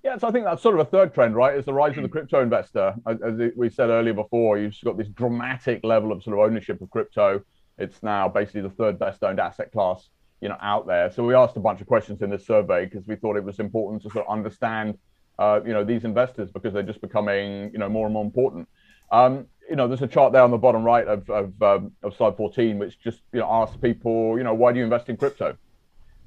Yeah, 0.03 0.19
so 0.19 0.29
I 0.29 0.31
think 0.31 0.45
that's 0.45 0.61
sort 0.61 0.79
of 0.79 0.87
a 0.87 0.91
third 0.91 1.15
trend, 1.15 1.37
right? 1.37 1.57
Is 1.57 1.65
the 1.65 1.73
rise 1.73 1.97
of 1.97 2.03
the 2.03 2.11
crypto 2.11 2.43
investor. 2.43 2.95
As, 3.07 3.17
we 3.57 3.71
said 3.71 3.89
earlier 3.89 4.13
before, 4.13 4.59
you've 4.59 4.77
got 4.85 4.99
this 4.99 5.09
dramatic 5.09 5.83
level 5.85 6.13
of 6.13 6.23
sort 6.23 6.39
of 6.39 6.45
ownership 6.45 6.83
of 6.83 6.91
crypto. 6.91 7.43
It's 7.79 8.03
now 8.03 8.29
basically 8.29 8.63
the 8.63 8.71
third 8.71 8.99
best 8.99 9.23
owned 9.23 9.41
asset 9.41 9.73
class, 9.73 10.09
you 10.41 10.49
know, 10.49 10.57
out 10.61 10.87
there. 10.87 11.11
So 11.11 11.25
we 11.25 11.35
asked 11.35 11.57
a 11.57 11.61
bunch 11.61 11.81
of 11.81 11.87
questions 11.87 12.23
in 12.23 12.31
this 12.31 12.47
survey 12.47 12.85
because 12.85 13.07
we 13.07 13.17
thought 13.17 13.37
it 13.37 13.45
was 13.45 13.59
important 13.59 14.03
to 14.03 14.11
sort 14.11 14.27
of 14.27 14.33
understand, 14.33 14.99
uh, 15.39 15.61
you 15.67 15.73
know, 15.73 15.85
these 15.85 16.05
investors 16.05 16.51
because 16.51 16.73
they're 16.73 16.83
just 16.83 17.01
becoming, 17.01 17.71
you 17.73 17.79
know, 17.79 17.89
more 17.89 18.07
and 18.07 18.15
more 18.15 18.25
important. 18.25 18.69
Um, 19.11 19.47
you 19.69 19.77
know, 19.77 19.89
there's 19.89 20.03
a 20.03 20.07
chart 20.07 20.33
there 20.33 20.43
on 20.43 20.51
the 20.51 20.59
bottom 20.59 20.85
right 20.85 21.07
of 21.07 21.29
of, 21.31 21.63
um, 21.63 21.93
of 22.03 22.15
slide 22.17 22.37
14, 22.37 22.79
which 22.79 23.01
just 23.01 23.21
you 23.33 23.41
know 23.41 23.49
asks 23.51 23.77
people, 23.77 24.37
you 24.37 24.45
know, 24.45 24.55
why 24.55 24.73
do 24.73 24.79
you 24.79 24.85
invest 24.85 25.09
in 25.09 25.17
crypto? 25.17 25.57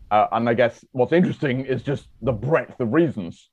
Uh, 0.09 0.27
and 0.31 0.47
I 0.47 0.53
guess 0.53 0.83
what's 0.91 1.11
interesting 1.11 1.65
is 1.65 1.83
just 1.83 2.07
the 2.21 2.31
breadth 2.31 2.79
of 2.79 2.93
reasons. 2.93 3.49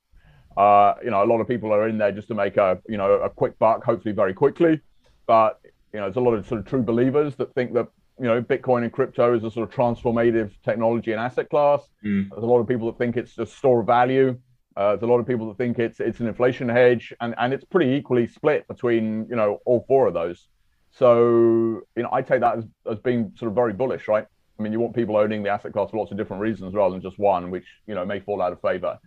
Uh, 0.56 0.94
you 1.02 1.10
know, 1.10 1.22
a 1.22 1.26
lot 1.26 1.40
of 1.40 1.48
people 1.48 1.72
are 1.72 1.88
in 1.88 1.98
there 1.98 2.12
just 2.12 2.28
to 2.28 2.34
make 2.34 2.56
a 2.56 2.78
you 2.88 2.96
know 2.96 3.12
a 3.14 3.28
quick 3.28 3.58
buck, 3.58 3.84
hopefully 3.84 4.14
very 4.14 4.34
quickly. 4.34 4.80
But 5.26 5.60
you 5.94 6.00
know, 6.00 6.06
there's 6.06 6.16
a 6.16 6.20
lot 6.20 6.34
of 6.34 6.46
sort 6.46 6.60
of 6.60 6.66
true 6.66 6.82
believers 6.82 7.36
that 7.36 7.54
think 7.54 7.72
that 7.74 7.86
you 8.18 8.26
know 8.26 8.42
Bitcoin 8.42 8.82
and 8.82 8.92
crypto 8.92 9.34
is 9.34 9.44
a 9.44 9.50
sort 9.50 9.68
of 9.68 9.74
transformative 9.74 10.50
technology 10.64 11.12
and 11.12 11.20
asset 11.20 11.48
class. 11.48 11.88
Mm. 12.04 12.28
There's 12.30 12.42
a 12.42 12.46
lot 12.46 12.58
of 12.58 12.66
people 12.66 12.88
that 12.88 12.98
think 12.98 13.16
it's 13.16 13.38
a 13.38 13.46
store 13.46 13.80
of 13.80 13.86
value. 13.86 14.36
Uh, 14.76 14.90
there's 14.90 15.02
a 15.02 15.06
lot 15.06 15.20
of 15.20 15.26
people 15.26 15.46
that 15.48 15.56
think 15.56 15.78
it's 15.78 16.00
it's 16.00 16.18
an 16.18 16.26
inflation 16.26 16.68
hedge, 16.68 17.14
and 17.20 17.32
and 17.38 17.54
it's 17.54 17.64
pretty 17.64 17.92
equally 17.92 18.26
split 18.26 18.66
between 18.66 19.26
you 19.30 19.36
know 19.36 19.60
all 19.64 19.84
four 19.86 20.08
of 20.08 20.14
those. 20.14 20.48
So 20.90 21.82
you 21.96 22.02
know, 22.02 22.10
I 22.12 22.22
take 22.22 22.40
that 22.40 22.58
as, 22.58 22.64
as 22.90 22.98
being 22.98 23.32
sort 23.36 23.50
of 23.50 23.54
very 23.54 23.72
bullish, 23.72 24.08
right? 24.08 24.26
I 24.58 24.62
mean, 24.62 24.72
you 24.72 24.80
want 24.80 24.96
people 24.96 25.16
owning 25.16 25.44
the 25.44 25.50
asset 25.50 25.72
class 25.72 25.90
for 25.90 25.98
lots 25.98 26.10
of 26.10 26.18
different 26.18 26.42
reasons 26.42 26.74
rather 26.74 26.92
than 26.92 27.02
just 27.02 27.20
one, 27.20 27.52
which 27.52 27.66
you 27.86 27.94
know 27.94 28.04
may 28.04 28.18
fall 28.18 28.42
out 28.42 28.52
of 28.52 28.60
favor. 28.60 28.98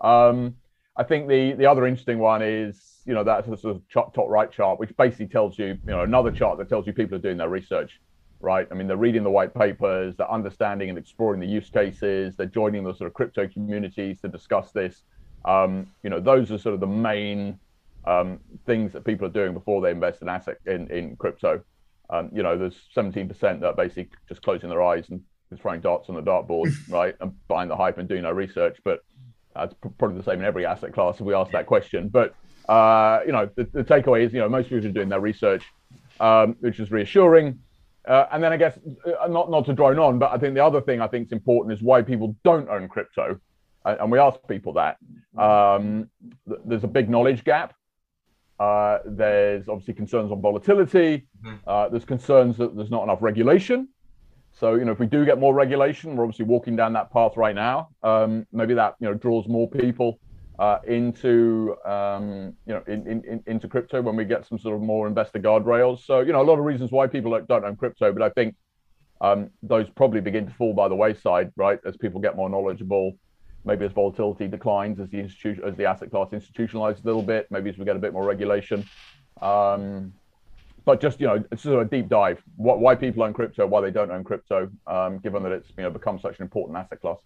Um, 0.00 0.56
I 0.96 1.02
think 1.04 1.28
the 1.28 1.52
the 1.52 1.66
other 1.66 1.86
interesting 1.86 2.18
one 2.18 2.42
is 2.42 3.02
you 3.06 3.14
know 3.14 3.24
that 3.24 3.44
sort 3.44 3.64
of 3.64 3.82
top 3.90 4.14
right 4.28 4.50
chart, 4.50 4.78
which 4.78 4.96
basically 4.96 5.28
tells 5.28 5.58
you 5.58 5.66
you 5.66 5.78
know 5.86 6.02
another 6.02 6.30
chart 6.30 6.58
that 6.58 6.68
tells 6.68 6.86
you 6.86 6.92
people 6.92 7.16
are 7.16 7.20
doing 7.20 7.38
their 7.38 7.48
research, 7.48 8.00
right? 8.40 8.66
I 8.70 8.74
mean, 8.74 8.86
they're 8.86 8.96
reading 8.96 9.22
the 9.22 9.30
white 9.30 9.54
papers, 9.54 10.16
they're 10.16 10.30
understanding 10.30 10.88
and 10.88 10.98
exploring 10.98 11.40
the 11.40 11.46
use 11.46 11.70
cases, 11.70 12.36
they're 12.36 12.46
joining 12.46 12.84
the 12.84 12.94
sort 12.94 13.08
of 13.08 13.14
crypto 13.14 13.48
communities 13.48 14.20
to 14.20 14.28
discuss 14.28 14.72
this. 14.72 15.02
Um, 15.44 15.86
you 16.02 16.10
know, 16.10 16.20
those 16.20 16.50
are 16.50 16.58
sort 16.58 16.74
of 16.74 16.80
the 16.80 16.86
main 16.86 17.58
um, 18.04 18.40
things 18.66 18.92
that 18.92 19.04
people 19.04 19.26
are 19.26 19.30
doing 19.30 19.54
before 19.54 19.80
they 19.80 19.90
invest 19.90 20.22
in 20.22 20.28
asset 20.28 20.58
in, 20.66 20.90
in 20.90 21.16
crypto. 21.16 21.62
Um, 22.08 22.30
you 22.32 22.42
know, 22.42 22.58
there's 22.58 22.88
17% 22.96 23.38
that 23.40 23.64
are 23.64 23.74
basically 23.74 24.08
just 24.28 24.42
closing 24.42 24.68
their 24.68 24.82
eyes 24.82 25.08
and 25.10 25.22
throwing 25.60 25.80
darts 25.80 26.08
on 26.08 26.14
the 26.14 26.22
dartboard, 26.22 26.72
right, 26.88 27.14
and 27.20 27.32
buying 27.48 27.68
the 27.68 27.76
hype 27.76 27.98
and 27.98 28.08
doing 28.08 28.22
no 28.22 28.32
research. 28.32 28.78
But 28.84 29.04
that's 29.54 29.74
probably 29.98 30.16
the 30.18 30.24
same 30.24 30.38
in 30.40 30.44
every 30.44 30.66
asset 30.66 30.92
class 30.92 31.16
if 31.16 31.22
we 31.22 31.34
ask 31.34 31.50
that 31.52 31.66
question. 31.66 32.08
But 32.08 32.34
uh, 32.68 33.20
you 33.26 33.32
know, 33.32 33.48
the, 33.56 33.64
the, 33.64 33.84
takeaway 33.84 34.24
is, 34.24 34.32
you 34.32 34.38
know, 34.38 34.48
most 34.48 34.68
people 34.68 34.86
are 34.86 34.92
doing 34.92 35.08
their 35.08 35.20
research, 35.20 35.64
um, 36.20 36.56
which 36.60 36.78
is 36.78 36.90
reassuring. 36.90 37.58
Uh, 38.06 38.26
and 38.32 38.42
then 38.42 38.52
I 38.52 38.56
guess 38.56 38.78
uh, 39.04 39.26
not 39.28 39.50
not 39.50 39.66
to 39.66 39.72
drone 39.72 39.98
on, 39.98 40.18
but 40.18 40.32
I 40.32 40.38
think 40.38 40.54
the 40.54 40.64
other 40.64 40.80
thing 40.80 41.00
I 41.00 41.06
think 41.06 41.26
is 41.26 41.32
important 41.32 41.76
is 41.76 41.82
why 41.82 42.02
people 42.02 42.36
don't 42.44 42.68
own 42.68 42.88
crypto, 42.88 43.38
and 43.84 44.10
we 44.10 44.18
ask 44.18 44.38
people 44.48 44.72
that. 44.74 44.98
Um, 45.36 46.08
th- 46.48 46.60
there's 46.64 46.84
a 46.84 46.88
big 46.88 47.10
knowledge 47.10 47.44
gap. 47.44 47.74
Uh, 48.58 48.98
there's 49.06 49.68
obviously 49.68 49.94
concerns 49.94 50.30
on 50.30 50.40
volatility. 50.40 51.26
Mm-hmm. 51.42 51.56
Uh, 51.66 51.88
there's 51.88 52.04
concerns 52.04 52.56
that 52.58 52.76
there's 52.76 52.90
not 52.90 53.02
enough 53.02 53.22
regulation. 53.22 53.88
So, 54.60 54.74
you 54.74 54.84
know, 54.84 54.92
if 54.92 54.98
we 54.98 55.06
do 55.06 55.24
get 55.24 55.38
more 55.38 55.54
regulation, 55.54 56.14
we're 56.14 56.24
obviously 56.24 56.44
walking 56.44 56.76
down 56.76 56.92
that 56.92 57.10
path 57.10 57.38
right 57.38 57.54
now. 57.54 57.88
Um, 58.02 58.46
maybe 58.52 58.74
that, 58.74 58.94
you 59.00 59.08
know, 59.08 59.14
draws 59.14 59.48
more 59.48 59.66
people 59.66 60.20
uh, 60.58 60.80
into, 60.86 61.74
um, 61.86 62.54
you 62.66 62.74
know, 62.74 62.82
in, 62.86 63.06
in, 63.06 63.42
into 63.46 63.66
crypto 63.66 64.02
when 64.02 64.16
we 64.16 64.26
get 64.26 64.46
some 64.46 64.58
sort 64.58 64.76
of 64.76 64.82
more 64.82 65.08
investor 65.08 65.38
guardrails. 65.38 66.04
So, 66.04 66.20
you 66.20 66.34
know, 66.34 66.42
a 66.42 66.44
lot 66.44 66.58
of 66.58 66.66
reasons 66.66 66.92
why 66.92 67.06
people 67.06 67.40
don't 67.48 67.64
own 67.64 67.74
crypto, 67.74 68.12
but 68.12 68.20
I 68.20 68.28
think 68.28 68.54
um, 69.22 69.48
those 69.62 69.88
probably 69.88 70.20
begin 70.20 70.46
to 70.46 70.52
fall 70.52 70.74
by 70.74 70.88
the 70.88 70.94
wayside, 70.94 71.52
right? 71.56 71.78
As 71.86 71.96
people 71.96 72.20
get 72.20 72.36
more 72.36 72.50
knowledgeable, 72.50 73.14
maybe 73.64 73.86
as 73.86 73.92
volatility 73.92 74.46
declines, 74.46 75.00
as 75.00 75.08
the 75.08 75.20
institution, 75.20 75.64
as 75.66 75.74
the 75.76 75.86
asset 75.86 76.10
class 76.10 76.28
institutionalizes 76.32 77.02
a 77.02 77.06
little 77.06 77.22
bit, 77.22 77.46
maybe 77.50 77.70
as 77.70 77.78
we 77.78 77.86
get 77.86 77.96
a 77.96 77.98
bit 77.98 78.12
more 78.12 78.26
regulation. 78.26 78.84
Um, 79.40 80.12
but 80.90 81.00
just 81.00 81.20
you 81.20 81.26
know, 81.28 81.44
it's 81.52 81.62
sort 81.62 81.80
of 81.80 81.86
a 81.86 81.90
deep 81.96 82.08
dive. 82.08 82.42
What, 82.56 82.80
why 82.80 82.96
people 82.96 83.22
own 83.22 83.32
crypto, 83.32 83.64
why 83.64 83.80
they 83.80 83.92
don't 83.92 84.10
own 84.10 84.24
crypto, 84.24 84.68
um, 84.88 85.18
given 85.18 85.44
that 85.44 85.52
it's 85.52 85.68
you 85.76 85.84
know 85.84 85.90
become 85.90 86.18
such 86.18 86.36
an 86.40 86.42
important 86.42 86.76
asset 86.76 87.00
class. 87.00 87.18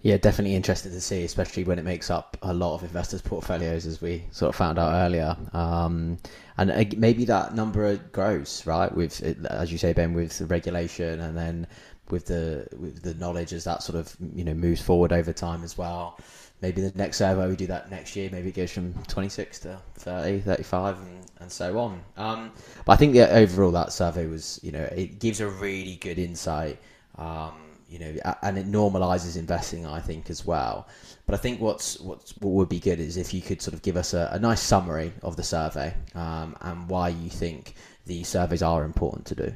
Yeah, 0.00 0.16
definitely 0.16 0.56
interested 0.56 0.90
to 0.90 1.00
see, 1.00 1.22
especially 1.24 1.62
when 1.62 1.78
it 1.78 1.84
makes 1.84 2.10
up 2.10 2.36
a 2.42 2.52
lot 2.52 2.74
of 2.74 2.82
investors' 2.82 3.22
portfolios, 3.22 3.86
as 3.86 4.02
we 4.02 4.24
sort 4.32 4.48
of 4.48 4.56
found 4.56 4.80
out 4.80 4.94
earlier. 4.94 5.36
Um, 5.52 6.18
and 6.58 6.98
maybe 6.98 7.24
that 7.26 7.54
number 7.54 7.96
grows, 7.96 8.66
right? 8.66 8.92
With, 8.92 9.22
as 9.48 9.70
you 9.70 9.78
say, 9.78 9.92
Ben, 9.92 10.12
with 10.12 10.40
regulation, 10.40 11.20
and 11.20 11.36
then 11.36 11.68
with 12.10 12.26
the 12.26 12.66
with 12.76 13.02
the 13.02 13.14
knowledge 13.14 13.52
as 13.52 13.62
that 13.62 13.84
sort 13.84 13.96
of 13.96 14.16
you 14.34 14.42
know 14.42 14.54
moves 14.54 14.80
forward 14.80 15.12
over 15.12 15.32
time 15.32 15.62
as 15.62 15.78
well 15.78 16.18
maybe 16.62 16.80
the 16.80 16.96
next 16.96 17.18
survey 17.18 17.48
we 17.48 17.56
do 17.56 17.66
that 17.66 17.90
next 17.90 18.16
year 18.16 18.28
maybe 18.32 18.48
it 18.48 18.54
goes 18.54 18.70
from 18.70 18.92
26 19.04 19.60
to 19.60 19.78
30 19.96 20.40
35 20.40 20.98
and, 20.98 21.26
and 21.40 21.52
so 21.52 21.78
on. 21.78 22.00
Um, 22.16 22.52
but 22.84 22.92
i 22.92 22.96
think 22.96 23.14
that 23.14 23.32
overall 23.32 23.70
that 23.72 23.92
survey 23.92 24.26
was 24.26 24.60
you 24.62 24.72
know 24.72 24.82
it 24.82 25.18
gives 25.18 25.40
a 25.40 25.48
really 25.48 25.96
good 25.96 26.18
insight 26.18 26.78
um, 27.18 27.52
you 27.88 27.98
know 27.98 28.14
and 28.42 28.58
it 28.58 28.66
normalizes 28.66 29.36
investing 29.36 29.86
i 29.86 30.00
think 30.00 30.30
as 30.30 30.44
well. 30.44 30.88
But 31.26 31.34
i 31.34 31.38
think 31.38 31.60
what's 31.60 32.00
what's 32.00 32.36
what 32.38 32.50
would 32.52 32.68
be 32.68 32.80
good 32.80 33.00
is 33.00 33.16
if 33.16 33.34
you 33.34 33.40
could 33.40 33.60
sort 33.60 33.74
of 33.74 33.82
give 33.82 33.96
us 33.96 34.14
a, 34.14 34.28
a 34.32 34.38
nice 34.38 34.60
summary 34.60 35.12
of 35.22 35.36
the 35.36 35.42
survey 35.42 35.94
um, 36.14 36.56
and 36.60 36.88
why 36.88 37.08
you 37.08 37.30
think 37.30 37.74
the 38.06 38.22
surveys 38.24 38.62
are 38.62 38.84
important 38.84 39.26
to 39.26 39.34
do. 39.34 39.52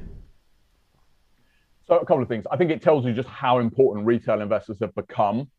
So 1.87 1.97
a 1.97 2.05
couple 2.05 2.21
of 2.21 2.29
things. 2.29 2.45
I 2.51 2.57
think 2.57 2.71
it 2.71 2.81
tells 2.81 3.05
you 3.05 3.13
just 3.13 3.27
how 3.27 3.59
important 3.59 4.05
retail 4.05 4.41
investors 4.41 4.77
have 4.81 4.93
become 4.95 5.49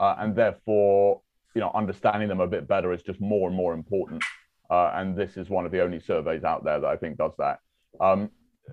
uh, 0.00 0.16
and 0.18 0.34
therefore, 0.34 1.20
you 1.54 1.60
know, 1.60 1.70
understanding 1.74 2.28
them 2.28 2.40
a 2.40 2.46
bit 2.46 2.66
better 2.66 2.92
is 2.92 3.02
just 3.02 3.20
more 3.20 3.48
and 3.48 3.56
more 3.56 3.74
important. 3.74 4.22
Uh, 4.70 4.92
and 4.94 5.16
this 5.16 5.36
is 5.36 5.50
one 5.50 5.66
of 5.66 5.72
the 5.72 5.82
only 5.82 6.00
surveys 6.00 6.42
out 6.42 6.64
there 6.64 6.80
that 6.80 6.86
I 6.86 6.96
think 6.96 7.18
does 7.18 7.32
that. 7.38 7.58
Um, 8.00 8.30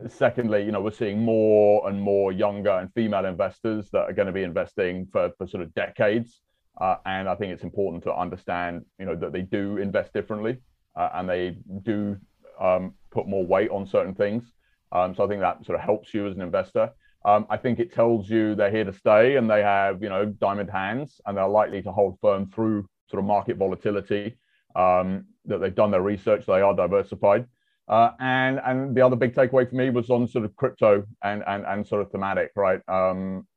secondly, 0.08 0.63
you 0.63 0.72
know, 0.72 0.82
we're 0.82 0.92
seeing 0.92 1.20
more 1.20 1.88
and 1.90 2.00
more 2.00 2.32
younger 2.32 2.72
and 2.72 2.92
female 2.94 3.26
investors 3.26 3.90
that 3.92 4.02
are 4.02 4.13
going 4.13 4.28
to 4.28 4.32
be 4.32 4.44
investing 4.44 5.08
for, 5.12 5.32
for 5.38 5.48
sort 5.48 5.63
of 5.63 5.74
decades. 5.74 6.42
Uh, 6.80 6.96
and 7.06 7.28
I 7.28 7.36
think 7.36 7.52
it's 7.52 7.63
important 7.63 8.04
to 8.04 8.13
understand, 8.13 8.86
you 9.00 9.06
know, 9.06 9.16
that 9.16 9.34
they 9.34 9.42
do 9.42 9.78
invest 9.78 10.13
differently 10.13 10.58
uh, 10.96 11.10
and 11.16 11.28
they 11.28 11.58
do 11.84 12.16
um, 12.62 12.94
put 13.12 13.28
more 13.28 13.46
weight 13.46 13.72
on 13.72 13.86
certain 13.88 14.13
things. 14.13 14.44
Um, 14.92 15.16
so 15.16 15.26
I 15.26 15.28
think 15.28 15.42
that 15.42 15.66
sort 15.66 15.78
of 15.78 15.84
helps 15.84 16.13
you 16.13 16.28
as 16.28 16.36
an 16.36 16.42
investor. 16.42 16.92
Um, 17.28 17.46
I 17.50 17.58
think 17.58 17.80
it 17.80 17.94
tells 17.94 18.30
you 18.30 18.56
they're 18.56 18.72
here 18.72 18.86
to 18.86 18.94
stay 18.94 19.36
and 19.36 19.50
they 19.50 19.62
have, 19.62 20.02
you 20.02 20.08
know, 20.08 20.26
diamond 20.26 20.70
hands 20.70 21.20
and 21.26 21.36
they're 21.36 21.46
likely 21.46 21.82
to 21.82 21.92
hold 21.92 22.18
firm 22.22 22.50
through 22.50 22.88
sort 23.12 23.20
of 23.20 23.26
market 23.28 23.58
volatility. 23.58 24.38
Um, 24.78 25.26
that 25.46 25.60
they've 25.60 25.76
done 25.76 25.92
their 25.92 26.02
research, 26.02 26.46
they 26.46 26.62
are 26.62 26.74
diversified. 26.74 27.46
Uh, 27.90 28.12
and 28.20 28.62
and 28.66 28.96
the 28.96 29.02
other 29.02 29.16
big 29.16 29.34
takeaway 29.34 29.70
for 29.70 29.76
me 29.76 29.90
was 29.90 30.10
on 30.10 30.28
sort 30.28 30.46
of 30.46 30.56
crypto 30.56 31.04
and 31.24 31.44
and 31.48 31.66
and 31.66 31.86
sort 31.88 32.02
of 32.02 32.12
thematic, 32.12 32.52
right? 32.56 32.82
Um, 32.88 33.48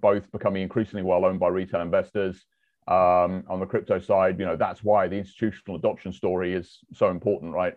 both 0.00 0.30
becoming 0.32 0.62
increasingly 0.62 1.02
well 1.02 1.24
owned 1.24 1.40
by 1.40 1.48
retail 1.48 1.80
investors. 1.82 2.44
Um, 2.88 3.44
on 3.48 3.60
the 3.60 3.66
crypto 3.66 3.98
side, 3.98 4.38
you 4.38 4.46
know 4.46 4.56
that's 4.56 4.82
why 4.82 5.08
the 5.08 5.16
institutional 5.16 5.78
adoption 5.78 6.12
story 6.12 6.54
is 6.54 6.78
so 6.92 7.10
important, 7.10 7.52
right? 7.52 7.74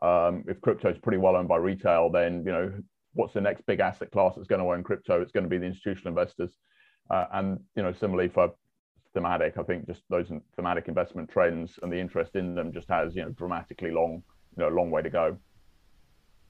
Um, 0.00 0.44
if 0.48 0.60
crypto 0.60 0.90
is 0.90 0.98
pretty 0.98 1.18
well 1.18 1.36
owned 1.36 1.48
by 1.48 1.56
retail, 1.56 2.10
then 2.10 2.44
you 2.46 2.52
know 2.52 2.72
what's 3.14 3.34
the 3.34 3.40
next 3.40 3.66
big 3.66 3.80
asset 3.80 4.10
class 4.10 4.34
that's 4.34 4.48
going 4.48 4.60
to 4.60 4.66
own 4.66 4.82
crypto? 4.82 5.20
It's 5.20 5.32
going 5.32 5.44
to 5.44 5.50
be 5.50 5.58
the 5.58 5.66
institutional 5.66 6.08
investors. 6.08 6.52
Uh, 7.10 7.26
and 7.32 7.60
you 7.76 7.82
know, 7.82 7.92
similarly 7.92 8.28
for 8.28 8.52
thematic, 9.14 9.58
I 9.58 9.62
think 9.62 9.86
just 9.86 10.02
those 10.08 10.30
thematic 10.56 10.88
investment 10.88 11.30
trends 11.30 11.78
and 11.82 11.92
the 11.92 11.98
interest 11.98 12.36
in 12.36 12.54
them 12.54 12.72
just 12.72 12.88
has 12.88 13.14
you 13.14 13.22
know 13.22 13.30
dramatically 13.30 13.90
long, 13.90 14.22
you 14.56 14.62
know, 14.62 14.68
long 14.68 14.90
way 14.90 15.02
to 15.02 15.10
go. 15.10 15.36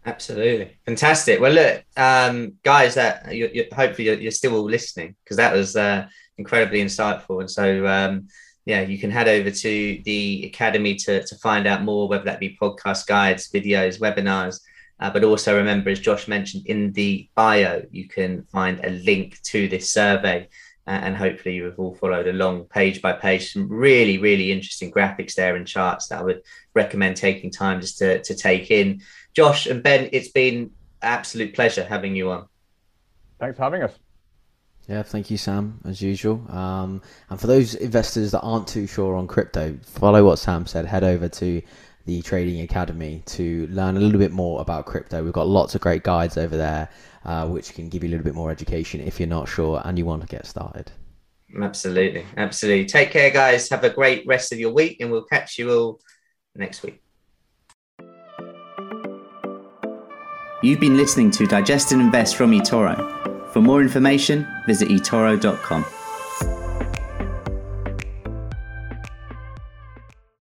Absolutely, 0.05 0.79
fantastic. 0.85 1.41
Well, 1.41 1.53
look, 1.53 1.85
um, 1.97 2.55
guys, 2.65 2.95
that 2.97 3.33
you, 3.35 3.49
you, 3.53 3.67
hopefully 3.73 4.07
you're, 4.07 4.19
you're, 4.19 4.33
still 4.33 4.57
all 4.57 4.65
listening 4.65 5.15
because 5.23 5.37
that 5.37 5.55
was 5.55 5.77
uh, 5.77 6.07
incredibly 6.39 6.83
insightful. 6.83 7.39
And 7.39 7.49
so, 7.49 7.87
um, 7.87 8.27
yeah, 8.65 8.81
you 8.81 8.99
can 8.99 9.13
head 9.13 9.29
over 9.29 9.51
to 9.51 10.03
the 10.05 10.45
academy 10.47 10.97
to 10.97 11.23
to 11.25 11.37
find 11.37 11.69
out 11.69 11.85
more, 11.85 12.09
whether 12.09 12.25
that 12.25 12.41
be 12.41 12.59
podcast 12.61 13.07
guides, 13.07 13.51
videos, 13.51 14.01
webinars. 14.01 14.61
Uh, 15.03 15.11
but 15.11 15.25
also 15.25 15.57
remember, 15.57 15.91
as 15.91 15.99
Josh 15.99 16.29
mentioned 16.29 16.65
in 16.67 16.93
the 16.93 17.29
bio, 17.35 17.83
you 17.91 18.07
can 18.07 18.45
find 18.45 18.79
a 18.85 18.91
link 18.91 19.43
to 19.43 19.67
this 19.67 19.93
survey. 19.93 20.49
Uh, 20.87 20.91
and 20.91 21.17
hopefully 21.17 21.57
you 21.57 21.65
have 21.65 21.77
all 21.77 21.97
followed 21.97 22.29
along 22.29 22.67
page 22.67 23.03
by 23.03 23.13
page. 23.13 23.53
Some 23.53 23.69
really, 23.69 24.19
really 24.19 24.53
interesting 24.53 24.93
graphics 24.93 25.35
there 25.35 25.57
and 25.57 25.67
charts 25.67 26.07
that 26.07 26.21
I 26.21 26.23
would 26.23 26.43
recommend 26.75 27.17
taking 27.17 27.51
time 27.51 27.81
just 27.81 27.99
to, 27.99 28.23
to 28.23 28.35
take 28.37 28.71
in. 28.71 29.03
Josh 29.35 29.67
and 29.67 29.83
Ben, 29.83 30.09
it's 30.13 30.29
been 30.29 30.71
absolute 31.03 31.53
pleasure 31.53 31.83
having 31.83 32.15
you 32.15 32.31
on. 32.31 32.47
Thanks 33.41 33.57
for 33.57 33.65
having 33.65 33.83
us. 33.83 33.99
Yeah, 34.89 35.03
thank 35.03 35.33
you, 35.33 35.37
Sam, 35.37 35.81
as 35.85 36.01
usual. 36.01 36.45
Um, 36.49 37.03
and 37.29 37.41
for 37.41 37.49
those 37.49 37.75
investors 37.75 38.31
that 38.33 38.41
aren't 38.43 38.69
too 38.69 38.87
sure 38.87 39.17
on 39.17 39.27
crypto, 39.27 39.77
follow 39.83 40.25
what 40.25 40.39
Sam 40.39 40.65
said. 40.65 40.87
Head 40.87 41.03
over 41.03 41.29
to 41.29 41.63
the 42.07 42.23
Trading 42.23 42.61
Academy 42.61 43.23
to 43.27 43.67
learn 43.69 43.97
a 43.97 44.01
little 44.01 44.19
bit 44.19 44.33
more 44.33 44.61
about 44.61 44.87
crypto. 44.87 45.23
We've 45.23 45.33
got 45.33 45.47
lots 45.47 45.75
of 45.75 45.81
great 45.81 46.03
guides 46.03 46.37
over 46.37 46.57
there, 46.57 46.89
uh, 47.25 47.47
which 47.49 47.75
can 47.75 47.89
give 47.89 48.03
you 48.03 48.11
a 48.11 48.13
little 48.13 48.25
bit 48.25 48.35
more 48.35 48.51
education 48.51 49.01
if 49.01 49.21
you're 49.21 49.29
not 49.29 49.49
sure 49.49 49.81
and 49.85 49.99
you 49.99 50.05
want 50.05 50.23
to 50.23 50.29
get 50.29 50.47
started. 50.47 50.91
Absolutely. 51.61 52.25
Absolutely. 52.37 52.87
Take 52.87 53.11
care, 53.11 53.31
guys. 53.31 53.69
Have 53.69 53.85
a 53.85 53.91
great 53.91 54.27
rest 54.27 54.53
of 54.53 54.59
your 54.59 54.73
week, 54.73 54.99
and 55.01 55.11
we'll 55.11 55.25
catch 55.25 55.59
you 55.59 55.71
all 55.71 56.01
next 56.57 56.83
week. 56.83 57.01
You've 60.63 60.81
been 60.81 60.97
listening 60.97 61.31
to 61.33 61.47
Digest 61.47 61.93
and 61.93 62.01
Invest 62.01 62.37
from 62.37 62.53
eToro. 62.53 63.53
For 63.53 63.61
more 63.61 63.83
information, 63.83 64.47
visit 64.67 64.89
eToro.com. 64.89 65.85